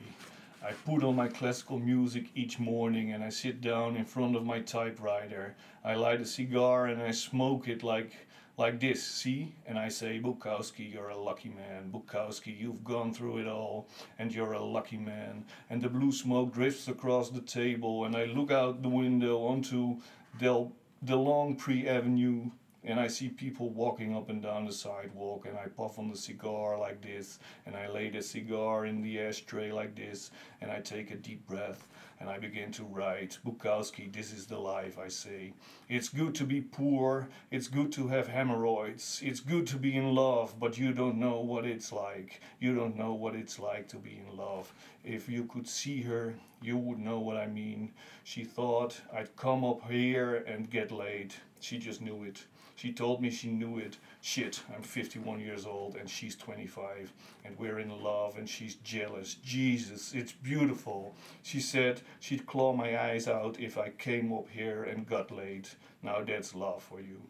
I 0.65 0.71
put 0.71 1.03
on 1.03 1.17
my 1.17 1.27
classical 1.27 1.79
music 1.79 2.29
each 2.33 2.57
morning 2.57 3.11
and 3.11 3.25
I 3.25 3.29
sit 3.29 3.59
down 3.59 3.97
in 3.97 4.05
front 4.05 4.37
of 4.37 4.45
my 4.45 4.61
typewriter. 4.61 5.53
I 5.83 5.95
light 5.95 6.21
a 6.21 6.25
cigar 6.25 6.85
and 6.85 7.01
I 7.01 7.11
smoke 7.11 7.67
it 7.67 7.83
like 7.83 8.13
like 8.57 8.79
this, 8.79 9.03
see? 9.03 9.55
And 9.65 9.79
I 9.79 9.89
say, 9.89 10.19
Bukowski, 10.19 10.91
you're 10.93 11.09
a 11.09 11.17
lucky 11.17 11.49
man. 11.49 11.91
Bukowski, 11.91 12.57
you've 12.57 12.83
gone 12.83 13.13
through 13.13 13.39
it 13.39 13.47
all, 13.47 13.87
and 14.19 14.33
you're 14.33 14.53
a 14.53 14.63
lucky 14.63 14.97
man. 14.97 15.45
And 15.69 15.81
the 15.81 15.89
blue 15.89 16.11
smoke 16.11 16.53
drifts 16.53 16.87
across 16.87 17.29
the 17.29 17.41
table, 17.41 18.05
and 18.05 18.15
I 18.15 18.25
look 18.25 18.51
out 18.51 18.81
the 18.81 18.89
window 18.89 19.39
onto 19.45 19.97
Del 20.37 20.71
DeLong 21.05 21.57
Pre 21.57 21.87
Avenue, 21.87 22.51
and 22.85 22.99
I 22.99 23.07
see 23.07 23.29
people 23.29 23.69
walking 23.69 24.15
up 24.15 24.29
and 24.29 24.41
down 24.41 24.65
the 24.65 24.73
sidewalk, 24.73 25.45
and 25.47 25.57
I 25.57 25.67
puff 25.67 25.97
on 25.97 26.09
the 26.09 26.17
cigar 26.17 26.77
like 26.77 27.01
this, 27.01 27.39
and 27.65 27.75
I 27.75 27.87
lay 27.87 28.09
the 28.09 28.21
cigar 28.21 28.85
in 28.85 29.01
the 29.01 29.19
ashtray 29.19 29.71
like 29.71 29.95
this, 29.95 30.31
and 30.61 30.69
I 30.69 30.79
take 30.79 31.09
a 31.09 31.15
deep 31.15 31.47
breath, 31.47 31.87
and 32.23 32.31
I 32.31 32.37
began 32.39 32.71
to 32.71 32.85
write. 32.85 33.37
Bukowski, 33.45 34.09
this 34.09 34.31
is 34.31 34.45
the 34.45 34.57
life, 34.57 34.97
I 34.97 35.09
say. 35.09 35.51
It's 35.89 36.07
good 36.07 36.33
to 36.35 36.45
be 36.45 36.61
poor, 36.61 37.27
it's 37.51 37.67
good 37.67 37.91
to 37.91 38.07
have 38.07 38.29
hemorrhoids, 38.29 39.19
it's 39.21 39.41
good 39.41 39.67
to 39.67 39.75
be 39.75 39.97
in 39.97 40.15
love, 40.15 40.57
but 40.57 40.77
you 40.77 40.93
don't 40.93 41.17
know 41.17 41.41
what 41.41 41.65
it's 41.65 41.91
like. 41.91 42.39
You 42.61 42.73
don't 42.75 42.95
know 42.95 43.13
what 43.13 43.35
it's 43.35 43.59
like 43.59 43.89
to 43.89 43.97
be 43.97 44.21
in 44.25 44.37
love. 44.37 44.73
If 45.03 45.27
you 45.27 45.43
could 45.43 45.67
see 45.67 46.01
her, 46.03 46.33
you 46.61 46.77
would 46.77 46.99
know 46.99 47.19
what 47.19 47.35
I 47.35 47.47
mean. 47.47 47.91
She 48.23 48.45
thought 48.45 49.01
I'd 49.13 49.35
come 49.35 49.65
up 49.65 49.91
here 49.91 50.45
and 50.47 50.69
get 50.69 50.93
laid. 50.93 51.33
She 51.59 51.77
just 51.77 51.99
knew 51.99 52.23
it. 52.23 52.45
She 52.75 52.91
told 52.91 53.21
me 53.21 53.29
she 53.29 53.49
knew 53.49 53.77
it. 53.77 53.97
Shit, 54.21 54.61
I'm 54.73 54.81
51 54.81 55.39
years 55.39 55.65
old 55.65 55.95
and 55.95 56.09
she's 56.09 56.35
25 56.35 57.13
and 57.45 57.57
we're 57.57 57.79
in 57.79 57.89
love 58.03 58.37
and 58.37 58.49
she's 58.49 58.75
jealous. 58.75 59.35
Jesus, 59.35 60.13
it's 60.13 60.31
beautiful. 60.31 61.15
She 61.43 61.59
said 61.59 62.01
she'd 62.19 62.45
claw 62.45 62.73
my 62.73 62.99
eyes 62.99 63.27
out 63.27 63.59
if 63.59 63.77
I 63.77 63.89
came 63.89 64.33
up 64.33 64.49
here 64.49 64.83
and 64.83 65.07
got 65.07 65.31
laid. 65.31 65.69
Now 66.01 66.23
that's 66.23 66.55
love 66.55 66.83
for 66.83 66.99
you. 66.99 67.21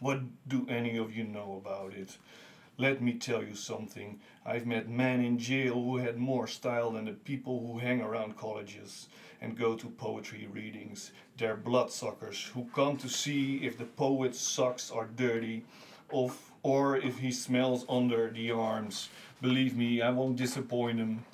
What 0.00 0.20
do 0.48 0.66
any 0.68 0.96
of 0.96 1.16
you 1.16 1.24
know 1.24 1.60
about 1.64 1.94
it? 1.94 2.18
Let 2.78 3.02
me 3.02 3.12
tell 3.14 3.42
you 3.42 3.54
something. 3.54 4.18
I've 4.46 4.66
met 4.66 4.88
men 4.88 5.22
in 5.22 5.38
jail 5.38 5.74
who 5.74 5.98
had 5.98 6.16
more 6.16 6.46
style 6.46 6.92
than 6.92 7.04
the 7.04 7.12
people 7.12 7.60
who 7.60 7.78
hang 7.78 8.00
around 8.00 8.38
colleges 8.38 9.08
and 9.42 9.58
go 9.58 9.76
to 9.76 9.90
poetry 9.90 10.48
readings. 10.50 11.12
They're 11.36 11.56
bloodsuckers 11.56 12.50
who 12.54 12.64
come 12.74 12.96
to 12.96 13.10
see 13.10 13.58
if 13.58 13.76
the 13.76 13.84
poet's 13.84 14.40
socks 14.40 14.90
are 14.90 15.06
dirty 15.06 15.64
of, 16.10 16.38
or 16.62 16.96
if 16.96 17.18
he 17.18 17.30
smells 17.30 17.84
under 17.90 18.30
the 18.30 18.50
arms. 18.52 19.10
Believe 19.42 19.76
me, 19.76 20.00
I 20.00 20.10
won't 20.10 20.36
disappoint 20.36 20.98
him. 20.98 21.24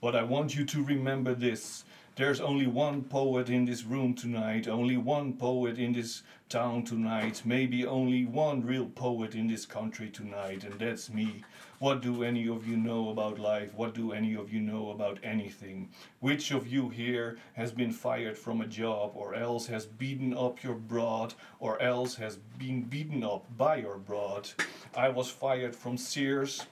But 0.00 0.14
I 0.14 0.22
want 0.22 0.54
you 0.54 0.64
to 0.66 0.84
remember 0.84 1.34
this. 1.34 1.84
There's 2.16 2.40
only 2.40 2.66
one 2.66 3.02
poet 3.04 3.50
in 3.50 3.66
this 3.66 3.84
room 3.84 4.14
tonight, 4.14 4.68
only 4.68 4.96
one 4.96 5.34
poet 5.34 5.78
in 5.78 5.92
this 5.92 6.22
town 6.48 6.82
tonight, 6.82 7.42
maybe 7.44 7.84
only 7.84 8.24
one 8.24 8.64
real 8.64 8.86
poet 8.86 9.34
in 9.34 9.48
this 9.48 9.66
country 9.66 10.08
tonight, 10.08 10.64
and 10.64 10.80
that's 10.80 11.10
me. 11.12 11.44
What 11.78 12.00
do 12.00 12.24
any 12.24 12.48
of 12.48 12.66
you 12.66 12.78
know 12.78 13.10
about 13.10 13.38
life? 13.38 13.74
What 13.74 13.94
do 13.94 14.12
any 14.12 14.34
of 14.34 14.50
you 14.50 14.62
know 14.62 14.92
about 14.92 15.18
anything? 15.22 15.90
Which 16.20 16.52
of 16.52 16.66
you 16.66 16.88
here 16.88 17.36
has 17.52 17.70
been 17.70 17.92
fired 17.92 18.38
from 18.38 18.62
a 18.62 18.66
job, 18.66 19.12
or 19.14 19.34
else 19.34 19.66
has 19.66 19.84
beaten 19.84 20.34
up 20.34 20.62
your 20.62 20.76
broad, 20.76 21.34
or 21.60 21.78
else 21.82 22.14
has 22.14 22.38
been 22.56 22.80
beaten 22.84 23.24
up 23.24 23.44
by 23.58 23.76
your 23.76 23.98
broad? 23.98 24.48
I 24.96 25.10
was 25.10 25.28
fired 25.28 25.76
from 25.76 25.98
Sears 25.98 26.64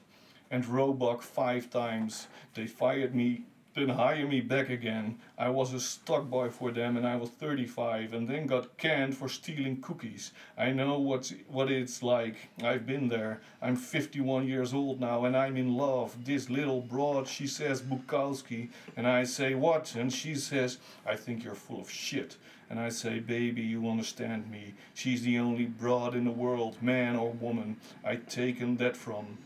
and 0.51 0.65
Roebuck 0.65 1.21
five 1.21 1.69
times. 1.69 2.29
They 2.55 2.67
fired 2.67 3.15
me, 3.15 3.45
then 3.75 3.89
hire 3.89 4.27
me 4.27 4.41
back 4.41 4.71
again. 4.71 5.19
I 5.37 5.49
was 5.49 5.73
a 5.73 5.81
stock 5.81 6.31
boy 6.31 6.49
for 6.51 6.71
them 6.71 6.97
and 6.97 7.07
I 7.07 7.17
was 7.17 7.31
35 7.31 8.15
and 8.15 8.29
then 8.29 8.47
got 8.47 8.79
canned 8.79 9.17
for 9.17 9.29
stealing 9.29 9.81
cookies. 9.81 10.31
I 10.57 10.71
know 10.71 10.99
what's, 11.01 11.35
what 11.49 11.73
it's 11.73 12.03
like. 12.03 12.37
I've 12.63 12.87
been 12.87 13.09
there. 13.09 13.41
I'm 13.61 13.75
51 13.75 14.47
years 14.47 14.73
old 14.73 15.01
now 15.01 15.25
and 15.25 15.37
I'm 15.37 15.57
in 15.57 15.77
love. 15.77 16.25
This 16.25 16.49
little 16.49 16.83
broad, 16.83 17.27
she 17.27 17.49
says 17.49 17.83
Bukowski. 17.83 18.69
And 18.97 19.09
I 19.09 19.25
say, 19.25 19.55
what? 19.55 19.97
And 19.97 20.13
she 20.13 20.37
says, 20.37 20.79
I 21.05 21.17
think 21.17 21.43
you're 21.43 21.57
full 21.57 21.81
of 21.81 21.91
shit. 21.91 22.37
And 22.71 22.79
I 22.79 22.91
say, 22.91 23.19
baby, 23.19 23.63
you 23.63 23.89
understand 23.91 24.51
me. 24.51 24.75
She's 24.95 25.23
the 25.23 25.39
only 25.39 25.67
broad 25.67 26.15
in 26.15 26.25
the 26.25 26.31
world, 26.31 26.81
man 26.81 27.17
or 27.17 27.33
woman, 27.33 27.77
I've 28.05 28.29
taken 28.29 28.77
that 28.77 28.97
from. 28.97 29.39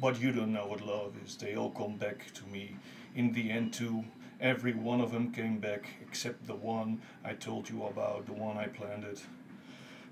But 0.00 0.20
you 0.20 0.32
don't 0.32 0.52
know 0.52 0.66
what 0.66 0.84
love 0.84 1.14
is. 1.24 1.36
They 1.36 1.56
all 1.56 1.70
come 1.70 1.96
back 1.96 2.32
to 2.34 2.44
me. 2.52 2.76
In 3.16 3.32
the 3.32 3.50
end, 3.50 3.72
too, 3.72 4.04
every 4.42 4.74
one 4.74 5.00
of 5.00 5.10
them 5.10 5.32
came 5.32 5.58
back 5.58 5.88
except 6.02 6.46
the 6.46 6.54
one 6.54 7.00
I 7.24 7.32
told 7.32 7.70
you 7.70 7.84
about, 7.84 8.26
the 8.26 8.34
one 8.34 8.58
I 8.58 8.66
planted. 8.66 9.22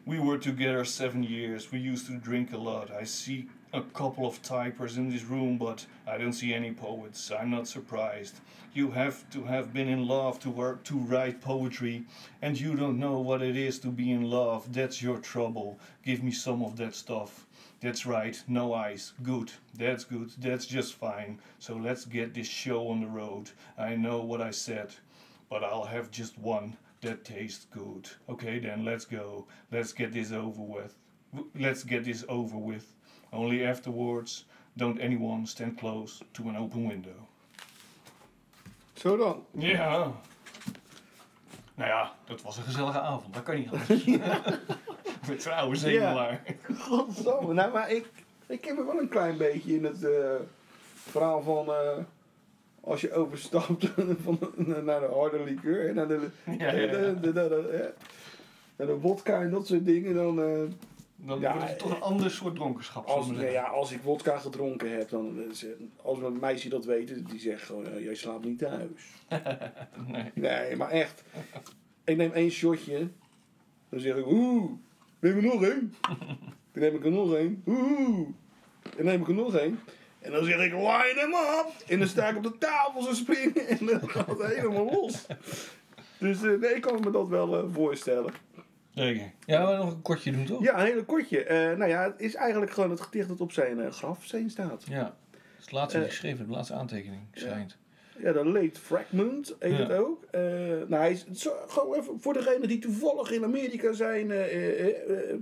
We 0.06 0.18
were 0.18 0.38
together 0.38 0.86
seven 0.86 1.22
years. 1.22 1.70
We 1.70 1.80
used 1.80 2.06
to 2.06 2.16
drink 2.16 2.54
a 2.54 2.56
lot. 2.56 2.90
I 2.90 3.04
see 3.04 3.50
a 3.74 3.82
couple 3.82 4.26
of 4.26 4.40
typers 4.40 4.96
in 4.96 5.10
this 5.10 5.24
room, 5.24 5.58
but 5.58 5.84
I 6.06 6.16
don't 6.16 6.32
see 6.32 6.54
any 6.54 6.72
poets. 6.72 7.30
I'm 7.30 7.50
not 7.50 7.68
surprised. 7.68 8.40
You 8.72 8.92
have 8.92 9.28
to 9.32 9.44
have 9.44 9.74
been 9.74 9.88
in 9.88 10.08
love 10.08 10.40
to 10.40 10.48
work 10.48 10.82
to 10.84 10.96
write 10.96 11.42
poetry, 11.42 12.04
and 12.40 12.58
you 12.58 12.74
don't 12.74 12.98
know 12.98 13.20
what 13.20 13.42
it 13.42 13.54
is 13.54 13.78
to 13.80 13.88
be 13.88 14.12
in 14.12 14.30
love. 14.30 14.72
That's 14.72 15.02
your 15.02 15.18
trouble. 15.18 15.78
Give 16.02 16.22
me 16.22 16.32
some 16.32 16.62
of 16.62 16.78
that 16.78 16.94
stuff. 16.94 17.46
That's 17.84 18.06
right, 18.06 18.42
no 18.48 18.72
ice. 18.72 19.12
Good. 19.22 19.52
That's 19.76 20.04
good. 20.04 20.30
That's 20.38 20.64
just 20.64 20.94
fine. 20.94 21.38
So 21.58 21.76
let's 21.76 22.06
get 22.06 22.32
this 22.32 22.46
show 22.48 22.88
on 22.88 23.02
the 23.02 23.06
road. 23.06 23.50
I 23.76 23.94
know 23.94 24.22
what 24.22 24.40
I 24.40 24.52
said, 24.52 24.94
but 25.50 25.62
I'll 25.62 25.84
have 25.84 26.10
just 26.10 26.38
one 26.38 26.78
that 27.02 27.26
tastes 27.26 27.66
good. 27.70 28.08
Okay, 28.26 28.58
then 28.58 28.86
let's 28.86 29.04
go. 29.04 29.46
Let's 29.70 29.92
get 29.92 30.14
this 30.14 30.32
over 30.32 30.62
with. 30.62 30.94
Let's 31.54 31.84
get 31.84 32.04
this 32.04 32.24
over 32.26 32.56
with. 32.56 32.86
Only 33.34 33.66
afterwards, 33.66 34.46
don't 34.78 34.98
anyone 34.98 35.44
stand 35.44 35.76
close 35.76 36.22
to 36.32 36.48
an 36.48 36.56
open 36.56 36.88
window. 36.88 37.28
Zo 38.94 39.16
dan. 39.16 39.44
Ja. 39.58 40.12
Nou 41.74 41.90
ja, 41.90 42.12
dat 42.26 42.42
was 42.42 42.56
een 42.56 42.64
gezellige 42.64 43.00
avond. 43.00 43.34
Dat 43.34 43.42
kan 43.42 43.56
niet 43.56 43.68
anders. 43.68 44.04
Trouwens 45.38 45.82
Ja. 45.82 46.40
Godsamme. 46.78 47.54
Nou, 47.54 47.72
maar 47.72 47.90
ik, 47.90 48.06
ik 48.46 48.64
heb 48.64 48.78
er 48.78 48.86
wel 48.86 48.98
een 49.00 49.08
klein 49.08 49.36
beetje 49.36 49.74
in 49.74 49.84
het 49.84 50.04
eh, 50.04 50.34
verhaal 50.94 51.42
van... 51.42 51.66
eh, 51.68 51.98
als 52.80 53.00
je 53.00 53.12
overstapt 53.12 53.90
van, 54.24 54.38
naar 54.84 55.00
de 55.00 55.08
harde 55.12 55.44
liqueur, 55.44 55.94
naar 55.94 56.08
de, 56.08 56.28
Ja, 56.58 56.72
ja, 56.72 56.86
de, 56.90 57.14
de, 57.20 57.32
de, 57.32 57.92
naar 58.76 58.86
de 58.86 58.98
wodka 58.98 59.40
en 59.40 59.50
dat 59.50 59.66
soort 59.66 59.84
dingen, 59.84 60.14
dan... 60.14 60.40
eh, 60.42 60.62
Dan 61.16 61.40
Ja, 61.40 61.52
wordt 61.52 61.68
het 61.68 61.78
toch 61.78 61.90
een 61.90 62.00
ander 62.02 62.30
soort 62.30 62.54
dronkenschap. 62.54 63.06
als, 63.06 63.28
we 63.30 63.50
ja, 63.50 63.62
als 63.64 63.92
ik 63.92 64.02
wodka 64.02 64.38
gedronken 64.38 64.96
heb, 64.96 65.08
dan... 65.08 65.38
Als 66.02 66.18
een 66.18 66.38
meisje 66.40 66.68
dat 66.68 66.84
weet, 66.84 67.28
die 67.30 67.40
zegt 67.40 67.62
gewoon, 67.62 68.02
jij 68.02 68.14
slaapt 68.14 68.44
niet 68.44 68.58
thuis. 68.58 68.88
Nee. 70.06 70.30
Nee, 70.34 70.76
maar 70.76 70.90
echt. 70.90 71.22
Ik 72.04 72.16
neem 72.16 72.32
één 72.32 72.50
shotje. 72.50 73.08
Dan 73.88 74.00
zeg 74.00 74.16
ik, 74.16 74.26
oeh, 74.26 74.70
neem 75.24 75.36
er 75.36 75.42
nog 75.42 75.64
één. 75.64 75.94
Dan 76.72 76.82
neem 76.82 76.94
ik 76.94 77.04
er 77.04 77.10
nog 77.10 77.34
één. 77.34 77.62
Oeh, 77.66 78.28
dan 78.96 79.04
neem 79.04 79.20
ik 79.20 79.28
er 79.28 79.34
nog 79.34 79.54
één. 79.54 79.80
En 80.20 80.32
dan 80.32 80.44
zeg 80.44 80.64
ik, 80.64 80.72
line 80.72 81.14
hem 81.16 81.34
up. 81.34 81.88
En 81.88 81.98
dan 81.98 82.08
sta 82.08 82.28
ik 82.28 82.36
op 82.36 82.42
de 82.42 82.58
tafel 82.58 83.02
zo 83.02 83.12
springen. 83.12 83.66
En 83.78 83.86
dan 83.86 84.10
gaat 84.10 84.26
het 84.26 84.54
helemaal 84.54 84.90
los. 84.90 85.26
Dus 86.18 86.42
eh, 86.42 86.58
nee, 86.60 86.74
ik 86.74 86.82
kan 86.82 87.00
me 87.00 87.10
dat 87.10 87.28
wel 87.28 87.58
eh, 87.58 87.64
voorstellen. 87.72 88.32
Zeker. 88.94 89.32
Ja, 89.46 89.70
we 89.70 89.76
nog 89.76 89.92
een 89.92 90.02
kortje 90.02 90.32
doen, 90.32 90.44
toch? 90.44 90.62
Ja, 90.62 90.78
een 90.78 90.86
hele 90.86 91.04
kortje. 91.04 91.44
Eh, 91.44 91.76
nou 91.76 91.90
ja, 91.90 92.02
het 92.02 92.20
is 92.20 92.34
eigenlijk 92.34 92.72
gewoon 92.72 92.90
het 92.90 93.00
gedicht 93.00 93.28
dat 93.28 93.40
op 93.40 93.52
zijn 93.52 93.80
eh, 93.80 93.90
grafsteen 93.90 94.50
staat. 94.50 94.84
Ja. 94.88 95.02
Dat 95.02 95.40
is 95.58 95.64
het 95.64 95.72
laatste 95.72 96.00
geschreven, 96.00 96.46
de 96.46 96.52
laatste 96.52 96.74
aantekening, 96.74 97.22
schijnt. 97.32 97.76
Ja, 98.18 98.32
de 98.32 98.44
Late 98.44 98.80
Fragment 98.80 99.56
heet 99.58 99.76
Ja. 99.76 99.86
het 99.86 99.92
ook. 99.98 100.24
Eh, 100.30 100.40
nou, 100.86 100.94
hij 100.94 101.12
is, 101.12 101.26
zo, 101.32 101.52
gewoon 101.68 101.98
even 101.98 102.20
voor 102.20 102.32
degenen 102.32 102.68
die 102.68 102.78
toevallig 102.78 103.30
in 103.30 103.44
Amerika 103.44 103.92
zijn. 103.92 104.30
Eh, 104.30 105.36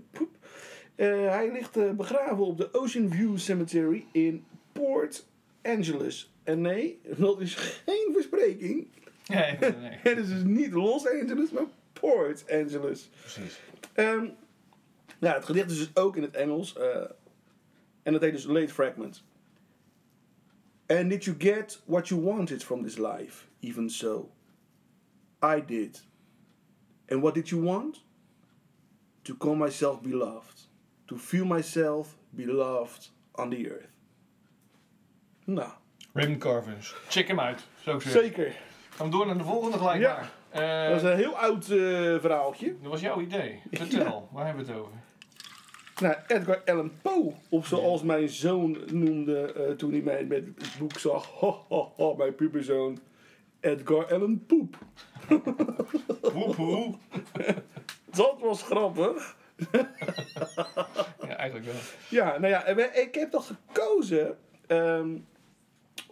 hij 1.31 1.51
ligt 1.53 1.97
begraven 1.97 2.45
op 2.47 2.57
de 2.57 2.75
Ocean 2.75 3.11
View 3.11 3.39
Cemetery 3.39 4.05
in 4.13 4.45
Port 4.73 5.27
Angeles. 5.63 6.33
En 6.43 6.61
nee, 6.61 7.01
dat 7.17 7.41
is 7.41 7.55
geen 7.55 8.09
verspreking. 8.13 8.87
Nee, 9.27 9.57
nee, 9.61 9.73
nee. 9.81 9.99
Het 10.03 10.19
is 10.19 10.29
dus 10.29 10.43
niet 10.45 10.73
Los 10.73 11.07
Angeles, 11.09 11.51
maar 11.51 11.67
Port 11.93 12.45
Angeles. 12.51 13.11
Precies. 13.21 13.61
Ehm, 13.93 14.27
ja, 15.19 15.35
het 15.35 15.45
gedicht 15.45 15.71
is 15.71 15.79
dus 15.79 15.91
ook 15.95 16.17
in 16.17 16.23
het 16.23 16.35
Engels. 16.37 16.77
en 18.03 18.13
dat 18.13 18.21
heet 18.23 18.33
dus 18.33 18.45
Late 18.45 18.73
Fragment. 18.73 19.23
And 20.99 21.11
did 21.11 21.25
you 21.27 21.35
get 21.39 21.79
what 21.87 22.07
you 22.11 22.23
wanted 22.23 22.63
from 22.63 22.83
this 22.83 22.97
life? 22.99 23.47
Even 23.61 23.89
so. 23.91 24.29
I 25.43 25.61
did. 25.67 26.01
And 27.09 27.23
what 27.23 27.35
did 27.35 27.49
you 27.49 27.65
want? 27.65 28.01
To 29.23 29.35
call 29.35 29.55
myself 29.55 30.01
beloved. 30.03 30.61
To 31.07 31.17
feel 31.17 31.45
myself 31.45 32.17
beloved 32.31 33.11
on 33.35 33.51
the 33.51 33.67
earth. 33.71 33.91
Nou, 35.47 35.71
Raymond 36.15 36.41
Carvers. 36.41 36.95
Check 37.09 37.29
hem 37.29 37.41
uit. 37.41 37.67
Zeggen. 37.85 38.11
zeker. 38.11 38.57
Gaan 38.91 39.07
we 39.07 39.13
door 39.13 39.27
naar 39.27 39.39
de 39.39 39.45
volgende 39.45 39.79
gelijk 39.79 40.01
Ja. 40.01 40.15
maar. 40.15 40.31
Eh, 40.85 40.89
Dat 40.89 40.97
is 41.03 41.11
een 41.11 41.17
heel 41.17 41.37
oud 41.37 41.63
eh, 41.71 41.79
verhaaltje. 42.21 42.77
dat 42.83 42.91
was 42.91 43.01
jouw 43.01 43.21
idee. 43.21 43.63
Vertel, 43.71 44.29
waar 44.33 44.47
hebben 44.47 44.65
we 44.67 44.73
het 44.73 44.81
over? 44.81 44.93
Nou, 46.03 46.15
Edgar 46.27 46.63
Allan 46.65 46.93
Poe, 47.03 47.33
of 47.49 47.67
zoals 47.67 48.03
mijn 48.03 48.29
zoon 48.29 48.79
noemde 48.93 49.53
eh, 49.53 49.71
toen 49.71 49.91
hij 49.93 50.01
mij 50.01 50.25
met 50.25 50.45
het 50.47 50.77
boek 50.79 50.99
zag. 50.99 51.27
Ho, 51.27 51.65
ho, 51.69 51.93
ho, 51.97 52.15
mijn 52.15 52.35
puberzoon. 52.35 52.99
Edgar 53.61 54.13
Allan 54.13 54.45
Poep. 54.47 54.79
Woep 56.35 56.55
woep. 56.57 56.99
Dat 58.11 58.37
was 58.41 58.63
grappig. 58.63 59.37
Ja, 61.21 61.37
eigenlijk 61.37 61.65
wel. 61.65 61.81
Ja, 62.09 62.39
nou 62.39 62.49
ja, 62.49 62.67
ik 62.95 63.15
heb 63.15 63.31
dat 63.31 63.45
gekozen 63.67 64.39
ehm, 64.67 65.17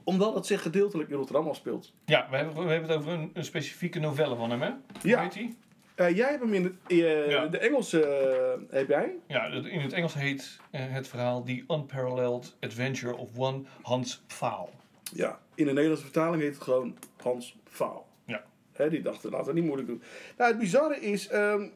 omdat 0.05 0.35
het 0.35 0.47
zich 0.47 0.63
gedeeltelijk 0.63 1.11
in 1.11 1.17
Rotterdam 1.17 1.49
afspeelt. 1.49 1.93
Ja, 2.05 2.27
we 2.31 2.37
hebben, 2.37 2.55
we 2.65 2.71
hebben 2.71 2.91
het 2.91 2.99
over 2.99 3.13
een, 3.13 3.31
een 3.35 3.45
specifieke 3.45 3.99
novelle 4.01 4.37
van 4.37 4.51
hem, 4.51 4.63
hè? 4.63 4.69
Hoe 4.69 5.11
Ja. 5.11 5.23
heet 5.23 5.33
die? 5.33 5.57
Eh, 6.01 6.17
jij 6.17 6.29
hebt 6.29 6.43
hem 6.43 6.55
in 6.55 6.65
het, 6.65 6.73
eh, 6.87 7.31
Ja. 7.31 7.47
de 7.47 7.59
Engelse, 7.59 8.05
eh, 8.05 8.77
heb 8.77 8.89
jij? 8.89 9.15
Ja, 9.27 9.45
in 9.47 9.81
het 9.81 9.93
Engels 9.93 10.15
heet 10.15 10.59
het 10.71 11.09
verhaal 11.09 11.43
The 11.43 11.65
Unparalleled 11.69 12.57
Adventure 12.61 13.17
of 13.17 13.29
One 13.37 13.63
Hans 13.83 14.23
Pfaal. 14.27 14.71
Ja. 15.13 15.39
In 15.55 15.65
de 15.65 15.73
Nederlandse 15.73 16.05
vertaling 16.05 16.43
heet 16.43 16.55
het 16.55 16.63
gewoon 16.63 16.97
Hans 17.23 17.57
Faal. 17.65 18.07
Ja. 18.25 18.45
Hè, 18.73 18.91
die 18.91 19.03
dachten, 19.03 19.31
laten 19.31 19.47
we 19.47 19.53
niet 19.53 19.65
moeilijk 19.65 19.89
doen. 19.89 20.03
Nou, 20.37 20.51
het 20.51 20.61
bizarre 20.61 21.01
is, 21.01 21.29
ehm, 21.29 21.67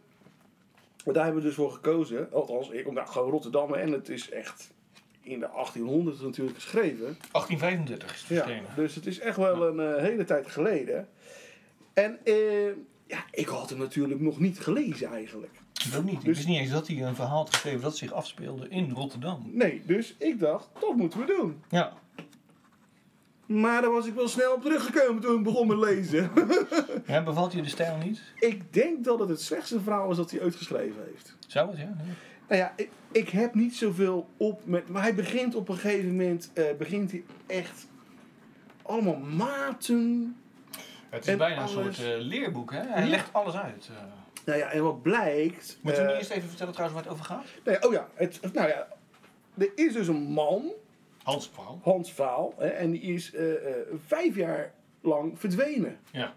daar 1.05 1.25
hebben 1.25 1.43
we 1.43 1.49
dus 1.49 1.57
voor 1.57 1.73
gekozen. 1.73 2.33
Althans, 2.33 2.71
ik 2.71 2.85
kom 2.85 2.95
daar 2.95 3.07
gewoon 3.07 3.31
Rotterdam 3.31 3.75
en 3.75 3.93
het 3.93 4.09
is 4.09 4.31
echt 4.31 4.73
in 5.23 5.41
de 5.41 5.49
1800 5.49 6.23
natuurlijk 6.23 6.57
geschreven. 6.57 7.17
1835 7.33 8.15
is 8.15 8.39
het 8.39 8.47
Ja, 8.49 8.61
dus 8.77 8.95
het 8.95 9.07
is 9.07 9.19
echt 9.19 9.37
wel 9.37 9.79
een 9.79 10.01
hele 10.01 10.25
tijd 10.25 10.47
geleden. 10.51 11.09
En 11.93 12.19
ja, 13.07 13.25
ik 13.31 13.47
had 13.47 13.71
hem 13.71 13.79
natuurlijk 13.79 14.21
nog 14.21 14.39
niet 14.41 14.61
gelezen 14.61 15.09
eigenlijk. 15.09 15.53
Ik 15.89 15.97
ook 15.97 16.05
niet. 16.05 16.15
Ik 16.15 16.25
Dus- 16.25 16.37
wist 16.37 16.49
niet 16.49 16.59
eens 16.59 16.71
dat 16.71 16.87
hij 16.87 17.03
een 17.03 17.15
verhaal 17.15 17.37
had 17.37 17.51
geschreven 17.55 17.81
dat 17.81 17.97
zich 17.97 18.13
afspeelde 18.13 18.69
in 18.69 18.91
Rotterdam. 18.91 19.51
Nee, 19.53 19.83
dus 19.87 20.15
ik 20.19 20.39
dacht, 20.41 20.69
dat 20.81 20.97
moeten 20.97 21.21
we 21.21 21.27
doen. 21.27 21.63
Ja. 21.69 21.93
Maar 23.47 23.83
daar 23.83 23.91
was 23.91 24.07
ik 24.07 24.15
wel 24.15 24.29
snel 24.29 24.55
op 24.55 24.63
teruggekomen 24.63 25.23
toen 25.23 25.37
ik 25.39 25.43
begon 25.45 25.67
met 25.67 25.79
lezen. 25.79 26.31
ja 27.07 27.23
bevalt 27.23 27.53
je 27.53 27.63
de 27.63 27.69
stijl 27.69 27.97
niet? 27.97 28.21
ik 28.39 28.73
denk 28.73 29.05
dat 29.05 29.19
het 29.19 29.29
het 29.29 29.41
slechtste 29.41 29.81
verhaal 29.81 30.11
is 30.11 30.17
dat 30.17 30.31
hij 30.31 30.41
uitgeschreven 30.41 31.05
heeft. 31.11 31.37
Zou 31.47 31.69
het, 31.71 31.79
ja? 31.79 31.85
ja. 31.85 32.05
Nou 32.49 32.61
ja, 32.61 32.73
ik, 32.77 32.91
ik 33.13 33.29
heb 33.29 33.55
niet 33.55 33.77
zoveel 33.77 34.29
op 34.37 34.67
met. 34.67 34.89
Maar 34.89 35.03
hij 35.03 35.15
begint 35.15 35.55
op 35.55 35.69
een 35.69 35.77
gegeven 35.77 36.11
moment. 36.17 36.51
eh, 36.55 36.65
begint 36.79 37.11
hij 37.11 37.25
echt. 37.47 37.87
Allemaal 38.83 39.17
maten. 39.19 40.37
Het 41.15 41.25
is 41.27 41.33
En 41.33 41.39
bijna 41.39 41.63
een 41.63 41.69
soort 41.69 41.99
eh, 41.99 42.05
leerboek, 42.19 42.73
hè? 42.73 42.81
Hij 42.81 43.03
Ja. 43.05 43.09
legt 43.09 43.33
alles 43.33 43.55
uit. 43.55 43.89
eh. 43.91 44.03
Nou 44.45 44.59
ja, 44.59 44.71
en 44.71 44.83
wat 44.83 45.03
blijkt. 45.03 45.79
Moeten 45.83 46.03
we 46.03 46.09
eh, 46.09 46.15
niet 46.19 46.23
eerst 46.29 46.37
even 46.37 46.49
vertellen 46.49 46.73
trouwens 46.73 47.01
waar 47.03 47.11
het 47.13 47.21
over 47.21 47.35
gaat? 47.35 47.45
ja, 47.81 47.87
oh 47.89 47.93
ja, 47.93 48.09
het, 48.15 48.41
nou 48.53 48.69
ja. 48.69 48.89
Er 49.59 49.71
is 49.75 49.93
dus 49.93 50.07
een 50.09 50.23
man, 50.23 50.73
Hans 51.23 51.49
Pfaal. 51.49 51.81
Hans 51.83 52.13
Vaal. 52.13 52.55
Hè, 52.59 52.67
en 52.67 52.91
die 52.91 53.01
is 53.01 53.33
eh, 53.35 53.53
eh, 53.55 53.87
vijf 54.07 54.37
jaar 54.37 54.73
lang 55.01 55.39
verdwenen. 55.41 55.99
Ja. 56.13 56.35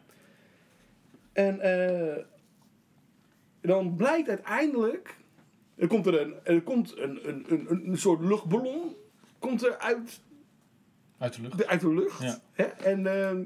En 1.33 1.59
eh, 1.59 2.23
dan 3.61 3.95
blijkt 3.95 4.29
uiteindelijk. 4.29 5.15
Er 5.75 5.87
komt 5.87 6.05
er 6.05 6.21
een, 6.21 6.35
er 6.43 6.61
komt 6.61 6.97
een, 6.97 7.19
een, 7.29 7.45
een, 7.49 7.87
een 7.89 7.97
soort 7.97 8.21
luchtballon. 8.21 8.95
Komt 9.39 9.63
er 9.65 9.77
uit 9.77 10.19
Uit 11.17 11.33
de 11.35 11.41
lucht. 11.41 11.57
de, 11.57 11.67
uit 11.67 11.81
de 11.81 11.93
lucht. 11.93 12.21
Ja. 12.21 12.39
Hè? 12.51 12.63
En 12.63 13.07
ehm, 13.27 13.43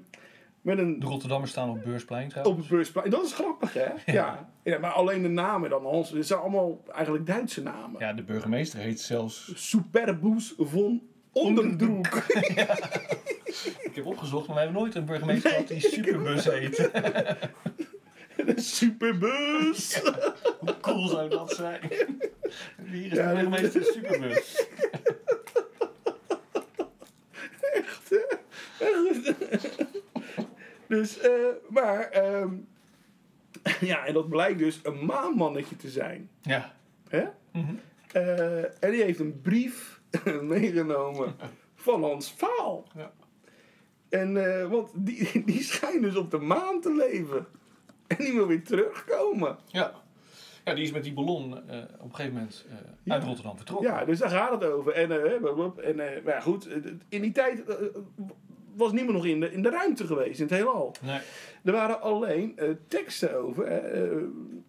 met 0.61 0.77
een. 0.77 0.99
De 0.99 1.05
Rotterdammers 1.05 1.51
staan 1.51 1.69
op 1.69 1.83
Beursplein 1.83 2.25
Op 2.25 2.29
trouwens. 2.29 2.59
het 2.59 2.69
beursplein. 2.69 3.09
Dat 3.09 3.25
is 3.25 3.33
grappig, 3.33 3.73
hè? 3.73 3.87
Ja. 4.05 4.49
ja. 4.63 4.77
maar 4.79 4.91
alleen 4.91 5.21
de 5.21 5.27
namen 5.27 5.69
dan, 5.69 5.83
Hans. 5.83 6.09
Het 6.09 6.27
zijn 6.27 6.39
allemaal 6.39 6.83
eigenlijk 6.91 7.25
Duitse 7.25 7.61
namen. 7.61 7.99
Ja, 7.99 8.13
de 8.13 8.23
burgemeester 8.23 8.79
heet 8.79 9.01
zelfs... 9.01 9.51
Superbus 9.55 10.53
von 10.57 11.01
Ondendroek. 11.31 12.07
Ik 13.81 13.91
heb 13.95 14.05
opgezocht, 14.05 14.47
maar 14.47 14.55
we 14.55 14.61
hebben 14.61 14.81
nooit 14.81 14.95
een 14.95 15.05
burgemeester 15.05 15.49
gehad 15.49 15.67
die 15.67 15.79
Superbus 15.93 16.45
heet. 16.45 16.89
Superbus. 18.55 20.01
Hoe 20.59 20.79
cool 20.81 21.07
zou 21.07 21.29
dat 21.29 21.51
zijn? 21.51 21.79
Hier 22.91 23.03
is 23.03 23.09
de 23.09 23.31
burgemeester 23.33 23.83
Superbus. 23.83 24.65
Dus, 30.91 31.19
eh, 31.19 31.31
maar, 31.69 32.09
ehm, 32.09 32.53
ja, 33.91 34.05
en 34.05 34.13
dat 34.13 34.29
blijkt 34.29 34.59
dus 34.59 34.79
een 34.83 35.05
maanmannetje 35.05 35.75
te 35.75 35.89
zijn. 35.89 36.29
Ja. 36.41 36.73
Hè? 37.09 37.23
Mhm. 37.51 37.73
Eh, 38.11 38.83
en 38.83 38.91
die 38.91 39.03
heeft 39.03 39.19
een 39.19 39.41
brief 39.41 40.01
meegenomen 40.41 41.35
van 41.75 42.03
Hans 42.03 42.33
Vaal. 42.37 42.87
Ja. 42.95 43.11
En, 44.09 44.59
eh, 44.59 44.69
want 44.69 44.89
die, 44.93 45.31
die 45.45 45.63
schijnt 45.63 46.01
dus 46.01 46.15
op 46.15 46.31
de 46.31 46.39
maan 46.39 46.81
te 46.81 46.95
leven. 46.95 47.45
En 48.07 48.17
die 48.17 48.33
wil 48.33 48.47
weer 48.47 48.63
terugkomen. 48.63 49.57
Ja. 49.65 49.93
Ja, 50.65 50.73
die 50.73 50.83
is 50.83 50.91
met 50.91 51.03
die 51.03 51.13
ballon 51.13 51.53
op 51.53 51.63
een 52.03 52.15
gegeven 52.15 52.33
moment 52.33 52.65
uit 53.07 53.23
Rotterdam 53.23 53.57
vertrokken. 53.57 53.89
Ja, 53.89 54.05
dus 54.05 54.19
daar 54.19 54.29
gaat 54.29 54.51
het 54.51 54.63
over. 54.63 54.93
En, 54.93 55.07
blablabla. 55.41 55.83
en 55.83 55.95
maar 55.95 56.33
ja, 56.33 56.39
goed, 56.39 56.67
in 57.09 57.21
die 57.21 57.31
tijd 57.31 57.63
was 58.81 58.91
niemand 58.91 59.13
nog 59.17 59.25
in 59.25 59.39
de, 59.39 59.51
in 59.51 59.61
de 59.61 59.69
ruimte 59.69 60.05
geweest, 60.05 60.39
in 60.39 60.45
het 60.45 60.53
heelal. 60.55 60.95
Nee. 61.01 61.19
Er 61.63 61.71
waren 61.71 62.01
alleen 62.01 62.57
eh, 62.57 62.69
teksten 62.87 63.35
over, 63.35 63.63
eh, 63.65 64.17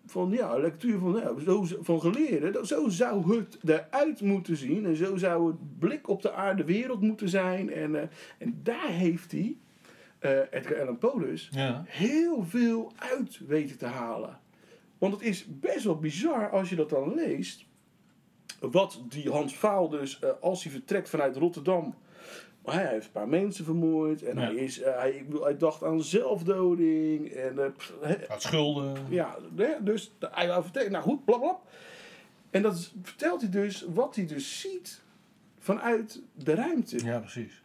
van 0.07 0.31
ja, 0.31 0.59
lectuur 0.59 0.99
van, 0.99 1.13
ja, 1.23 1.45
zo, 1.45 1.65
van 1.81 2.01
geleerden. 2.01 2.53
dat- 2.53 2.67
Zo 2.67 2.89
zou 2.89 3.37
het 3.37 3.59
eruit 3.65 4.21
moeten 4.21 4.57
zien 4.57 4.87
en 4.87 4.97
zo 4.97 5.17
zou 5.17 5.47
het 5.47 5.79
blik 5.79 6.09
op 6.09 6.23
de 6.23 6.33
aarde 6.33 6.65
wereld 6.65 7.01
moeten 7.01 7.29
zijn. 7.29 7.71
En, 7.73 7.97
eh, 7.97 8.03
en 8.39 8.61
daar 8.63 8.89
heeft 8.89 9.33
hij, 9.33 9.57
Edgar 10.51 10.81
Allan 10.81 10.99
Poe 10.99 11.21
dus, 11.21 11.49
Ja. 11.53 11.85
heel 11.87 12.45
veel 12.49 12.93
uit 12.97 13.41
weten 13.47 13.79
te 13.79 13.87
halen. 13.87 14.39
Want 14.99 15.13
het 15.13 15.23
is 15.23 15.47
best 15.49 15.85
wel 15.85 15.99
bizar 15.99 16.51
als 16.51 16.69
je 16.71 16.77
dat 16.77 16.91
dan 16.91 17.15
leest. 17.15 17.65
Wat 18.61 19.03
die 19.09 19.31
Hans 19.31 19.57
Vaal 19.57 19.89
dus, 19.89 20.21
als 20.41 20.63
hij 20.63 20.73
vertrekt 20.73 21.09
vanuit 21.09 21.37
Rotterdam. 21.37 21.95
Maar 22.65 22.75
hij 22.75 22.87
heeft 22.87 23.07
een 23.07 23.13
paar 23.13 23.29
mensen 23.29 23.65
vermoord. 23.65 24.23
En 24.23 24.35
Ja. 24.39 24.43
hij, 24.43 24.55
is, 24.55 24.81
eh, 24.81 24.95
hij, 24.95 25.27
hij 25.41 25.57
dacht 25.57 25.83
aan 25.85 26.03
zelfdoding. 26.03 27.29
En, 27.29 27.75
pff, 27.77 27.93
Had 28.29 28.43
schulden. 28.43 28.97
ja, 29.09 29.37
dus 29.81 30.13
hij 30.21 30.49
wou 30.49 30.63
vertellen. 30.63 30.91
Nou 30.93 31.05
goed, 31.05 31.25
blablabla. 31.25 31.59
En 32.51 32.63
dat 32.63 32.75
is- 32.75 32.95
vertelt 33.03 33.41
hij 33.41 33.51
dus 33.51 33.85
wat 33.95 34.17
hij 34.17 34.27
dus 34.27 34.61
ziet 34.61 35.03
vanuit 35.59 36.21
de 36.35 36.55
ruimte. 36.55 37.05
Ja, 37.05 37.19
precies. 37.19 37.63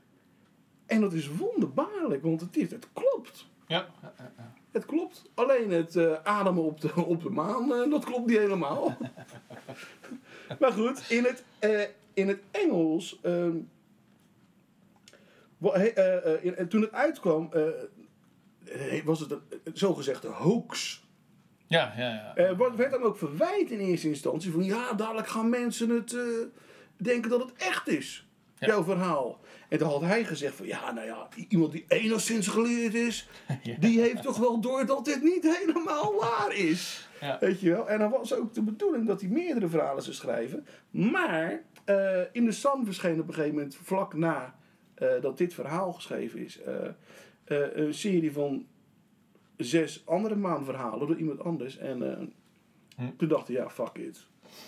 En 0.85 1.01
dat 1.01 1.13
is 1.13 1.27
wonderbaarlijk, 1.27 2.23
want 2.23 2.41
het, 2.41 2.57
is, 2.57 2.71
het 2.71 2.87
klopt. 2.93 3.47
Ja. 3.67 3.87
ja, 4.01 4.13
ja, 4.17 4.31
ja. 4.37 4.53
Het 4.71 4.85
klopt. 4.85 5.23
Alleen 5.33 5.71
het 5.71 5.95
eh, 5.95 6.13
ademen 6.23 6.63
op 6.63 6.81
de, 6.81 6.95
op 7.05 7.23
de 7.23 7.29
maan, 7.29 7.89
dat 7.89 8.05
klopt 8.05 8.25
niet 8.27 8.37
helemaal. 8.37 8.97
maar 10.59 10.71
goed, 10.71 11.05
in 11.09 11.23
het, 11.23 11.43
in 12.13 12.27
het 12.27 12.39
Engels. 12.51 13.19
ehm, 13.21 13.55
wa- 13.55 13.55
he- 13.55 13.55
eh, 13.55 13.55
eh, 13.55 15.45
in- 15.45 15.46
en 16.57 16.67
toen 16.67 16.81
het 16.81 16.91
uitkwam, 16.91 17.49
eh, 17.53 17.67
eh, 18.97 19.05
was 19.05 19.19
het 19.19 19.31
een, 19.31 19.41
een 19.63 19.77
zogezegde 19.77 20.27
hoax. 20.27 21.05
Ja, 21.67 21.93
ja, 21.97 22.09
ja. 22.09 22.35
Eh, 22.35 22.57
wat 22.57 22.75
werd 22.75 22.91
dan 22.91 23.01
ook 23.03 23.17
verwijt 23.17 23.71
in 23.71 23.79
eerste 23.79 24.07
instantie 24.07 24.51
van 24.51 24.63
ja, 24.63 24.93
dadelijk 24.93 25.27
gaan 25.27 25.49
mensen 25.49 25.89
het 25.89 26.13
eh, 26.13 26.21
denken 26.97 27.29
dat 27.29 27.41
het 27.41 27.53
echt 27.53 27.87
is. 27.87 28.27
Ja. 28.59 28.67
Jouw 28.67 28.83
verhaal. 28.83 29.39
En 29.69 29.77
toen 29.77 29.87
had 29.87 30.01
hij 30.01 30.23
gezegd 30.23 30.55
van 30.55 30.65
ja, 30.65 30.91
nou 30.91 31.07
ja, 31.07 31.27
iemand 31.47 31.71
die 31.71 31.85
enigszins 31.87 32.47
geleerd 32.47 32.93
is, 32.93 33.29
Ja. 33.63 33.75
die 33.79 34.01
heeft 34.01 34.21
toch 34.21 34.37
wel 34.37 34.59
door 34.59 34.85
dat 34.85 35.05
dit 35.05 35.23
niet 35.23 35.57
helemaal 35.57 36.15
waar 36.15 36.55
is. 36.55 37.09
Ja. 37.21 37.37
Weet 37.39 37.59
je 37.59 37.69
wel? 37.69 37.89
En 37.89 37.99
dan 37.99 38.09
was 38.09 38.33
ook 38.33 38.53
de 38.53 38.61
bedoeling 38.61 39.07
dat 39.07 39.21
hij 39.21 39.29
meerdere 39.29 39.67
verhalen 39.67 40.03
zou 40.03 40.15
schrijven. 40.15 40.65
Maar 40.89 41.61
eh, 41.85 42.21
in 42.31 42.45
de 42.45 42.51
Sun 42.51 42.85
verscheen 42.85 43.19
op 43.19 43.27
een 43.27 43.33
gegeven 43.33 43.55
moment, 43.55 43.77
vlak 43.83 44.13
na 44.13 44.43
eh, 44.45 44.56
dat 45.21 45.37
dit 45.37 45.53
verhaal 45.53 45.93
geschreven 45.93 46.39
is, 46.45 46.61
eh, 46.61 46.85
eh, 47.43 47.75
een 47.75 47.93
serie 47.93 48.31
van 48.31 48.65
zes 49.57 50.05
andere 50.05 50.35
maanverhalen 50.35 51.07
door 51.07 51.17
iemand 51.17 51.43
anders. 51.43 51.77
En 51.77 52.11
eh, 52.19 52.25
Hm. 52.95 53.15
toen 53.17 53.27
dacht 53.27 53.47
hij, 53.47 53.55
ja, 53.55 53.69
fuck 53.69 53.93
it. 53.97 54.25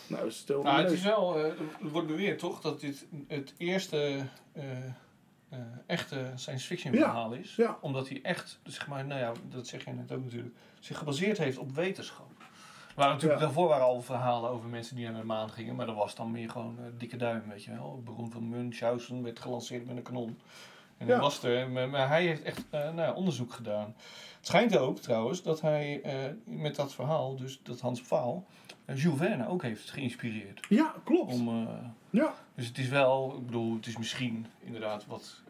Nou, 0.08 0.32
stel 0.32 0.64
Nou, 0.64 0.82
het 0.82 0.92
is 0.92 1.04
wel, 1.04 1.44
eh, 1.46 1.52
wordt 1.82 2.08
beweerd 2.08 2.40
toch 2.40 2.62
dat 2.62 2.80
dit 2.80 3.06
het 3.28 3.54
eerste 3.58 4.26
eh, 4.52 4.86
eh, 5.50 5.60
echte 5.86 6.32
science 6.36 6.66
fiction 6.68 6.94
Ja, 6.94 7.00
verhaal 7.00 7.34
is. 7.34 7.56
ja. 7.56 7.78
Omdat 7.82 8.10
hij 8.10 8.20
echt, 8.22 8.60
zeg 8.64 8.88
maar, 8.88 9.06
nou 9.06 9.20
ja, 9.20 9.32
dat 9.50 9.68
zeg 9.68 9.86
je 9.86 9.92
net 9.92 10.12
ook 10.12 10.24
natuurlijk, 10.24 10.56
zich 10.80 10.98
gebaseerd 10.98 11.38
heeft 11.38 11.58
op 11.58 11.76
wetenschap. 11.76 12.39
Waren 13.00 13.14
natuurlijk, 13.14 13.40
Ja. 13.42 13.46
daarvoor 13.46 13.68
waren 13.68 13.86
al 13.86 14.02
verhalen 14.02 14.50
over 14.50 14.70
mensen 14.70 14.96
die 14.96 15.10
naar 15.10 15.20
de 15.20 15.26
maan 15.26 15.50
gingen, 15.50 15.76
maar 15.76 15.86
dat 15.86 15.96
was 15.96 16.16
dan 16.16 16.32
meer 16.32 16.50
gewoon 16.50 16.78
eh, 16.80 16.86
dikke 16.98 17.18
duim, 17.18 17.44
weet 17.50 17.64
je 17.64 17.72
wel. 17.72 18.02
Beroemd 18.06 18.34
van 18.34 18.50
Munchausen 18.50 19.24
werd 19.24 19.40
gelanceerd 19.40 19.86
met 19.88 19.98
een 19.98 20.04
kanon. 20.04 20.40
En 20.98 21.08
Ja. 21.08 21.12
dat 21.14 21.22
was 21.22 21.44
er, 21.44 21.70
maar, 21.70 21.90
maar 21.90 22.08
hij 22.08 22.26
heeft 22.26 22.42
echt 22.44 22.64
eh, 22.70 22.80
nou 22.82 22.96
ja, 23.02 23.14
onderzoek 23.14 23.54
gedaan. 23.54 23.96
Het 24.38 24.48
schijnt 24.48 24.78
ook 24.78 25.00
trouwens 25.00 25.44
dat 25.44 25.62
hij 25.62 26.02
eh, 26.02 26.14
met 26.44 26.76
dat 26.76 26.94
verhaal, 26.94 27.36
dus 27.36 27.60
dat 27.64 27.80
Hans 27.80 28.02
Pfaal, 28.02 28.46
Jules 28.94 29.18
Verne 29.18 29.48
ook 29.48 29.62
heeft 29.62 29.90
geïnspireerd. 29.92 30.66
Ja, 30.70 30.94
klopt. 31.04 31.34
Om, 31.34 31.68
Ja. 32.10 32.34
dus 32.56 32.68
het 32.68 32.78
is 32.78 32.88
wel, 32.90 33.36
ik 33.38 33.46
bedoel, 33.46 33.76
het 33.76 33.88
is 33.88 33.98
misschien 33.98 34.46
inderdaad 34.60 35.06
wat 35.06 35.42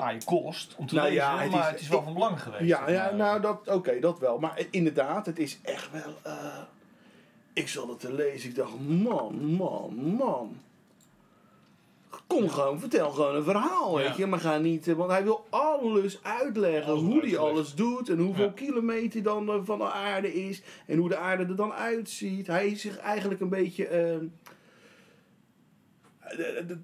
taai 0.00 0.18
kost 0.24 0.74
om 0.76 0.86
te 0.86 0.94
Nou 0.94 1.06
lezen, 1.08 1.22
ja, 1.24 1.38
het 1.38 1.50
maar 1.50 1.60
is- 1.64 1.70
het 1.70 1.80
is 1.80 1.88
wel 1.88 2.02
van 2.02 2.12
belang 2.14 2.42
geweest. 2.42 2.64
Ja, 2.64 2.90
ja 2.90 3.10
nou, 3.10 3.40
dat, 3.40 3.68
oké, 3.68 4.00
dat 4.00 4.18
wel. 4.18 4.38
Maar 4.38 4.60
inderdaad, 4.70 5.26
het 5.26 5.38
is 5.38 5.58
echt 5.62 5.90
wel... 5.92 6.14
eh, 6.22 6.58
ik 7.52 7.68
zat 7.68 7.88
het 7.88 8.00
te 8.00 8.12
lezen, 8.12 8.48
ik 8.48 8.54
dacht, 8.54 8.72
man, 8.88 9.44
man, 9.44 9.94
man. 10.16 10.56
Kom 12.26 12.48
gewoon, 12.48 12.80
vertel 12.80 13.10
gewoon 13.10 13.34
een 13.36 13.42
verhaal, 13.44 13.96
weet 13.96 14.16
je. 14.16 14.26
Maar 14.26 14.40
ga 14.40 14.58
niet... 14.58 14.88
eh, 14.88 14.94
Want 14.94 15.10
hij 15.10 15.22
wil 15.24 15.46
alles 15.50 16.22
uitleggen. 16.22 16.92
Alles 16.92 17.02
hoe 17.02 17.20
hij 17.26 17.38
alles 17.38 17.74
doet. 17.74 18.08
En 18.08 18.18
hoeveel 18.18 18.52
kilometer 18.52 19.22
dan 19.22 19.48
eh, 19.48 19.58
van 19.64 19.78
de 19.78 19.90
aarde 19.92 20.34
is. 20.34 20.62
En 20.86 20.98
hoe 20.98 21.08
de 21.08 21.16
aarde 21.16 21.44
er 21.44 21.56
dan 21.56 21.72
uitziet. 21.72 22.46
Hij 22.46 22.68
is 22.68 22.80
zich 22.80 22.98
eigenlijk 22.98 23.40
een 23.40 23.48
beetje... 23.48 23.86
eh, 23.86 24.16
de- 26.36 26.64
de- 26.66 26.78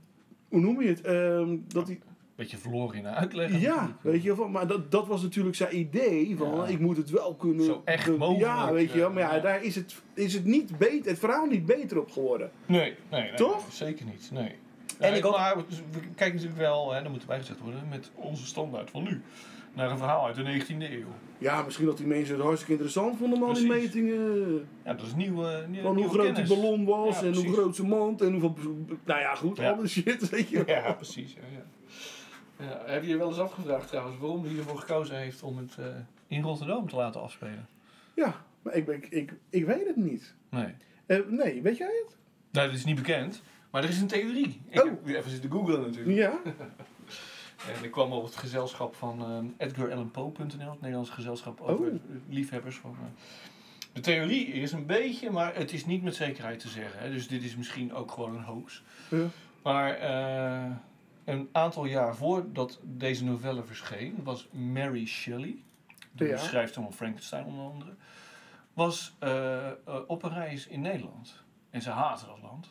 hoe 0.48 0.60
noem 0.60 0.82
je 0.82 0.88
het? 0.88 1.00
Ehm, 1.00 1.56
dat 1.68 1.86
hij... 1.86 2.00
Beetje 2.36 2.56
verloren 2.56 2.96
in 2.96 3.02
de 3.02 3.08
uitleg. 3.08 3.60
Ja, 3.60 3.96
weet 4.00 4.22
je 4.22 4.36
wel. 4.36 4.48
Maar 4.48 4.66
dat, 4.66 4.90
dat 4.90 5.06
was 5.06 5.22
natuurlijk 5.22 5.56
zijn 5.56 5.78
idee. 5.78 6.36
Van, 6.36 6.54
Ja. 6.56 6.66
Ik 6.66 6.78
moet 6.78 6.96
het 6.96 7.10
wel 7.10 7.34
kunnen... 7.34 7.64
Zo 7.64 7.82
echt 7.84 8.16
mogelijk, 8.16 8.38
Ja, 8.40 8.72
weet 8.72 8.92
je 8.92 8.98
wel. 8.98 9.10
Maar 9.10 9.22
ja, 9.22 9.34
ja. 9.34 9.40
daar 9.40 9.62
is 9.64 9.74
het, 9.74 9.94
is 10.14 10.34
het, 10.34 10.44
niet 10.44 10.78
beter, 10.78 11.10
het 11.10 11.18
verhaal 11.18 11.46
niet 11.46 11.66
beter 11.66 12.00
op 12.00 12.10
geworden. 12.10 12.50
Nee, 12.66 12.94
nee, 13.10 13.22
nee, 13.22 13.34
Toch? 13.34 13.56
nee, 13.56 13.64
zeker 13.70 14.06
niet. 14.06 14.28
Nee. 14.32 14.54
En 14.98 15.10
Ja, 15.10 15.16
ik 15.16 15.22
maar 15.30 15.56
we 15.56 16.00
kijken 16.14 16.34
natuurlijk 16.34 16.60
wel, 16.60 16.92
hè, 16.92 17.02
dat 17.02 17.12
moet 17.12 17.20
erbij 17.20 17.38
gezegd 17.38 17.60
worden, 17.60 17.88
met 17.90 18.10
onze 18.14 18.46
standaard 18.46 18.90
van 18.90 19.02
nu. 19.02 19.22
Naar 19.74 19.90
een 19.90 19.98
verhaal 19.98 20.26
uit 20.26 20.36
de 20.36 20.42
19e 20.60 20.76
eeuw. 20.92 21.06
Ja, 21.38 21.62
misschien 21.62 21.86
dat 21.86 21.96
die 21.96 22.06
mensen 22.06 22.34
het 22.34 22.42
hartstikke 22.42 22.72
interessant 22.72 23.18
vonden, 23.18 23.38
man, 23.38 23.54
die 23.54 23.66
metingen. 23.66 24.68
Ja, 24.84 24.94
dat 24.94 25.06
is 25.06 25.14
nieuw. 25.14 25.44
eh, 25.46 25.66
nieuw 25.68 25.80
Van 25.82 25.90
hoe 25.90 25.94
nieuwe 25.94 26.10
groot 26.10 26.24
kennis. 26.32 26.48
die 26.48 26.58
ballon 26.60 26.84
was 26.84 27.20
Ja, 27.20 27.26
en 27.26 27.34
hoe 27.34 27.52
groot 27.52 27.76
zijn 27.76 27.88
mond 27.88 28.20
en 28.22 28.32
hoeveel... 28.32 28.54
Nou 29.04 29.20
ja, 29.20 29.34
goed, 29.34 29.56
Ja. 29.56 29.70
al 29.70 29.76
die 29.76 29.88
shit, 29.88 30.28
weet 30.28 30.48
je 30.48 30.64
wel. 30.64 30.76
Ja, 30.76 30.92
precies. 30.92 31.32
Ja, 31.32 31.40
ja. 31.52 31.64
Ja, 32.62 32.82
heb 32.86 33.02
je 33.02 33.08
je 33.08 33.16
wel 33.16 33.28
eens 33.28 33.38
afgevraagd 33.38 33.88
trouwens 33.88 34.18
waarom 34.18 34.44
hij 34.44 34.56
ervoor 34.56 34.78
gekozen 34.78 35.16
heeft 35.16 35.42
om 35.42 35.56
het 35.58 35.76
eh, 35.78 35.86
in 36.26 36.42
Rotterdam 36.42 36.88
te 36.88 36.96
laten 36.96 37.22
afspelen? 37.22 37.66
Ja, 38.14 38.34
maar 38.62 38.74
ik, 38.74 38.84
ben- 38.86 39.04
ik, 39.10 39.32
ik, 39.50 39.64
weet 39.66 39.86
het 39.86 39.96
niet. 39.96 40.34
Nee. 40.48 40.74
Eh, 41.06 41.18
nee, 41.28 41.62
weet 41.62 41.76
jij 41.76 42.02
het? 42.06 42.16
Nou, 42.50 42.66
dat 42.66 42.76
is 42.76 42.84
niet 42.84 42.96
bekend. 42.96 43.42
Maar 43.70 43.82
er 43.82 43.88
is 43.88 44.00
een 44.00 44.06
theorie. 44.06 44.60
Ik 44.68 44.80
Oh. 44.84 44.84
heb 44.88 45.06
even 45.06 45.30
zitten 45.30 45.50
googlen 45.50 45.80
natuurlijk. 45.80 46.16
Ja? 46.16 46.38
En 47.78 47.84
ik 47.84 47.90
kwam 47.90 48.12
op 48.12 48.24
het 48.24 48.36
gezelschap 48.36 48.94
van 48.94 49.24
eh 49.58 49.66
edgarallanpoe.nl, 49.66 50.70
het 50.70 50.80
Nederlands 50.80 51.10
gezelschap 51.10 51.60
over 51.60 51.86
Oh. 51.86 51.94
liefhebbers. 52.28 52.76
Van. 52.76 52.96
De 53.92 54.00
theorie 54.00 54.46
is 54.46 54.72
een 54.72 54.86
beetje, 54.86 55.30
maar 55.30 55.54
het 55.54 55.72
is 55.72 55.86
niet 55.86 56.02
met 56.02 56.14
zekerheid 56.14 56.58
te 56.60 56.68
zeggen. 56.68 57.00
Hè. 57.00 57.10
Dus 57.10 57.28
dit 57.28 57.42
is 57.42 57.56
misschien 57.56 57.94
ook 57.94 58.10
gewoon 58.10 58.36
een 58.36 58.42
hoax. 58.42 58.82
Ja. 59.10 59.24
Maar 59.62 59.94
eh, 59.94 60.70
een 61.24 61.48
aantal 61.52 61.84
jaar 61.84 62.16
voordat 62.16 62.80
deze 62.82 63.24
novelle 63.24 63.62
verscheen, 63.64 64.22
was 64.22 64.48
Mary 64.50 65.06
Shelley, 65.06 65.56
de 66.12 66.24
Ja. 66.26 66.36
schrijfster 66.36 66.82
van 66.82 66.92
Frankenstein 66.92 67.44
onder 67.44 67.64
andere, 67.64 67.94
was 68.72 69.14
eh, 69.18 69.66
eh, 69.70 69.74
op 70.06 70.22
een 70.22 70.32
reis 70.32 70.66
in 70.66 70.80
Nederland. 70.80 71.42
En 71.70 71.82
ze 71.82 71.90
haatte 71.90 72.26
dat 72.26 72.40
land. 72.42 72.68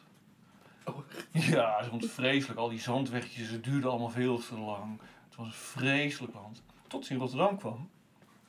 Oh. 0.86 0.98
Ja, 1.32 1.84
ze 1.84 1.90
vond 1.90 2.02
het 2.02 2.12
vreselijk. 2.12 2.60
Al 2.60 2.70
die 2.70 2.80
zandwegjes, 2.80 3.50
het 3.50 3.64
duurde 3.64 3.88
allemaal 3.88 4.10
veel 4.10 4.38
te 4.38 4.58
lang. 4.60 5.00
Het 5.28 5.36
was 5.36 5.46
een 5.48 5.54
vreselijk 5.54 6.34
land. 6.34 6.64
Tot 6.88 7.06
ze 7.06 7.14
in 7.14 7.20
Rotterdam 7.20 7.58
kwam. 7.58 7.90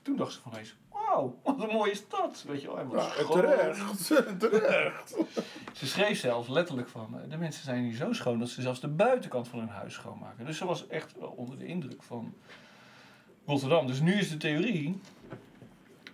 Toen 0.02 0.16
dacht 0.16 0.32
ze 0.32 0.40
van 0.40 0.56
eens, 0.56 0.76
wauw, 1.12 1.38
wat 1.42 1.62
een 1.62 1.74
mooie 1.74 1.94
stad. 1.94 2.44
Weet 2.46 2.60
je 2.62 2.66
wel, 2.66 2.78
en 2.78 2.88
wat 2.88 3.02
Ja, 3.04 3.10
schoon. 3.22 3.40
terecht. 3.40 4.06
terecht. 4.40 5.16
Ze 5.72 5.86
schreef 5.86 6.18
zelfs 6.18 6.48
letterlijk 6.48 6.88
van, 6.88 7.20
eh, 7.22 7.30
de 7.30 7.36
mensen 7.36 7.64
zijn 7.64 7.84
hier 7.84 7.94
zo 7.96 8.12
schoon 8.12 8.38
dat 8.38 8.48
ze 8.48 8.62
zelfs 8.62 8.80
de 8.80 8.88
buitenkant 8.88 9.48
van 9.48 9.58
hun 9.58 9.68
huis 9.68 9.94
schoonmaken. 9.94 10.46
Dus 10.46 10.56
ze 10.56 10.64
was 10.66 10.86
echt 10.86 11.18
wel 11.18 11.28
onder 11.36 11.58
de 11.58 11.66
indruk 11.66 12.02
van 12.02 12.34
Rotterdam. 13.46 13.86
Dus 13.86 14.00
nu 14.00 14.14
is 14.14 14.30
de 14.30 14.36
theorie, 14.36 15.00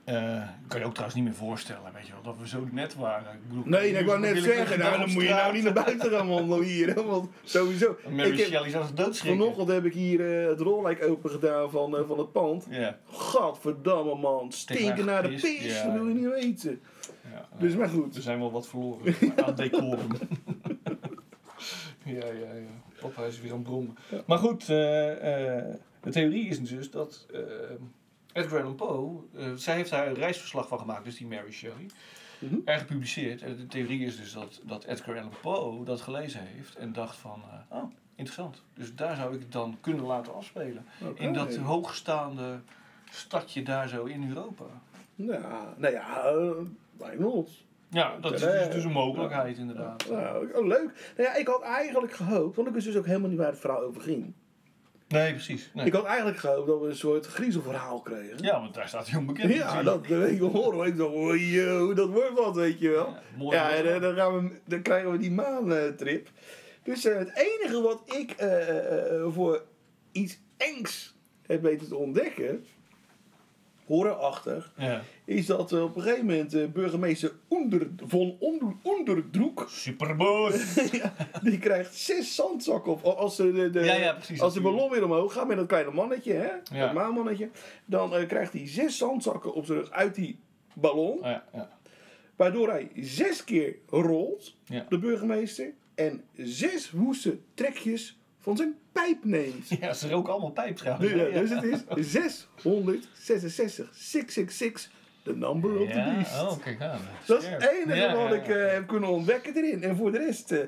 eh 0.09 0.43
kan 0.69 0.81
je 0.81 0.87
ook 0.87 0.93
trouwens 0.93 1.15
niet 1.15 1.25
meer 1.25 1.35
voorstellen, 1.35 1.93
weet 1.95 2.07
je 2.07 2.13
wel, 2.13 2.23
dat 2.23 2.35
we 2.41 2.49
zo 2.49 2.69
net 2.73 2.95
waren. 2.95 3.33
Ik 3.35 3.49
bedoel, 3.49 3.63
Nee, 3.67 3.91
ik 3.93 4.07
wou 4.07 4.21
net 4.21 4.39
zeggen, 4.43 4.79
nou, 4.79 4.99
dan 4.99 5.13
moet 5.13 5.23
je 5.23 5.29
nou 5.29 5.53
niet 5.53 5.63
naar 5.65 5.73
buiten 5.73 6.11
gaan 6.11 6.29
wandelen 6.29 6.65
hier. 6.67 7.05
Want 7.07 7.31
sowieso. 7.45 7.97
Mary 8.11 8.31
Ik 8.31 8.39
heb- 8.39 8.47
Shelley 8.49 8.71
zou 8.71 8.85
zich 8.85 8.95
doodschrikken. 8.95 9.41
Vanochtend 9.41 9.69
heb 9.69 9.85
ik 9.85 9.93
hier 9.93 10.41
eh, 10.43 10.49
het 10.49 10.61
rollijk 10.61 11.03
open 11.05 11.31
gedaan 11.31 11.71
van, 11.71 11.97
eh, 11.97 12.03
van 12.07 12.19
het 12.19 12.33
pand. 12.33 12.67
Ja, 12.71 12.99
Gadverdamme 13.11 14.15
man, 14.15 14.53
stinken 14.53 15.05
naar 15.05 15.23
de 15.23 15.29
pis, 15.29 15.65
ja. 15.77 15.85
dat 15.85 15.93
wil 15.93 16.09
je 16.09 16.15
niet 16.15 16.29
weten. 16.29 16.81
ja. 17.33 17.49
Dus 17.59 17.75
maar 17.75 17.83
Er 17.85 17.91
goed. 17.91 18.17
zijn 18.21 18.39
wel 18.39 18.51
wat 18.53 18.69
verloren 18.69 19.15
aan 19.45 19.55
decorum. 19.55 20.09
ja, 22.05 22.27
ja, 22.27 22.55
ja. 22.55 23.01
Papa 23.01 23.23
is 23.25 23.41
weer 23.41 23.51
aan 23.51 23.59
het 23.59 23.67
brommen. 23.67 23.97
Maar 24.27 24.39
goed, 24.39 24.67
de 24.67 26.11
theorie 26.11 26.49
is 26.49 26.61
dus 26.61 26.91
dat 26.91 27.27
Edgar 28.33 28.61
Allan 28.61 28.75
Poe, 28.75 29.21
eh, 29.37 29.53
zij 29.55 29.75
heeft 29.75 29.91
daar 29.91 30.07
een 30.07 30.15
reisverslag 30.15 30.69
van 30.69 30.79
gemaakt, 30.79 31.05
dus 31.05 31.17
die 31.17 31.27
Mary 31.27 31.53
Shelley, 31.53 31.87
Mhm. 32.39 32.57
erg 32.65 32.81
gepubliceerd. 32.81 33.43
En 33.43 33.57
de 33.57 33.67
theorie 33.67 34.07
is 34.07 34.17
dus 34.17 34.33
dat, 34.33 34.61
dat 34.65 34.85
Edgar 34.85 35.17
Allan 35.19 35.33
Poe 35.43 35.85
dat 35.85 36.01
gelezen 36.01 36.41
heeft 36.41 36.75
en 36.77 36.93
dacht 36.93 37.17
van, 37.17 37.43
eh, 37.71 37.79
oh, 37.79 37.91
interessant. 38.15 38.63
Dus 38.75 38.95
daar 38.95 39.17
zou 39.17 39.35
ik 39.35 39.41
het 39.41 39.53
dan 39.53 39.79
kunnen 39.81 40.05
laten 40.05 40.35
afspelen. 40.35 40.87
In 41.15 41.33
dat 41.33 41.57
hoogstaande 41.57 42.61
stadje 43.11 43.63
daar 43.63 43.89
zo 43.89 44.05
in 44.05 44.29
Europa. 44.29 44.65
Ja, 45.15 45.75
nou 45.77 45.93
ja, 45.93 46.25
eh, 46.25 46.51
why 46.97 47.15
not? 47.19 47.51
Ja, 47.91 48.17
dat 48.21 48.33
is 48.33 48.41
dus, 48.41 48.69
dus 48.71 48.85
een 48.85 48.93
mogelijkheid 48.93 49.57
inderdaad. 49.59 50.09
Nou, 50.11 50.53
oh, 50.53 50.67
leuk. 50.67 51.13
Nou 51.17 51.29
ja, 51.29 51.35
ik 51.35 51.47
had 51.47 51.63
eigenlijk 51.63 52.13
gehoopt, 52.13 52.57
want 52.57 52.69
ik 52.69 52.75
wist 52.75 52.87
dus 52.87 52.97
ook 52.97 53.07
helemaal 53.07 53.29
niet 53.29 53.39
waar 53.39 53.51
het 53.51 53.59
verhaal 53.59 53.83
over 53.83 54.01
ging. 54.01 54.33
Nee, 55.09 55.33
precies. 55.33 55.71
Nee. 55.75 55.87
Ik 55.87 55.93
had 55.93 56.05
eigenlijk 56.05 56.39
gehoopt 56.39 56.67
dat 56.67 56.81
we 56.81 56.87
een 56.87 56.97
soort 56.97 57.27
griezelverhaal 57.27 58.01
kregen. 58.01 58.39
Ja, 58.41 58.61
want 58.61 58.75
daar 58.75 58.89
staat 58.89 59.09
hij 59.09 59.19
onbekend. 59.19 59.55
Ja, 59.55 59.83
dat 59.83 60.07
weet 60.07 60.33
ik 60.33 60.41
horen. 60.41 60.87
Ik 60.87 60.97
dacht, 60.97 61.11
oh, 61.11 61.51
yo, 61.51 61.95
dat 61.95 62.09
wordt 62.09 62.39
wat, 62.39 62.55
weet 62.55 62.79
je 62.79 62.89
wel. 62.89 63.07
Ja, 63.07 63.23
mooi. 63.37 63.57
Ja, 63.57 63.71
en 63.71 63.95
eh, 63.95 64.01
dan, 64.01 64.15
gaan 64.15 64.49
we, 64.49 64.61
dan 64.65 64.83
krijgen 64.83 65.13
we 65.13 65.19
die 65.19 65.31
maantrip. 65.31 66.29
Dus 66.83 67.05
eh, 67.05 67.19
het 67.19 67.31
enige 67.35 67.83
wat 67.83 68.03
ik 68.05 68.31
eh, 68.31 69.27
voor 69.29 69.65
iets 70.13 70.39
engs 70.57 71.17
heb 71.47 71.63
weten 71.63 71.89
te 71.89 71.97
ontdekken, 71.97 72.65
horrorachtig, 73.89 74.73
Ja. 74.77 75.03
is 75.25 75.47
dat 75.47 75.73
op 75.73 75.97
een 75.97 76.03
gegeven 76.03 76.27
moment 76.27 76.55
eh, 76.55 76.67
burgemeester 76.67 77.33
Onder, 77.49 77.89
von 78.07 78.37
Onder, 78.39 78.73
Onderdroek, 78.83 79.67
Superboos. 79.85 80.75
ja, 81.03 81.13
die 81.43 81.59
krijgt 81.59 81.95
zes 81.95 82.35
zandzakken 82.35 82.93
op. 82.93 83.03
Als 83.05 83.37
de, 83.37 83.53
de, 83.53 83.71
de- 83.71 83.85
Ja, 83.85 83.95
ja, 83.95 84.13
precies, 84.13 84.41
als 84.41 84.55
de 84.55 84.61
ballon 84.61 84.91
weer 84.91 85.05
omhoog 85.05 85.33
gaat 85.33 85.47
met 85.49 85.57
dat 85.57 85.67
kleine 85.67 85.91
mannetje, 85.91 86.33
hè, 86.33 86.79
dat 86.81 86.93
maanmannetje, 86.93 87.51
dan 87.85 88.15
eh, 88.17 88.27
krijgt 88.29 88.53
hij 88.53 88.69
zes 88.69 88.97
zandzakken 88.99 89.55
op 89.55 89.65
zijn 89.67 89.79
rug 89.79 89.91
uit 89.91 90.15
die 90.15 90.39
ballon. 90.75 91.19
ja, 91.23 91.45
ja. 91.53 91.77
Waardoor 92.37 92.69
hij 92.71 92.91
zes 92.97 93.45
keer 93.45 93.77
rolt, 93.87 94.55
de 94.89 94.99
burgemeester, 94.99 95.73
en 95.95 96.25
zes 96.37 96.91
woeste 96.91 97.39
trekjes 97.55 98.19
van 98.39 98.57
zijn 98.57 98.77
pijp 99.01 99.25
neemt. 99.25 99.69
ja, 99.81 99.93
ze 99.93 100.09
roken 100.09 100.33
allemaal 100.33 100.51
pijp 100.51 100.77
trouwens. 100.77 101.13
Dus, 101.13 101.21
eh, 101.29 101.35
dus 101.41 101.51
het 101.51 101.63
is 101.99 102.49
666, 103.15 103.89
666, 103.95 104.91
the 105.23 105.37
number 105.37 105.79
of 105.81 105.89
the 105.91 105.95
Ja, 105.99 106.15
beast. 106.15 106.43
oh, 106.43 106.59
kijk 106.63 106.81
aan. 106.81 107.01
Dat 107.27 107.43
is 107.43 107.49
het 107.49 107.69
enige 107.69 107.99
Ja, 107.99 108.15
wat 108.17 108.29
ja, 108.31 108.35
ik 108.35 108.47
ja. 108.47 108.55
eh, 108.55 108.73
heb 108.73 108.87
kunnen 108.87 109.09
ontdekken 109.09 109.57
erin. 109.57 109.83
En 109.83 109.97
voor 109.97 110.13
de 110.13 110.19
rest 110.19 110.53
eh, 110.53 110.59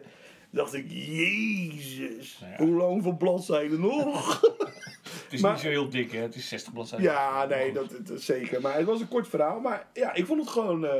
dacht 0.51 0.74
ik, 0.74 0.85
jezus, 0.91 2.39
ja. 2.41 2.64
hoe 2.64 2.76
lang 2.76 3.03
voor 3.03 3.14
bladzijden 3.16 3.81
nog? 3.81 4.41
Het 5.24 5.39
is 5.39 5.41
maar- 5.41 5.53
niet 5.53 5.61
zo 5.61 5.68
heel 5.68 5.89
dik, 5.89 6.12
hè? 6.12 6.20
Het 6.20 6.35
is 6.35 6.49
60 6.49 6.72
bladzijden. 6.72 7.11
ja, 7.11 7.45
nee, 7.47 7.72
dat, 7.72 7.91
dat 7.91 8.18
is 8.18 8.24
zeker. 8.24 8.61
Maar 8.61 8.74
het 8.76 8.87
was 8.87 9.01
een 9.01 9.09
kort 9.09 9.28
verhaal. 9.28 9.61
Maar 9.61 9.87
ja, 9.93 10.14
ik 10.14 10.26
vond 10.26 10.41
het 10.41 10.49
gewoon... 10.51 10.87
eh, 10.87 10.93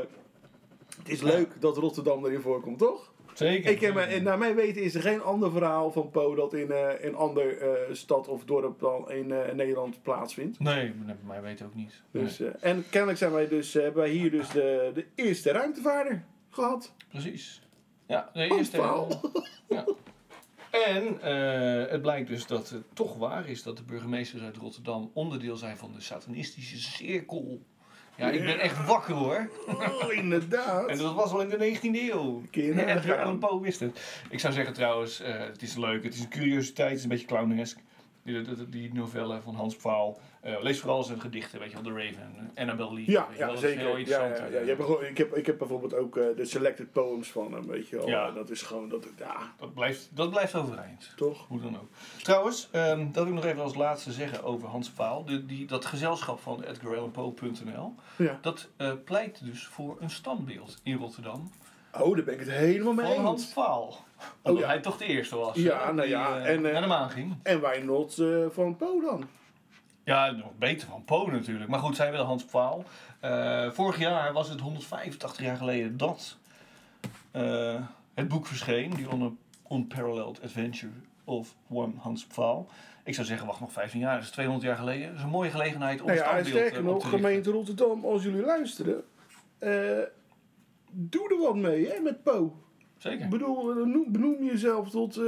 het 0.97 1.09
is 1.09 1.21
leuk 1.21 1.49
dat 1.59 1.77
Rotterdam 1.77 2.25
erin 2.25 2.41
voorkomt, 2.41 2.77
toch? 2.77 3.10
Zeker. 3.33 3.71
Ik 3.71 3.81
heb, 3.81 3.95
eh, 3.95 4.21
naar 4.21 4.37
mijn 4.37 4.55
weten 4.55 4.81
is 4.83 4.95
er 4.95 5.01
geen 5.01 5.21
ander 5.21 5.51
verhaal 5.51 5.91
van 5.91 6.09
Poe 6.09 6.35
dat 6.35 6.53
in 6.53 6.71
eh, 6.71 7.03
een 7.03 7.15
ander 7.15 7.57
eh, 7.57 7.93
stad 7.93 8.27
of 8.27 8.43
dorp 8.45 8.79
dan 8.79 9.11
in 9.11 9.31
eh, 9.31 9.53
Nederland 9.53 10.01
plaatsvindt. 10.01 10.59
Nee, 10.59 10.93
maar 11.05 11.15
mij 11.25 11.41
weet 11.41 11.61
ook 11.61 11.75
niet. 11.75 12.01
Dus, 12.11 12.39
Nee, 12.39 12.49
eh, 12.49 12.69
en 12.71 12.85
kennelijk 12.89 13.17
zijn 13.19 13.31
wij 13.31 13.47
dus, 13.47 13.75
eh, 13.75 13.81
hebben 13.83 14.01
wij 14.01 14.11
hier 14.11 14.31
dus 14.31 14.49
de, 14.49 14.91
de 14.93 15.05
eerste 15.15 15.51
ruimtevaarder 15.51 16.23
gehad. 16.49 16.93
precies. 17.09 17.61
Ja, 18.07 18.29
de 18.33 18.47
eerste. 18.55 18.77
Ja. 19.69 19.85
En 20.71 21.21
eh, 21.21 21.91
het 21.91 22.01
blijkt 22.01 22.27
dus 22.27 22.45
dat 22.47 22.69
het 22.69 22.83
toch 22.93 23.17
waar 23.17 23.49
is 23.49 23.63
dat 23.63 23.77
de 23.77 23.83
burgemeesters 23.83 24.41
uit 24.43 24.57
Rotterdam 24.57 25.11
onderdeel 25.13 25.55
zijn 25.57 25.77
van 25.77 25.91
de 25.95 26.01
satanistische 26.01 26.77
cirkel. 26.77 27.61
Ja, 28.15 28.29
ik 28.29 28.43
ben 28.43 28.59
echt 28.59 28.85
wakker 28.85 29.13
hoor. 29.13 29.49
Oh, 29.67 30.13
inderdaad. 30.13 30.87
En 30.87 30.97
dat 30.97 31.13
was 31.13 31.31
al 31.31 31.41
in 31.41 31.49
de 31.49 31.77
19e 31.77 32.11
eeuw. 32.11 32.43
Edgar 32.51 33.21
Allan 33.21 33.39
Poe 33.39 33.61
wist 33.61 33.79
het. 33.79 34.01
Ik 34.29 34.39
zou 34.39 34.53
zeggen 34.53 34.73
trouwens, 34.73 35.21
eh, 35.21 35.39
het 35.39 35.61
is 35.61 35.75
leuk, 35.75 36.03
het 36.03 36.13
is 36.13 36.19
een 36.19 36.29
curiositeit, 36.29 36.89
het 36.89 36.97
is 36.97 37.03
een 37.03 37.09
beetje 37.09 37.27
clownesk. 37.27 37.77
Die, 38.23 38.41
die, 38.41 38.69
die 38.69 38.93
novelle 38.93 39.41
van 39.41 39.55
Hans 39.55 39.75
Pfaal. 39.75 40.19
Eh, 40.41 40.61
lees 40.61 40.79
vooral 40.79 41.03
zijn 41.03 41.21
gedichten, 41.21 41.59
weet 41.59 41.71
je 41.71 41.81
wel, 41.81 41.93
The 41.93 41.99
Raven, 41.99 42.51
eh, 42.53 42.61
Annabelle 42.61 42.93
Lee. 42.93 43.11
Ja, 43.11 43.27
ja 43.31 43.37
wel, 43.37 43.47
dat 43.47 43.55
is 43.55 43.61
zeker. 43.69 43.85
heel 43.85 43.97
Ja, 43.97 44.25
ja. 44.25 44.45
Je 44.45 44.75
hebt 44.77 45.09
ik, 45.09 45.17
heb, 45.17 45.35
ik 45.35 45.45
heb 45.45 45.57
bijvoorbeeld 45.57 45.93
ook 45.93 46.17
eh, 46.17 46.35
de 46.35 46.45
selected 46.45 46.91
poems 46.91 47.31
van 47.31 47.53
hem, 47.53 47.67
weet 47.67 47.87
je 47.87 47.97
wel. 47.97 48.07
Ja. 48.07 48.31
Dat 48.31 48.49
is 48.49 48.61
gewoon, 48.61 48.89
dat, 48.89 49.07
ja, 49.17 49.53
Dat, 49.57 49.73
blijft, 49.73 50.09
dat 50.13 50.29
blijft 50.29 50.55
overeind. 50.55 51.13
toch? 51.15 51.47
Hoe 51.47 51.61
dan 51.61 51.75
ook. 51.79 51.89
Trouwens, 52.21 52.67
ehm, 52.71 53.11
dat 53.11 53.23
wil 53.23 53.33
ik 53.33 53.33
nog 53.43 53.45
even 53.45 53.61
als 53.61 53.75
laatste 53.75 54.11
zeggen 54.11 54.43
over 54.43 54.67
Hans 54.67 54.89
Pfaal. 54.89 55.25
De, 55.25 55.45
die, 55.45 55.65
dat 55.65 55.85
gezelschap 55.85 56.39
van 56.39 56.63
edgarallanpoe.nl, 56.63 57.95
Ja. 58.17 58.39
dat 58.41 58.69
eh, 58.77 58.91
pleit 59.05 59.45
dus 59.45 59.65
voor 59.65 59.97
een 59.99 60.09
standbeeld 60.09 60.79
in 60.83 60.97
Rotterdam 60.97 61.51
Oh, 61.99 62.15
daar 62.15 62.23
ben 62.25 62.33
ik 62.33 62.39
het 62.39 62.49
helemaal 62.49 62.93
mee 62.93 63.15
van 63.15 63.25
Hans 63.25 63.43
eens. 63.43 64.03
Pfaal. 64.21 64.51
Omdat 64.51 64.63
ja. 64.63 64.69
hij 64.69 64.79
toch 64.79 64.97
de 64.97 65.05
eerste 65.05 65.35
was. 65.35 65.55
Ja, 65.55 65.79
hè, 65.85 65.93
nou 65.93 66.01
die, 66.01 66.09
ja, 66.09 66.37
eh, 66.37 66.53
en, 66.53 66.65
eh, 66.65 66.71
naar 66.71 66.81
de 66.81 66.87
maan 66.87 67.09
ging. 67.09 67.35
En 67.43 67.61
wij 67.61 67.79
not 67.81 68.17
eh, 68.17 68.45
van 68.49 68.75
Poe 68.75 69.01
dan. 69.01 69.27
Ja, 70.03 70.31
nog 70.31 70.57
beter 70.57 70.87
van 70.87 71.03
Poe 71.03 71.31
natuurlijk. 71.31 71.69
Maar 71.69 71.79
goed, 71.79 71.95
zij 71.95 72.11
willen 72.11 72.25
Hans 72.25 72.45
Pfaal. 72.45 72.83
Eh, 73.19 73.71
vorig 73.71 73.99
jaar 73.99 74.33
was 74.33 74.49
het 74.49 74.59
185 74.59 75.41
jaar 75.41 75.57
geleden 75.57 75.97
dat 75.97 76.37
het 78.13 78.27
boek 78.27 78.47
verscheen. 78.47 78.89
Die 78.89 79.09
On- 79.11 79.37
Unparalleled 79.71 80.41
Adventure 80.43 80.91
of 81.23 81.55
One 81.69 81.93
Hans 81.97 82.25
Pfaal. 82.25 82.67
Ik 83.03 83.13
zou 83.13 83.27
zeggen, 83.27 83.47
wacht 83.47 83.59
nog 83.59 83.71
15 83.71 83.99
jaar. 83.99 84.15
Dat 84.15 84.23
is 84.23 84.29
200 84.29 84.67
jaar 84.67 84.77
geleden. 84.77 85.07
Dat 85.07 85.17
is 85.17 85.23
een 85.23 85.29
mooie 85.29 85.49
gelegenheid 85.49 86.01
om 86.01 86.07
Nou 86.07 86.19
ja, 86.19 86.43
sterker 86.43 86.83
nog, 86.83 87.09
gemeente 87.09 87.51
Rotterdam, 87.51 88.05
als 88.05 88.23
jullie 88.23 88.41
luisteren, 88.41 89.03
doe 90.91 91.29
er 91.29 91.37
wat 91.41 91.55
mee 91.55 91.87
hè, 91.87 91.99
met 91.99 92.23
Poe. 92.23 92.51
Zeker, 93.01 93.23
Ik 93.23 93.29
bedoel, 93.29 93.69
eh, 93.69 93.75
noem, 93.75 94.05
benoem 94.11 94.43
jezelf 94.43 94.89
tot 94.89 95.17
eh, 95.17 95.23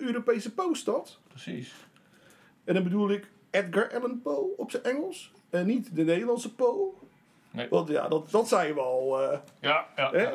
Europese 0.00 0.54
Poe-stad. 0.54 1.18
precies. 1.28 1.72
En 2.64 2.74
dan 2.74 2.82
bedoel 2.82 3.10
ik 3.10 3.30
Edgar 3.50 3.94
Allan 3.94 4.20
Poe 4.22 4.56
op 4.56 4.70
zijn 4.70 4.82
Engels. 4.82 5.32
En 5.50 5.66
niet 5.66 5.96
de 5.96 6.04
Nederlandse 6.04 6.54
Poe. 6.54 6.88
Nee. 7.50 7.66
Want 7.70 7.88
ja, 7.88 8.08
dat, 8.08 8.30
dat 8.30 8.48
zijn 8.48 8.74
we 8.74 8.80
al. 8.80 9.22
eh. 9.22 9.38
Ja, 9.60 9.86
ja. 9.96 10.10
Hè? 10.12 10.28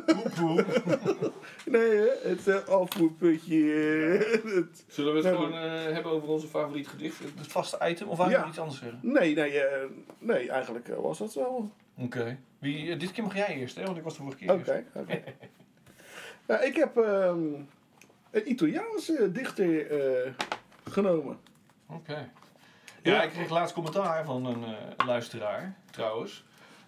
poep, 0.00 0.32
poep. 0.34 0.82
nee, 1.74 1.90
hè, 1.96 2.08
het 2.22 2.46
uh, 2.48 2.64
afvoerputje. 2.68 3.56
Zullen 4.86 5.12
we 5.14 5.18
het 5.28 5.36
gewoon 5.36 5.52
hebben 5.92 6.12
over 6.12 6.28
onze 6.28 6.46
favoriet 6.46 6.88
gedicht? 6.88 7.18
Het 7.18 7.46
vaste 7.46 7.78
item? 7.88 8.08
Of 8.08 8.24
je 8.24 8.30
Ja. 8.30 8.46
iets 8.48 8.58
anders 8.58 8.78
zeggen? 8.78 8.98
nee, 9.02 9.34
nee, 9.34 9.62
nee, 10.18 10.50
eigenlijk 10.50 10.88
was 11.00 11.18
dat 11.18 11.32
zo. 11.32 11.70
Oké. 11.96 12.38
Wie, 12.58 12.96
dit 12.96 13.12
keer 13.12 13.24
mag 13.24 13.36
jij 13.36 13.56
eerst, 13.56 13.76
hè? 13.76 13.84
Want 13.84 13.96
ik 13.96 14.02
was 14.02 14.16
de 14.16 14.22
vorige 14.22 14.38
keer 14.38 14.52
Oké. 14.52 14.84
oké. 14.94 15.22
Ja, 16.48 16.60
ik 16.60 16.76
heb 16.76 16.96
ehm, 16.96 17.38
een 18.30 18.50
Italiaanse 18.50 19.32
dichter 19.32 19.90
eh, 19.90 20.32
genomen. 20.84 21.38
Oké. 21.86 22.30
Ja, 23.02 23.12
Ja. 23.14 23.22
ik 23.22 23.30
kreeg 23.30 23.50
laatst 23.50 23.74
commentaar 23.74 24.24
van 24.24 24.46
een 24.46 24.64
eh, 24.64 25.06
luisteraar, 25.06 25.74
trouwens. 25.90 26.44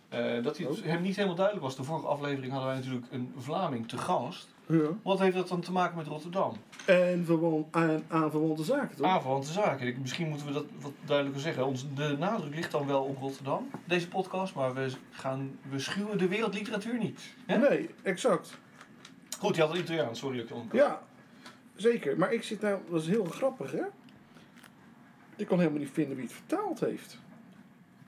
eh, 0.08 0.42
dat 0.42 0.56
hij 0.58 0.66
het 0.66 0.84
hem 0.84 1.02
niet 1.02 1.14
helemaal 1.16 1.36
duidelijk 1.36 1.66
was. 1.66 1.76
De 1.76 1.84
vorige 1.84 2.06
aflevering 2.06 2.52
hadden 2.52 2.68
wij 2.70 2.78
natuurlijk 2.78 3.06
een 3.12 3.34
Vlaming 3.36 3.88
te 3.88 3.98
gast. 3.98 4.48
Ja. 4.66 4.88
Wat 5.02 5.18
heeft 5.18 5.36
dat 5.36 5.48
dan 5.48 5.61
te 5.61 5.72
maken 5.72 5.96
met 5.96 6.06
Rotterdam? 6.06 6.56
En 6.86 7.24
verwan- 7.24 7.66
aan, 7.70 8.02
aan 8.08 8.30
verwante 8.30 8.64
zaken, 8.64 8.96
toch? 8.96 9.06
Aanverwante 9.06 9.52
zaken. 9.52 9.86
Ik- 9.86 9.98
Misschien 9.98 10.28
moeten 10.28 10.46
we 10.46 10.52
dat 10.52 10.64
wat 10.80 10.92
duidelijker 11.04 11.42
zeggen. 11.42 11.66
Ons, 11.66 11.86
de 11.94 12.16
nadruk 12.18 12.54
ligt 12.54 12.70
dan 12.70 12.86
wel 12.86 13.02
op 13.02 13.18
Rotterdam, 13.18 13.70
deze 13.84 14.08
podcast. 14.08 14.54
Maar 14.54 14.74
we, 14.74 14.90
gaan, 15.11 15.58
we 15.70 15.78
schuwen 15.78 16.18
de 16.18 16.28
wereldliteratuur 16.28 16.98
niet. 16.98 17.20
Hè? 17.46 17.56
Nee, 17.58 17.90
exact. 18.02 18.58
Goed, 19.41 19.57
je 19.57 19.61
had 19.62 19.70
het 19.70 19.80
Italiaans. 19.80 20.18
Sorry 20.18 20.36
dat 20.36 20.59
ik 20.64 20.72
je. 20.72 20.78
Ja, 20.78 21.03
zeker. 21.74 22.18
Maar 22.18 22.32
ik 22.32 22.43
zit 22.43 22.61
nou, 22.61 22.80
dat 22.91 23.01
is 23.01 23.07
heel 23.07 23.24
grappig, 23.24 23.72
hè? 23.72 23.84
Ik 25.36 25.47
kan 25.47 25.59
helemaal 25.59 25.78
niet 25.78 25.91
vinden 25.91 26.16
wie 26.16 26.24
het 26.24 26.34
vertaald 26.34 26.80
heeft. 26.80 27.18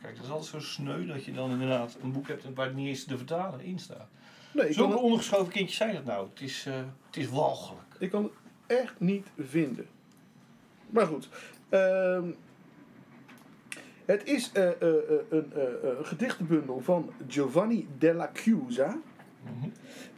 Kijk, 0.02 0.14
dat 0.16 0.24
is 0.24 0.30
altijd 0.30 0.50
zo 0.50 0.60
sneu 0.60 1.06
dat 1.06 1.24
je 1.24 1.32
dan 1.32 1.50
inderdaad 1.50 1.96
een 2.02 2.12
boek 2.12 2.28
hebt 2.28 2.54
waar 2.54 2.74
niet 2.74 2.88
eens 2.88 3.04
de 3.04 3.16
vertaler 3.16 3.62
in 3.62 3.78
staat. 3.78 4.08
Nee, 4.52 4.68
ik 4.68 4.74
kan, 4.76 4.84
Zulke 4.84 4.92
het, 4.92 5.02
ondergeschoven 5.02 5.52
kindjes 5.52 5.76
zijn 5.76 5.94
het 5.94 6.04
nou. 6.04 6.28
Het 6.28 6.40
is, 6.40 6.66
eh, 6.66 6.74
het 7.06 7.16
is 7.16 7.28
walgelijk. 7.28 7.82
ik 7.98 8.10
kan 8.10 8.22
het 8.22 8.32
echt 8.66 9.00
niet 9.00 9.26
vinden. 9.38 9.86
Maar 10.90 11.06
goed. 11.06 11.28
ehm, 11.68 12.30
het 14.04 14.24
is 14.24 14.52
eh, 14.52 14.68
eh, 14.68 14.74
een 15.30 16.06
gedichtenbundel 16.06 16.80
van 16.80 17.12
Giovanni 17.28 17.88
della 17.98 18.30
Chiusa. 18.32 18.98
Mhm. 19.44 19.68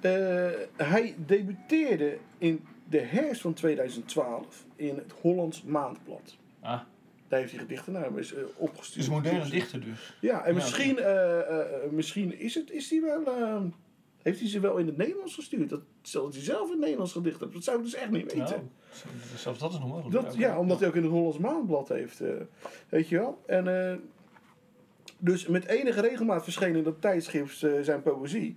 Eh, 0.01 0.51
hij 0.77 1.15
debuteerde 1.27 2.19
in 2.39 2.65
de 2.89 2.99
herfst 3.01 3.41
van 3.43 3.55
2012 3.55 4.65
in 4.77 4.97
het 4.97 5.13
Hollands 5.21 5.63
Maandblad. 5.63 6.37
Ah, 6.61 6.81
Daar 7.29 7.39
heeft 7.39 7.53
hij 7.53 7.61
gedichten 7.61 7.93
naar 7.93 8.05
hem 8.05 8.19
is, 8.19 8.35
eh, 8.35 8.43
opgestuurd. 8.57 9.05
is 9.05 9.11
moderne 9.11 9.49
dichter 9.49 9.81
dus. 9.81 10.17
Ja, 10.21 10.45
en 10.45 10.49
Ja, 10.49 10.55
misschien, 10.55 10.99
eh, 10.99 11.91
misschien 11.91 12.39
is 12.39 12.55
het, 12.55 12.71
is 12.71 12.91
hij 12.91 13.01
wel, 13.01 13.27
eh, 13.27 13.63
heeft 14.23 14.41
hij 14.41 14.49
ze 14.49 14.61
wel 14.61 14.77
in 14.77 14.87
het 14.87 14.97
Nederlands 14.97 15.35
gestuurd? 15.35 15.69
Dat, 15.69 15.81
stel 16.03 16.25
dat 16.25 16.35
hij 16.35 16.43
zelf 16.43 16.65
in 16.65 16.71
het 16.71 16.81
Nederlands 16.81 17.13
gedicht 17.13 17.41
hebt, 17.41 17.53
dat 17.53 17.65
zou 17.65 17.79
ik 17.79 17.85
dus 17.85 17.95
echt 17.95 18.11
niet 18.11 18.33
weten. 18.33 18.39
Nou, 18.47 18.63
zelfs 19.37 19.59
dat 19.59 19.73
is 19.73 19.79
nog 19.79 19.89
mogelijk. 19.89 20.25
dat, 20.25 20.35
ja, 20.35 20.59
omdat 20.59 20.79
hij 20.79 20.89
ook 20.89 20.95
in 20.95 21.03
het 21.03 21.11
Hollands 21.11 21.39
Maandblad 21.39 21.89
heeft, 21.89 22.21
eh, 22.21 22.31
weet 22.89 23.09
je 23.09 23.17
wel. 23.17 23.43
En 23.47 23.91
eh, 23.91 23.97
dus 25.19 25.47
met 25.47 25.65
enige 25.65 26.01
regelmaat 26.01 26.43
verscheen 26.43 26.77
in 26.77 26.83
dat 26.83 27.01
tijdschrift 27.01 27.63
eh, 27.63 27.73
zijn 27.83 28.03
poëzie. 28.03 28.57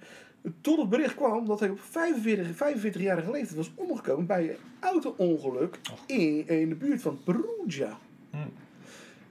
Tot 0.62 0.80
het 0.80 0.89
bericht 0.89 1.16
kwam 1.16 1.45
dat 1.45 1.60
hij 1.60 1.70
op 1.70 1.80
45, 1.80 2.56
45-jarige 2.56 3.32
leeftijd 3.32 3.56
was 3.56 3.72
omgekomen 3.76 4.26
bij 4.26 4.50
een 4.50 4.58
auto-ongeluk 4.80 5.80
in, 6.06 6.48
in 6.48 6.70
de 6.70 6.76
buurt 6.76 7.02
van 7.02 7.20
Perugia. 7.24 7.98
Hm. 8.32 8.38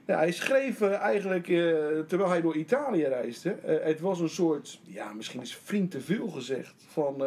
Ja, 0.07 0.17
hij 0.17 0.31
schreef 0.31 0.81
eh, 0.81 0.93
eigenlijk 0.93 1.47
eh, 1.47 1.99
terwijl 2.07 2.29
hij 2.29 2.41
door 2.41 2.55
Italië 2.55 3.03
reisde. 3.03 3.51
Eh, 3.51 3.85
het 3.85 3.99
was 3.99 4.19
een 4.19 4.29
soort, 4.29 4.79
ja, 4.83 5.13
misschien 5.13 5.41
is 5.41 5.55
vriend 5.55 5.91
te 5.91 6.01
veel 6.01 6.27
gezegd, 6.27 6.73
van, 6.87 7.23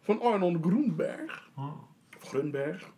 van 0.00 0.20
Arnold 0.20 0.56
Groenberg. 0.60 1.50
Hm. 1.54 1.60
Of 2.16 2.28
Grunberg. 2.28 2.90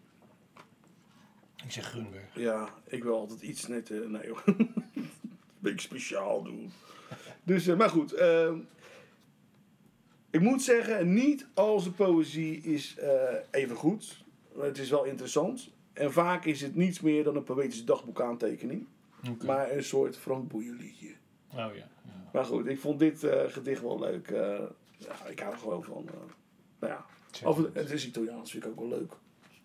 Ik 1.64 1.70
zeg 1.70 1.84
Grunberg. 1.84 2.34
Ja, 2.34 2.68
ik 2.86 3.02
wil 3.02 3.18
altijd 3.18 3.42
iets 3.42 3.66
net, 3.66 4.08
nee 4.08 4.28
hoor. 4.28 4.42
een 4.46 5.10
beetje 5.58 5.80
speciaal 5.80 6.42
doen. 6.42 6.70
Dus, 7.42 7.66
maar 7.66 7.90
goed. 7.90 8.14
Ik 10.34 10.40
moet 10.40 10.62
zeggen, 10.62 11.12
niet 11.14 11.46
al 11.54 11.80
zijn 11.80 11.94
poëzie 11.94 12.60
is 12.60 12.96
eh, 12.98 13.34
even 13.50 13.76
goed. 13.76 14.24
Het 14.58 14.78
is 14.78 14.90
wel 14.90 15.04
interessant. 15.04 15.70
En 15.92 16.12
vaak 16.12 16.44
is 16.44 16.60
het 16.60 16.74
niets 16.74 17.00
meer 17.00 17.24
dan 17.24 17.36
een 17.36 17.44
poëtische 17.44 17.84
dagboekaantekening. 17.84 18.86
Oké. 19.30 19.46
Maar 19.46 19.70
een 19.72 19.84
soort 19.84 20.16
Frank 20.16 20.48
Boeien 20.48 20.76
liedje. 20.76 21.08
Oh 21.50 21.56
ja. 21.56 21.72
ja. 21.74 21.88
Maar 22.32 22.44
goed, 22.44 22.66
ik 22.66 22.80
vond 22.80 22.98
dit 22.98 23.24
eh, 23.24 23.42
gedicht 23.50 23.82
wel 23.82 23.98
leuk. 23.98 24.28
eh, 24.30 24.60
ja, 24.98 25.26
ik 25.30 25.38
hou 25.40 25.52
er 25.52 25.58
gewoon 25.58 25.84
van. 25.84 26.04
nou 26.80 26.92
ja, 26.92 27.04
en- 27.42 27.70
het 27.72 27.90
is 27.90 28.06
Italiaans, 28.06 28.50
vind 28.50 28.64
ik 28.64 28.70
ook 28.70 28.78
wel 28.78 28.88
leuk. 28.98 29.12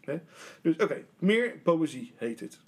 Hè? 0.02 0.20
Dus 0.62 0.76
oké, 0.78 1.04
meer 1.20 1.58
poëzie 1.64 2.14
heet 2.16 2.40
het. 2.40 2.60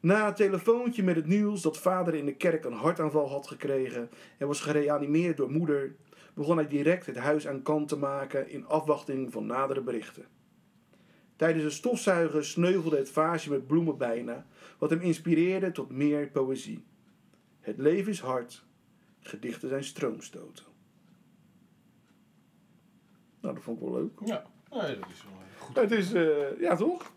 Na 0.00 0.26
het 0.26 0.36
telefoontje 0.36 1.02
met 1.02 1.16
het 1.16 1.26
nieuws 1.26 1.62
dat 1.62 1.78
vader 1.78 2.14
in 2.14 2.24
de 2.24 2.34
kerk 2.34 2.64
een 2.64 2.72
hartaanval 2.72 3.28
had 3.28 3.46
gekregen 3.46 4.10
en 4.38 4.46
was 4.46 4.60
gereanimeerd 4.60 5.36
door 5.36 5.50
moeder, 5.50 5.94
begon 6.34 6.56
hij 6.56 6.68
direct 6.68 7.06
het 7.06 7.16
huis 7.16 7.48
aan 7.48 7.62
kant 7.62 7.88
te 7.88 7.96
maken 7.96 8.48
in 8.48 8.66
afwachting 8.66 9.32
van 9.32 9.46
nadere 9.46 9.80
berichten. 9.80 10.26
Tijdens 11.36 11.64
het 11.64 11.72
stofzuigen 11.72 12.44
sneuvelde 12.44 12.96
het 12.96 13.10
vaasje 13.10 13.50
met 13.50 13.66
bloemen 13.66 13.98
bijna, 13.98 14.46
wat 14.78 14.90
hem 14.90 15.00
inspireerde 15.00 15.72
tot 15.72 15.90
meer 15.90 16.28
poëzie. 16.28 16.84
Het 17.60 17.78
leven 17.78 18.12
is 18.12 18.20
hard, 18.20 18.64
gedichten 19.20 19.68
zijn 19.68 19.84
stroomstoten. 19.84 20.64
Nou, 23.40 23.54
dat 23.54 23.62
vond 23.62 23.80
ik 23.80 23.88
wel 23.88 23.94
leuk. 23.94 24.18
Ja, 24.24 24.44
nee, 24.70 24.98
dat 24.98 25.10
is 25.10 25.24
wel 25.24 25.32
eh, 25.32 25.60
goed. 25.60 25.76
Het 25.76 25.90
is, 25.90 26.12
eh, 26.12 26.60
ja 26.60 26.76
toch? 26.76 27.12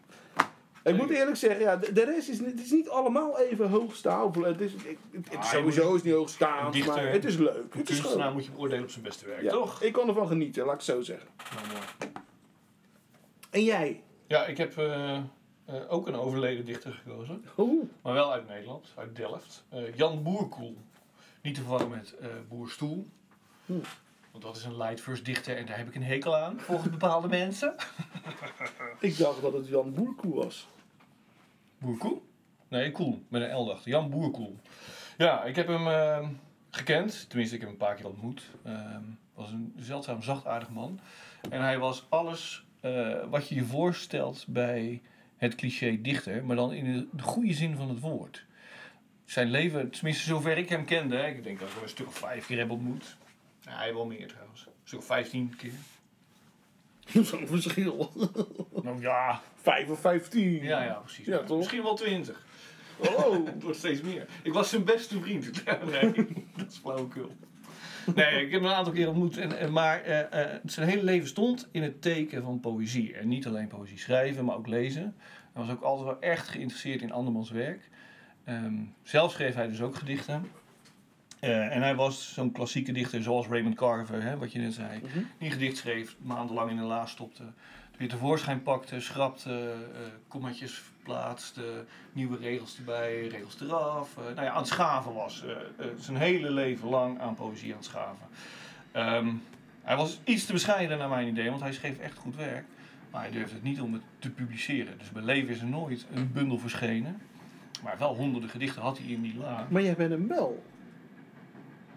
Ik 0.85 0.97
moet 0.97 1.09
eerlijk 1.09 1.37
zeggen, 1.37 1.59
ja, 1.61 1.75
de, 1.77 1.93
de 1.93 2.03
rest 2.03 2.29
is, 2.29 2.39
niet- 2.39 2.49
het 2.51 2.59
is 2.61 2.71
niet 2.71 2.89
allemaal 2.89 3.39
even 3.39 3.69
hoogstaand. 3.69 4.35
Het 4.35 4.61
is, 4.61 4.71
het, 4.73 5.35
Ah, 5.37 5.43
sowieso 5.43 5.95
is 5.95 6.01
niet 6.03 6.13
dichter- 6.13 7.03
maar 7.03 7.11
het 7.11 7.25
is 7.25 7.37
leuk. 7.37 7.73
Het 7.73 7.89
is 7.89 7.99
kunstenaar 8.01 8.31
moet 8.33 8.45
je 8.45 8.51
beoordelen 8.51 8.83
op 8.83 8.89
zijn 8.89 9.03
beste 9.03 9.25
werk, 9.25 9.41
ja, 9.41 9.51
toch? 9.51 9.81
Ik 9.81 9.93
kan 9.93 10.07
ervan 10.07 10.27
genieten, 10.27 10.63
laat 10.65 10.73
ik 10.73 10.79
het 10.79 10.89
zo 10.89 11.01
zeggen. 11.01 11.27
Nou, 11.55 11.67
mooi. 11.67 12.11
En 13.49 13.63
jij? 13.63 14.03
Ja, 14.27 14.45
ik 14.45 14.57
heb 14.57 14.77
eh, 14.77 15.15
eh, 15.15 15.23
ook 15.87 16.07
een 16.07 16.15
overleden 16.15 16.65
dichter 16.65 16.91
gekozen. 16.91 17.45
Oeh, 17.57 17.83
Maar 18.01 18.13
wel 18.13 18.31
uit 18.31 18.47
Nederland, 18.47 18.87
uit 18.95 19.15
Delft. 19.15 19.63
Eh, 19.69 19.95
Jan 19.95 20.23
Boerkoel. 20.23 20.77
Niet 21.41 21.55
te 21.55 21.61
verwarren 21.61 21.89
met 21.89 22.15
eh 22.21 22.27
Boerstoel. 22.49 23.07
Want 24.31 24.43
dat 24.43 24.55
is 24.55 24.63
een 24.63 24.77
light 24.77 25.01
first 25.01 25.25
dichter 25.25 25.57
en 25.57 25.65
daar 25.65 25.77
heb 25.77 25.87
ik 25.87 25.95
een 25.95 26.03
hekel 26.03 26.35
aan, 26.35 26.59
volgens 26.59 26.89
bepaalde 26.89 27.27
mensen. 27.43 27.75
Ik 28.99 29.17
dacht 29.17 29.41
dat 29.41 29.53
het 29.53 29.67
Jan 29.67 29.93
Boerkoe 29.93 30.35
was. 30.35 30.67
Boerkoel? 31.77 32.29
Nee, 32.67 32.91
Koel, 32.91 33.23
met 33.27 33.41
een 33.41 33.55
L 33.55 33.65
dacht. 33.65 33.85
Jan 33.85 34.09
Boerkoel. 34.09 34.59
Ja, 35.17 35.43
ik 35.43 35.55
heb 35.55 35.67
hem 35.67 35.87
eh, 35.87 36.29
gekend. 36.69 37.29
Tenminste, 37.29 37.55
ik 37.55 37.61
heb 37.61 37.69
hem 37.71 37.79
een 37.79 37.87
paar 37.87 37.95
keer 37.95 38.07
ontmoet. 38.07 38.49
Ehm 38.63 39.03
was 39.35 39.51
een 39.51 39.73
zeldzaam 39.77 40.21
zachtaardig 40.21 40.69
man. 40.69 40.99
En 41.49 41.61
hij 41.61 41.79
was 41.79 42.05
alles 42.09 42.65
eh, 42.81 43.23
wat 43.29 43.47
je 43.47 43.55
je 43.55 43.63
voorstelt 43.63 44.45
bij 44.47 45.01
het 45.37 45.55
cliché 45.55 46.01
dichter, 46.01 46.45
maar 46.45 46.55
dan 46.55 46.73
in 46.73 46.93
de, 46.93 47.07
de 47.11 47.23
goede 47.23 47.53
zin 47.53 47.75
van 47.75 47.89
het 47.89 47.99
woord. 47.99 48.45
Zijn 49.25 49.49
leven, 49.49 49.89
tenminste 49.89 50.23
zover 50.23 50.57
ik 50.57 50.69
hem 50.69 50.85
kende, 50.85 51.17
ik 51.17 51.43
denk 51.43 51.59
dat 51.59 51.69
ik 51.69 51.81
een 51.81 51.89
stuk 51.89 52.07
of 52.07 52.17
vijf 52.17 52.45
keer 52.45 52.57
heb 52.57 52.69
ontmoet. 52.69 53.17
Hij 53.65 53.93
wel 53.93 54.05
meer 54.05 54.27
trouwens. 54.27 54.65
Een 54.65 54.71
stuk 54.83 54.99
of 54.99 55.05
vijftien 55.05 55.55
keer. 55.55 55.71
Zo'n 57.23 57.47
verschil. 57.47 58.11
Nou 58.83 59.01
ja, 59.01 59.41
Vijf 59.55 59.89
of 59.89 59.99
vijftien. 59.99 60.63
ja, 60.63 60.83
ja 60.83 60.93
precies. 60.93 61.25
Ja, 61.25 61.43
toch? 61.43 61.57
Misschien 61.57 61.83
wel 61.83 61.95
twintig. 61.95 62.45
Oh. 62.97 63.45
Het 63.53 63.63
wordt 63.63 63.77
steeds 63.77 64.01
meer. 64.01 64.27
Ik 64.43 64.53
was 64.53 64.69
zijn 64.69 64.83
beste 64.83 65.19
vriend. 65.21 65.63
nee, 65.91 66.13
dat 66.57 66.71
is 66.71 66.77
flauwekul. 66.77 67.31
Nee, 68.15 68.45
ik 68.45 68.51
heb 68.51 68.61
hem 68.61 68.69
een 68.69 68.75
aantal 68.75 68.93
keer 68.93 69.07
ontmoet. 69.07 69.37
En, 69.37 69.59
en, 69.59 69.71
maar 69.71 70.01
eh, 70.01 70.41
eh, 70.41 70.59
zijn 70.65 70.89
hele 70.89 71.03
leven 71.03 71.27
stond 71.27 71.67
in 71.71 71.83
het 71.83 72.01
teken 72.01 72.43
van 72.43 72.59
poëzie. 72.59 73.13
En 73.13 73.27
niet 73.27 73.47
alleen 73.47 73.67
poëzie 73.67 73.97
schrijven, 73.97 74.45
maar 74.45 74.55
ook 74.55 74.67
lezen. 74.67 75.15
Hij 75.53 75.63
was 75.63 75.71
ook 75.71 75.81
altijd 75.81 76.07
wel 76.07 76.21
echt 76.21 76.47
geïnteresseerd 76.47 77.01
in 77.01 77.11
andermans 77.11 77.51
werk. 77.51 77.89
Ehm, 78.43 78.75
zelf 79.03 79.31
schreef 79.31 79.55
hij 79.55 79.67
dus 79.67 79.81
ook 79.81 79.95
gedichten. 79.95 80.51
Eh, 81.39 81.75
en 81.75 81.81
hij 81.81 81.95
was 81.95 82.33
zo'n 82.33 82.51
klassieke 82.51 82.91
dichter 82.91 83.23
zoals 83.23 83.47
Raymond 83.47 83.75
Carver, 83.75 84.21
hè, 84.21 84.37
wat 84.37 84.51
je 84.51 84.59
net 84.59 84.73
zei. 84.73 84.97
Mhm. 84.97 85.13
Die 85.13 85.47
een 85.47 85.51
gedicht 85.51 85.77
schreef, 85.77 86.15
maandenlang 86.21 86.69
in 86.71 86.77
een 86.77 86.83
la 86.85 87.05
stopte. 87.05 87.43
Weer 87.97 88.09
tevoorschijn 88.09 88.63
pakte, 88.63 88.99
schrapte, 88.99 89.73
eh 89.93 89.99
kommaatjes 90.27 90.73
verplaatste, 90.73 91.85
nieuwe 92.13 92.37
regels 92.37 92.77
erbij, 92.77 93.27
regels 93.27 93.61
eraf. 93.61 94.17
eh, 94.17 94.23
nou 94.23 94.41
ja, 94.45 94.51
aan 94.51 94.57
het 94.57 94.67
schaven 94.67 95.13
was. 95.13 95.43
zijn 95.99 96.17
hele 96.17 96.51
leven 96.51 96.89
lang 96.89 97.19
aan 97.19 97.35
poëzie 97.35 97.71
aan 97.71 97.77
het 97.77 97.85
schaven. 97.85 98.27
Ehm, 98.91 99.27
hij 99.83 99.95
was 99.95 100.19
iets 100.23 100.45
te 100.45 100.51
bescheiden 100.53 100.97
naar 100.97 101.09
mijn 101.09 101.27
idee, 101.27 101.49
want 101.49 101.61
hij 101.61 101.73
schreef 101.73 101.97
echt 101.99 102.17
goed 102.17 102.35
werk. 102.35 102.65
Maar 103.11 103.21
hij 103.21 103.31
durfde 103.31 103.53
het 103.53 103.63
niet 103.63 103.81
om 103.81 103.93
het 103.93 104.01
te 104.19 104.29
publiceren. 104.29 104.97
Dus 104.97 105.11
bij 105.11 105.21
leven 105.23 105.49
is 105.49 105.59
er 105.61 105.67
nooit 105.67 106.05
een 106.13 106.31
bundel 106.31 106.57
verschenen. 106.59 107.21
Maar 107.83 107.95
wel 107.97 108.15
honderden 108.15 108.49
gedichten 108.49 108.81
had 108.81 108.97
hij 108.97 109.07
in 109.07 109.21
die 109.21 109.37
la. 109.37 109.67
Maar 109.69 109.81
jij 109.81 109.95
bent 109.95 110.11
hem 110.11 110.27
wel. 110.27 110.63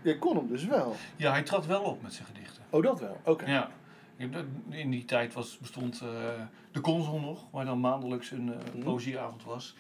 Jij 0.03 0.19
kon 0.19 0.37
hem 0.37 0.49
dus 0.49 0.65
wel. 0.65 0.97
Ja, 1.17 1.31
hij 1.31 1.43
trad 1.43 1.67
wel 1.67 1.83
op 1.83 2.03
met 2.03 2.13
zijn 2.13 2.27
gedichten. 2.27 2.63
Oh, 2.71 2.83
dat 2.83 3.01
wel. 3.01 3.21
Oké. 3.25 3.47
Ja. 3.51 3.71
In 4.69 4.91
die 4.91 5.05
tijd 5.05 5.35
was, 5.35 5.59
bestond 5.59 6.01
eh, 6.01 6.09
de 6.73 6.81
consul 6.81 7.21
nog, 7.21 7.47
waar 7.51 7.65
dan 7.65 7.81
maandelijks 7.81 8.31
een 8.31 8.45
Mhm. 8.45 8.79
poëzieavond 8.85 9.45
was. 9.45 9.77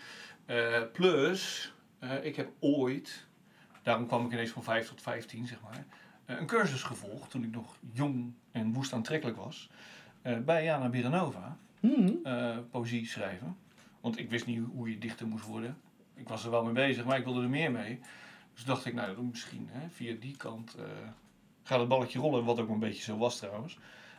Eh, 0.46 0.82
plus, 0.92 1.72
ik 2.22 2.36
heb 2.36 2.50
ooit, 2.60 3.26
daarom 3.82 4.06
kwam 4.06 4.26
ik 4.26 4.32
ineens 4.32 4.50
van 4.50 4.62
5 4.62 4.88
tot 4.88 5.02
15 5.02 5.46
zeg 5.46 5.58
maar, 5.62 5.84
een 6.38 6.46
cursus 6.46 6.82
gevolgd 6.82 7.30
toen 7.30 7.44
ik 7.44 7.50
nog 7.50 7.76
jong 7.92 8.32
en 8.52 8.72
woest 8.72 8.92
aantrekkelijk 8.92 9.36
was. 9.36 9.70
bij 10.44 10.64
Jana 10.64 10.88
Biranova, 10.88 11.56
poëzie 12.70 13.06
schrijven. 13.06 13.56
Want 14.00 14.18
ik 14.18 14.30
wist 14.30 14.46
niet 14.46 14.60
hoe 14.74 14.90
je 14.90 14.98
dichter 14.98 15.26
moest 15.26 15.44
worden. 15.44 15.76
Ik 16.14 16.28
was 16.28 16.44
er 16.44 16.50
wel 16.50 16.64
mee 16.64 16.72
bezig, 16.72 17.04
maar 17.04 17.18
ik 17.18 17.24
wilde 17.24 17.42
er 17.42 17.48
meer 17.48 17.70
mee. 17.72 18.00
Dus 18.58 18.66
dacht 18.66 18.84
ik, 18.84 18.94
nou, 18.94 19.14
dan 19.14 19.28
misschien 19.28 19.68
hè, 19.70 19.88
via 19.88 20.14
die 20.20 20.36
kant 20.36 20.74
eh, 20.78 20.84
gaat 21.62 21.78
het 21.78 21.88
balletje 21.88 22.18
rollen, 22.18 22.44
wat 22.44 22.60
ook 22.60 22.68
een 22.68 22.78
beetje 22.78 23.02
zo 23.02 23.16
was 23.16 23.38
trouwens. 23.38 23.78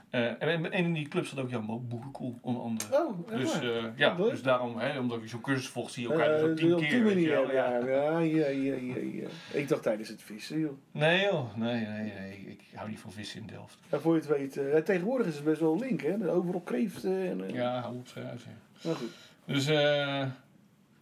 Eh, 0.09 0.41
en, 0.43 0.71
in 0.71 0.93
die 0.93 1.07
club 1.07 1.25
zat 1.25 1.39
ook 1.39 1.49
Jan 1.49 1.87
Boekenkoel, 1.87 2.37
onder 2.41 2.61
andere. 2.61 3.05
Oh, 3.05 3.27
Dus, 3.27 3.59
eh, 3.59 3.83
ja, 3.95 4.15
leuk. 4.17 4.29
dus 4.29 4.41
daarom, 4.41 4.77
hè, 4.77 4.99
omdat 4.99 5.21
je 5.21 5.27
zo'n 5.27 5.41
cursus 5.41 5.67
volgt, 5.67 5.93
zie 5.93 6.07
je 6.07 6.13
elkaar 6.13 6.29
dus 6.29 6.49
ook 6.49 6.57
tien 6.57 6.73
op 6.73 6.79
keer. 6.79 7.03
manier, 7.03 7.53
ja. 7.53 7.77
ja. 7.77 8.19
Ja, 8.19 8.47
ja, 8.47 8.75
ja, 8.75 8.95
ja. 8.95 9.27
Ik 9.53 9.67
dacht 9.67 9.83
tijdens 9.83 10.09
het 10.09 10.21
vissen, 10.21 10.59
joh. 10.59 10.77
Nee 10.91 11.21
joh, 11.21 11.55
nee, 11.55 11.85
nee, 11.85 12.13
nee. 12.19 12.45
Ik 12.47 12.61
hou 12.73 12.89
niet 12.89 12.99
van 12.99 13.11
vissen 13.11 13.39
in 13.39 13.47
Delft. 13.47 13.77
Ja, 13.91 13.99
voor 13.99 14.13
je 14.15 14.21
het 14.21 14.29
weet, 14.53 14.85
tegenwoordig 14.85 15.27
is 15.27 15.35
het 15.35 15.43
best 15.43 15.59
wel 15.59 15.79
link, 15.79 16.01
hè? 16.01 16.31
Overal 16.31 16.61
kreeften 16.61 17.29
en... 17.29 17.53
Ja, 17.53 17.81
hou 17.81 17.95
op 17.95 18.07
schuis, 18.07 18.43
ja. 18.43 18.87
Maar 18.87 18.95
goed. 18.95 19.11
Dus, 19.45 19.67
eh 19.67 20.25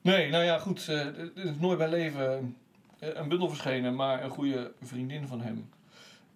nee, 0.01 0.29
nou 0.29 0.43
ja, 0.43 0.57
goed. 0.57 0.87
Er 0.87 1.31
is 1.35 1.59
nooit 1.59 1.77
bij 1.77 1.89
leven 1.89 2.55
een 2.99 3.27
bundel 3.27 3.49
verschenen, 3.49 3.95
maar 3.95 4.23
een 4.23 4.29
goede 4.29 4.71
vriendin 4.81 5.27
van 5.27 5.41
hem 5.41 5.69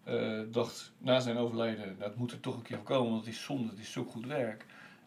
eh, 0.04 0.40
dacht 0.52 0.92
na 0.98 1.20
zijn 1.20 1.38
overlijden, 1.38 2.00
dat 2.00 2.16
moet 2.16 2.32
er 2.32 2.40
toch 2.40 2.56
een 2.56 2.62
keer 2.62 2.78
komen, 2.78 3.12
want 3.12 3.26
het 3.26 3.34
is 3.34 3.44
zonde, 3.44 3.70
het 3.70 3.80
is 3.80 3.92
zo 3.92 4.04
goed 4.04 4.26
werk. 4.26 4.66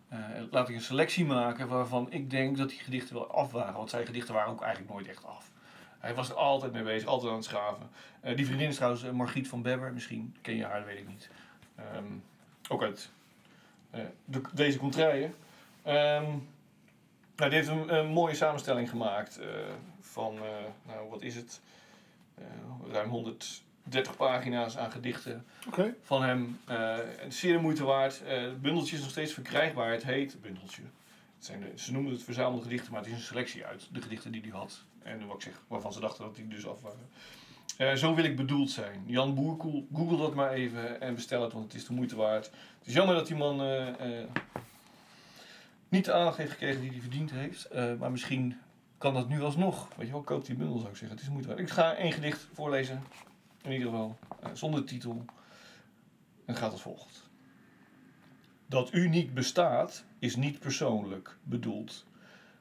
Eh, 0.09 0.19
laat 0.51 0.69
ik 0.69 0.75
een 0.75 0.81
selectie 0.81 1.25
maken 1.25 1.69
waarvan 1.69 2.07
ik 2.13 2.31
denk 2.31 2.57
dat 2.57 2.69
die 2.69 2.79
gedichten 2.79 3.15
wel 3.15 3.33
af 3.33 3.53
waren, 3.53 3.75
want 3.75 3.91
zijn 3.91 4.07
gedichten 4.07 4.35
waren 4.35 4.53
ook 4.53 4.63
eigenlijk 4.63 4.93
nooit 4.93 5.09
echt 5.09 5.25
af. 5.25 5.51
Hij 5.99 6.15
was 6.15 6.29
er 6.29 6.35
altijd 6.35 6.73
mee 6.73 6.83
bezig, 6.83 7.09
altijd 7.09 7.31
aan 7.31 7.37
het 7.37 7.47
schaven. 7.47 7.91
Eh, 8.21 8.37
die 8.37 8.47
vriendin 8.47 8.69
is 8.69 8.75
trouwens 8.75 9.03
eh, 9.03 9.11
Margriet 9.11 9.49
van 9.49 9.63
Bebber, 9.63 9.93
misschien 9.93 10.37
ken 10.41 10.57
je 10.57 10.65
haar, 10.65 10.85
weet 10.85 10.99
ik 10.99 11.09
niet. 11.09 11.31
Ehm, 11.77 12.13
ook 12.69 12.83
uit 12.83 13.11
eh, 13.91 14.01
de, 14.25 14.41
deze 14.53 14.79
contraien. 14.79 15.35
Ehm 15.83 16.27
nou, 17.37 17.51
die 17.51 17.59
heeft 17.59 17.69
een, 17.69 17.95
een 17.95 18.07
mooie 18.07 18.35
samenstelling 18.35 18.91
gemaakt 18.91 19.39
eh, 19.39 19.49
van, 20.15 20.37
eh, 20.37 20.43
nou 20.87 21.09
wat 21.11 21.23
is 21.23 21.35
het, 21.35 21.61
Eh, 22.35 22.45
ruim 22.93 23.11
130 23.11 24.17
pagina's 24.17 24.77
aan 24.77 24.91
gedichten 24.91 25.45
van 26.03 26.23
hem. 26.23 26.59
Eh, 26.65 27.23
en 27.23 27.33
zeer 27.33 27.53
de 27.53 27.59
moeite 27.59 27.85
waard. 27.85 28.23
Eh, 28.23 28.41
het 28.43 28.63
bundeltje 28.63 28.97
is 28.97 29.03
nog 29.03 29.11
steeds 29.11 29.33
verkrijgbaar. 29.33 29.91
Het 29.91 30.05
heet 30.05 30.37
bundeltje. 30.43 30.83
Het 31.37 31.45
zijn 31.45 31.61
de, 31.61 31.73
ze 31.75 31.93
noemen 31.93 32.13
het 32.13 32.23
verzamelde 32.23 32.63
gedichten, 32.63 32.93
maar 32.93 33.01
het 33.01 33.11
is 33.11 33.17
een 33.17 33.23
selectie 33.23 33.65
uit 33.65 33.89
de 33.93 34.03
gedichten 34.03 34.33
die 34.33 34.41
hij 34.41 34.51
had. 34.51 34.83
En 35.03 35.27
wat 35.27 35.37
ik 35.37 35.43
zeg, 35.43 35.63
waarvan 35.67 35.93
ze 35.93 36.01
dachten 36.01 36.25
dat 36.25 36.37
die 36.37 36.49
dus 36.49 36.67
af 36.67 36.81
waren. 36.81 37.09
Eh, 37.77 37.95
zo 37.95 38.15
wil 38.15 38.25
ik 38.25 38.37
bedoeld 38.37 38.71
zijn. 38.71 39.03
Jan 39.07 39.35
Boerkoel, 39.35 39.87
google 39.95 40.17
dat 40.17 40.35
maar 40.35 40.53
even 40.53 41.01
en 41.01 41.15
bestel 41.15 41.43
het, 41.43 41.53
want 41.53 41.65
het 41.65 41.75
is 41.75 41.87
de 41.87 41.93
moeite 41.93 42.17
waard. 42.17 42.45
Het 42.79 42.87
is 42.89 42.95
jammer 42.95 43.15
dat 43.15 43.27
die 43.27 43.37
man 43.37 43.61
eh, 43.61 43.89
eh, 43.89 44.29
niet 45.89 46.05
de 46.05 46.13
aandacht 46.13 46.37
heeft 46.37 46.51
gekregen 46.51 46.81
die 46.81 46.91
hij 46.91 47.01
verdiend 47.01 47.31
heeft. 47.31 47.65
Eh, 47.65 47.95
maar 47.99 48.11
misschien 48.11 48.59
kan 49.05 49.15
dat 49.15 49.29
nu 49.29 49.43
alsnog. 49.43 49.89
Weet 49.97 50.07
je 50.07 50.13
wel, 50.13 50.23
koop 50.23 50.45
die 50.45 50.57
bundel 50.57 50.79
zou 50.79 50.91
ik 50.91 50.97
zeggen. 50.97 51.17
Het 51.17 51.27
is 51.27 51.33
moeite. 51.33 51.55
Ik 51.55 51.71
ga 51.71 51.95
één 51.95 52.13
gedicht 52.13 52.49
voorlezen. 52.53 53.03
In 53.63 53.73
ieder 53.73 53.87
geval. 53.87 54.19
eh, 54.41 54.51
zonder 54.53 54.85
titel. 54.85 55.25
En 56.45 56.57
gaat 56.57 56.73
als 56.73 56.83
volgt. 56.83 57.29
Dat 58.67 58.93
u 58.93 59.09
niet 59.09 59.35
bestaat 59.35 60.05
is 60.19 60.37
niet 60.37 60.59
persoonlijk 60.59 61.39
bedoeld. 61.43 62.07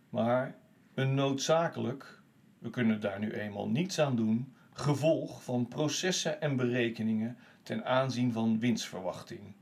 Maar 0.10 0.56
een 0.94 1.14
noodzakelijk, 1.14 2.22
we 2.60 2.70
kunnen 2.70 3.02
daar 3.02 3.20
nu 3.20 3.32
eenmaal 3.32 3.70
niets 3.70 4.00
aan 4.00 4.16
doen, 4.16 4.54
gevolg 4.74 5.44
van 5.44 5.68
processen 5.68 6.42
en 6.42 6.56
berekeningen 6.56 7.38
ten 7.62 7.86
aanzien 7.86 8.32
van 8.32 8.60
winstverwachting. 8.60 9.54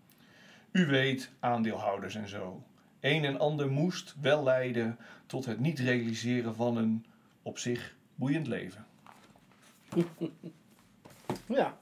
U 0.71 0.85
weet, 0.85 1.31
aandeelhouders 1.39 2.15
en 2.15 2.27
zo. 2.27 2.63
Een 3.01 3.25
en 3.25 3.39
ander 3.39 3.71
moest 3.71 4.15
wel 4.21 4.43
leiden 4.43 4.97
tot 5.25 5.45
het 5.45 5.59
niet 5.59 5.79
realiseren 5.79 6.55
van 6.55 6.77
een 6.77 7.05
op 7.41 7.57
zich 7.57 7.95
boeiend 8.15 8.47
leven. 8.47 8.85
Ja. 11.45 11.77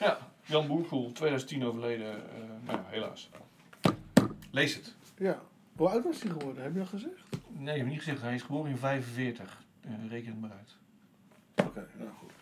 Ja, 0.00 0.18
Jan 0.44 0.66
Boerkoel, 0.66 1.12
2010 1.12 1.64
overleden, 1.64 2.14
eh, 2.14 2.40
nou 2.64 2.78
ja, 2.78 2.84
helaas. 2.88 3.30
Lees 4.50 4.74
het. 4.74 4.94
Ja. 5.16 5.42
Hoe 5.76 5.88
oud 5.88 6.04
was 6.04 6.22
hij 6.22 6.30
geworden? 6.30 6.62
Heb 6.62 6.72
je 6.72 6.78
dat 6.78 6.88
gezegd? 6.88 7.22
Nee, 7.48 7.74
ik 7.74 7.80
heb 7.80 7.90
niet 7.90 7.98
gezegd, 7.98 8.22
hij 8.22 8.34
is 8.34 8.42
geboren 8.42 8.70
in 8.70 8.76
45. 8.76 9.62
Eh, 9.80 9.90
reken 10.08 10.30
het 10.30 10.40
maar 10.40 10.50
uit. 10.50 10.76
Oké, 11.66 11.86
nou 11.96 12.10
goed. 12.18 12.32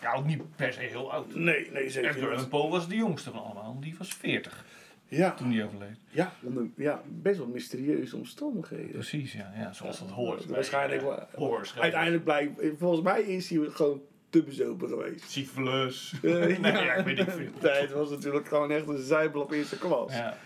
Ja, 0.00 0.14
ook 0.14 0.24
niet 0.24 0.56
per 0.56 0.72
se 0.72 0.80
heel 0.80 1.12
oud. 1.12 1.34
Nee, 1.34 1.70
nee, 1.70 1.90
zeker 1.90 2.10
Edgar 2.10 2.30
Allan. 2.32 2.48
Poe 2.48 2.70
was 2.70 2.88
de 2.88 2.96
jongste 2.96 3.30
van 3.30 3.44
allemaal. 3.44 3.80
Die 3.80 3.94
was 3.98 4.14
40 4.14 4.64
Ja. 5.08 5.34
toen 5.34 5.52
hij 5.52 5.64
overleed. 5.64 5.96
Ja, 6.10 6.32
onder, 6.42 6.66
ja, 6.76 7.02
best 7.22 7.38
wel 7.38 7.46
mysterieuze 7.46 8.16
omstandigheden. 8.16 8.90
Precies, 8.90 9.32
ja. 9.32 9.52
ja 9.56 9.72
zoals 9.72 9.98
dat 9.98 10.08
hoort. 10.10 10.46
bij, 10.46 10.54
Waarschijnlijk 10.54 11.02
wel. 11.02 11.26
horrorschrijvers. 11.34 11.80
Uiteindelijk 11.82 12.24
blijkt, 12.24 12.78
volgens 12.78 13.02
mij 13.02 13.22
is 13.22 13.50
hij 13.50 13.58
gewoon 13.68 14.00
te 14.30 14.42
bezopen 14.42 14.88
geweest. 14.88 15.30
Syphilis. 15.30 16.14
Nee, 16.22 16.60
ja, 16.60 16.94
ik 16.94 17.04
weet 17.04 17.16
niet 17.16 17.30
veel. 17.30 17.50
Nee, 17.62 17.80
het 17.80 17.92
was 17.92 18.10
natuurlijk 18.10 18.48
gewoon 18.48 18.70
echt 18.70 18.88
een 18.88 19.02
zijbel 19.02 19.40
op 19.42 19.50
eerste 19.52 19.78
klas. 19.78 20.12
Ja. 20.12 20.36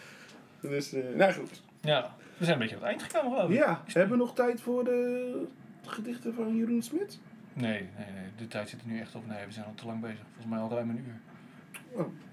Dus, 0.60 0.92
eh, 0.92 1.02
nou 1.16 1.32
goed. 1.32 1.62
ja, 1.80 2.16
we 2.36 2.44
zijn 2.44 2.56
een 2.56 2.62
beetje 2.62 2.76
aan 2.76 2.82
het 2.82 2.90
eind 2.90 3.02
gekomen, 3.02 3.32
geloof 3.32 3.50
ik. 3.50 3.56
Ja, 3.56 3.82
hebben 3.86 4.18
we 4.18 4.24
nog 4.24 4.34
tijd 4.34 4.60
voor 4.60 4.84
de 4.84 5.46
gedichten 5.86 6.34
van 6.34 6.56
Jeroen 6.56 6.82
Smit? 6.82 7.20
Nee, 7.52 7.80
nee, 7.96 8.06
nee. 8.14 8.26
De 8.36 8.48
tijd 8.48 8.68
zit 8.68 8.80
er 8.80 8.86
nu 8.86 9.00
echt 9.00 9.14
op. 9.14 9.26
Nee, 9.26 9.46
we 9.46 9.52
zijn 9.52 9.66
al 9.66 9.74
te 9.74 9.86
lang 9.86 10.00
bezig. 10.00 10.24
Volgens 10.32 10.46
mij 10.46 10.58
al 10.58 10.70
ruim 10.70 10.90
een 10.90 10.98
uur. 11.06 11.20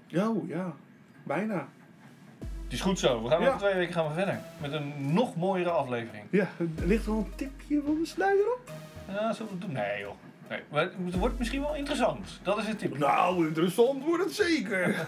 Ja, 0.06 0.30
oh, 0.30 0.48
ja. 0.48 0.74
Bijna. 1.22 1.68
Het 2.70 2.78
is 2.78 2.84
goed 2.84 2.98
zo. 2.98 3.22
We 3.22 3.28
gaan 3.28 3.46
over 3.46 3.58
twee 3.58 3.74
weken 3.74 3.92
gaan 3.92 4.08
we 4.08 4.14
verder. 4.14 4.40
Met 4.60 4.72
een 4.72 5.12
nog 5.12 5.36
mooiere 5.36 5.70
aflevering. 5.70 6.24
Ja, 6.30 6.48
ligt 6.84 7.06
er 7.06 7.12
een 7.12 7.32
tipje 7.36 7.82
van 7.84 7.98
de 8.00 8.06
sluier 8.06 8.52
op? 8.52 8.70
Ja, 9.08 9.32
zullen 9.32 9.52
we 9.52 9.58
doen? 9.58 9.72
Nee 9.72 10.00
joh. 10.00 10.14
Nee, 10.48 10.60
maar 10.68 10.90
het 11.04 11.14
wordt 11.14 11.38
misschien 11.38 11.60
wel 11.60 11.74
interessant. 11.74 12.40
Dat 12.42 12.58
is 12.58 12.66
een 12.66 12.76
tip. 12.76 12.98
Nou, 12.98 13.46
interessant 13.46 14.04
wordt 14.04 14.24
het 14.24 14.34
zeker. 14.34 15.06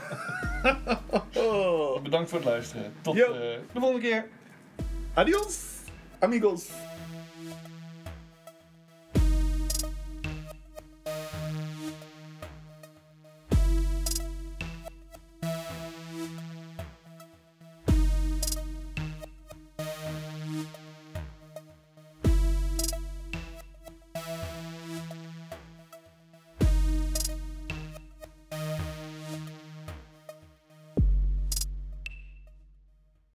Bedankt 2.03 2.31
voor 2.31 2.39
het 2.39 2.49
luisteren. 2.49 2.93
Tot 3.01 3.15
eh, 3.15 3.27
de 3.73 3.81
volgende 3.81 4.01
keer. 4.09 4.27
Adios, 5.15 5.59
amigos. 6.19 6.69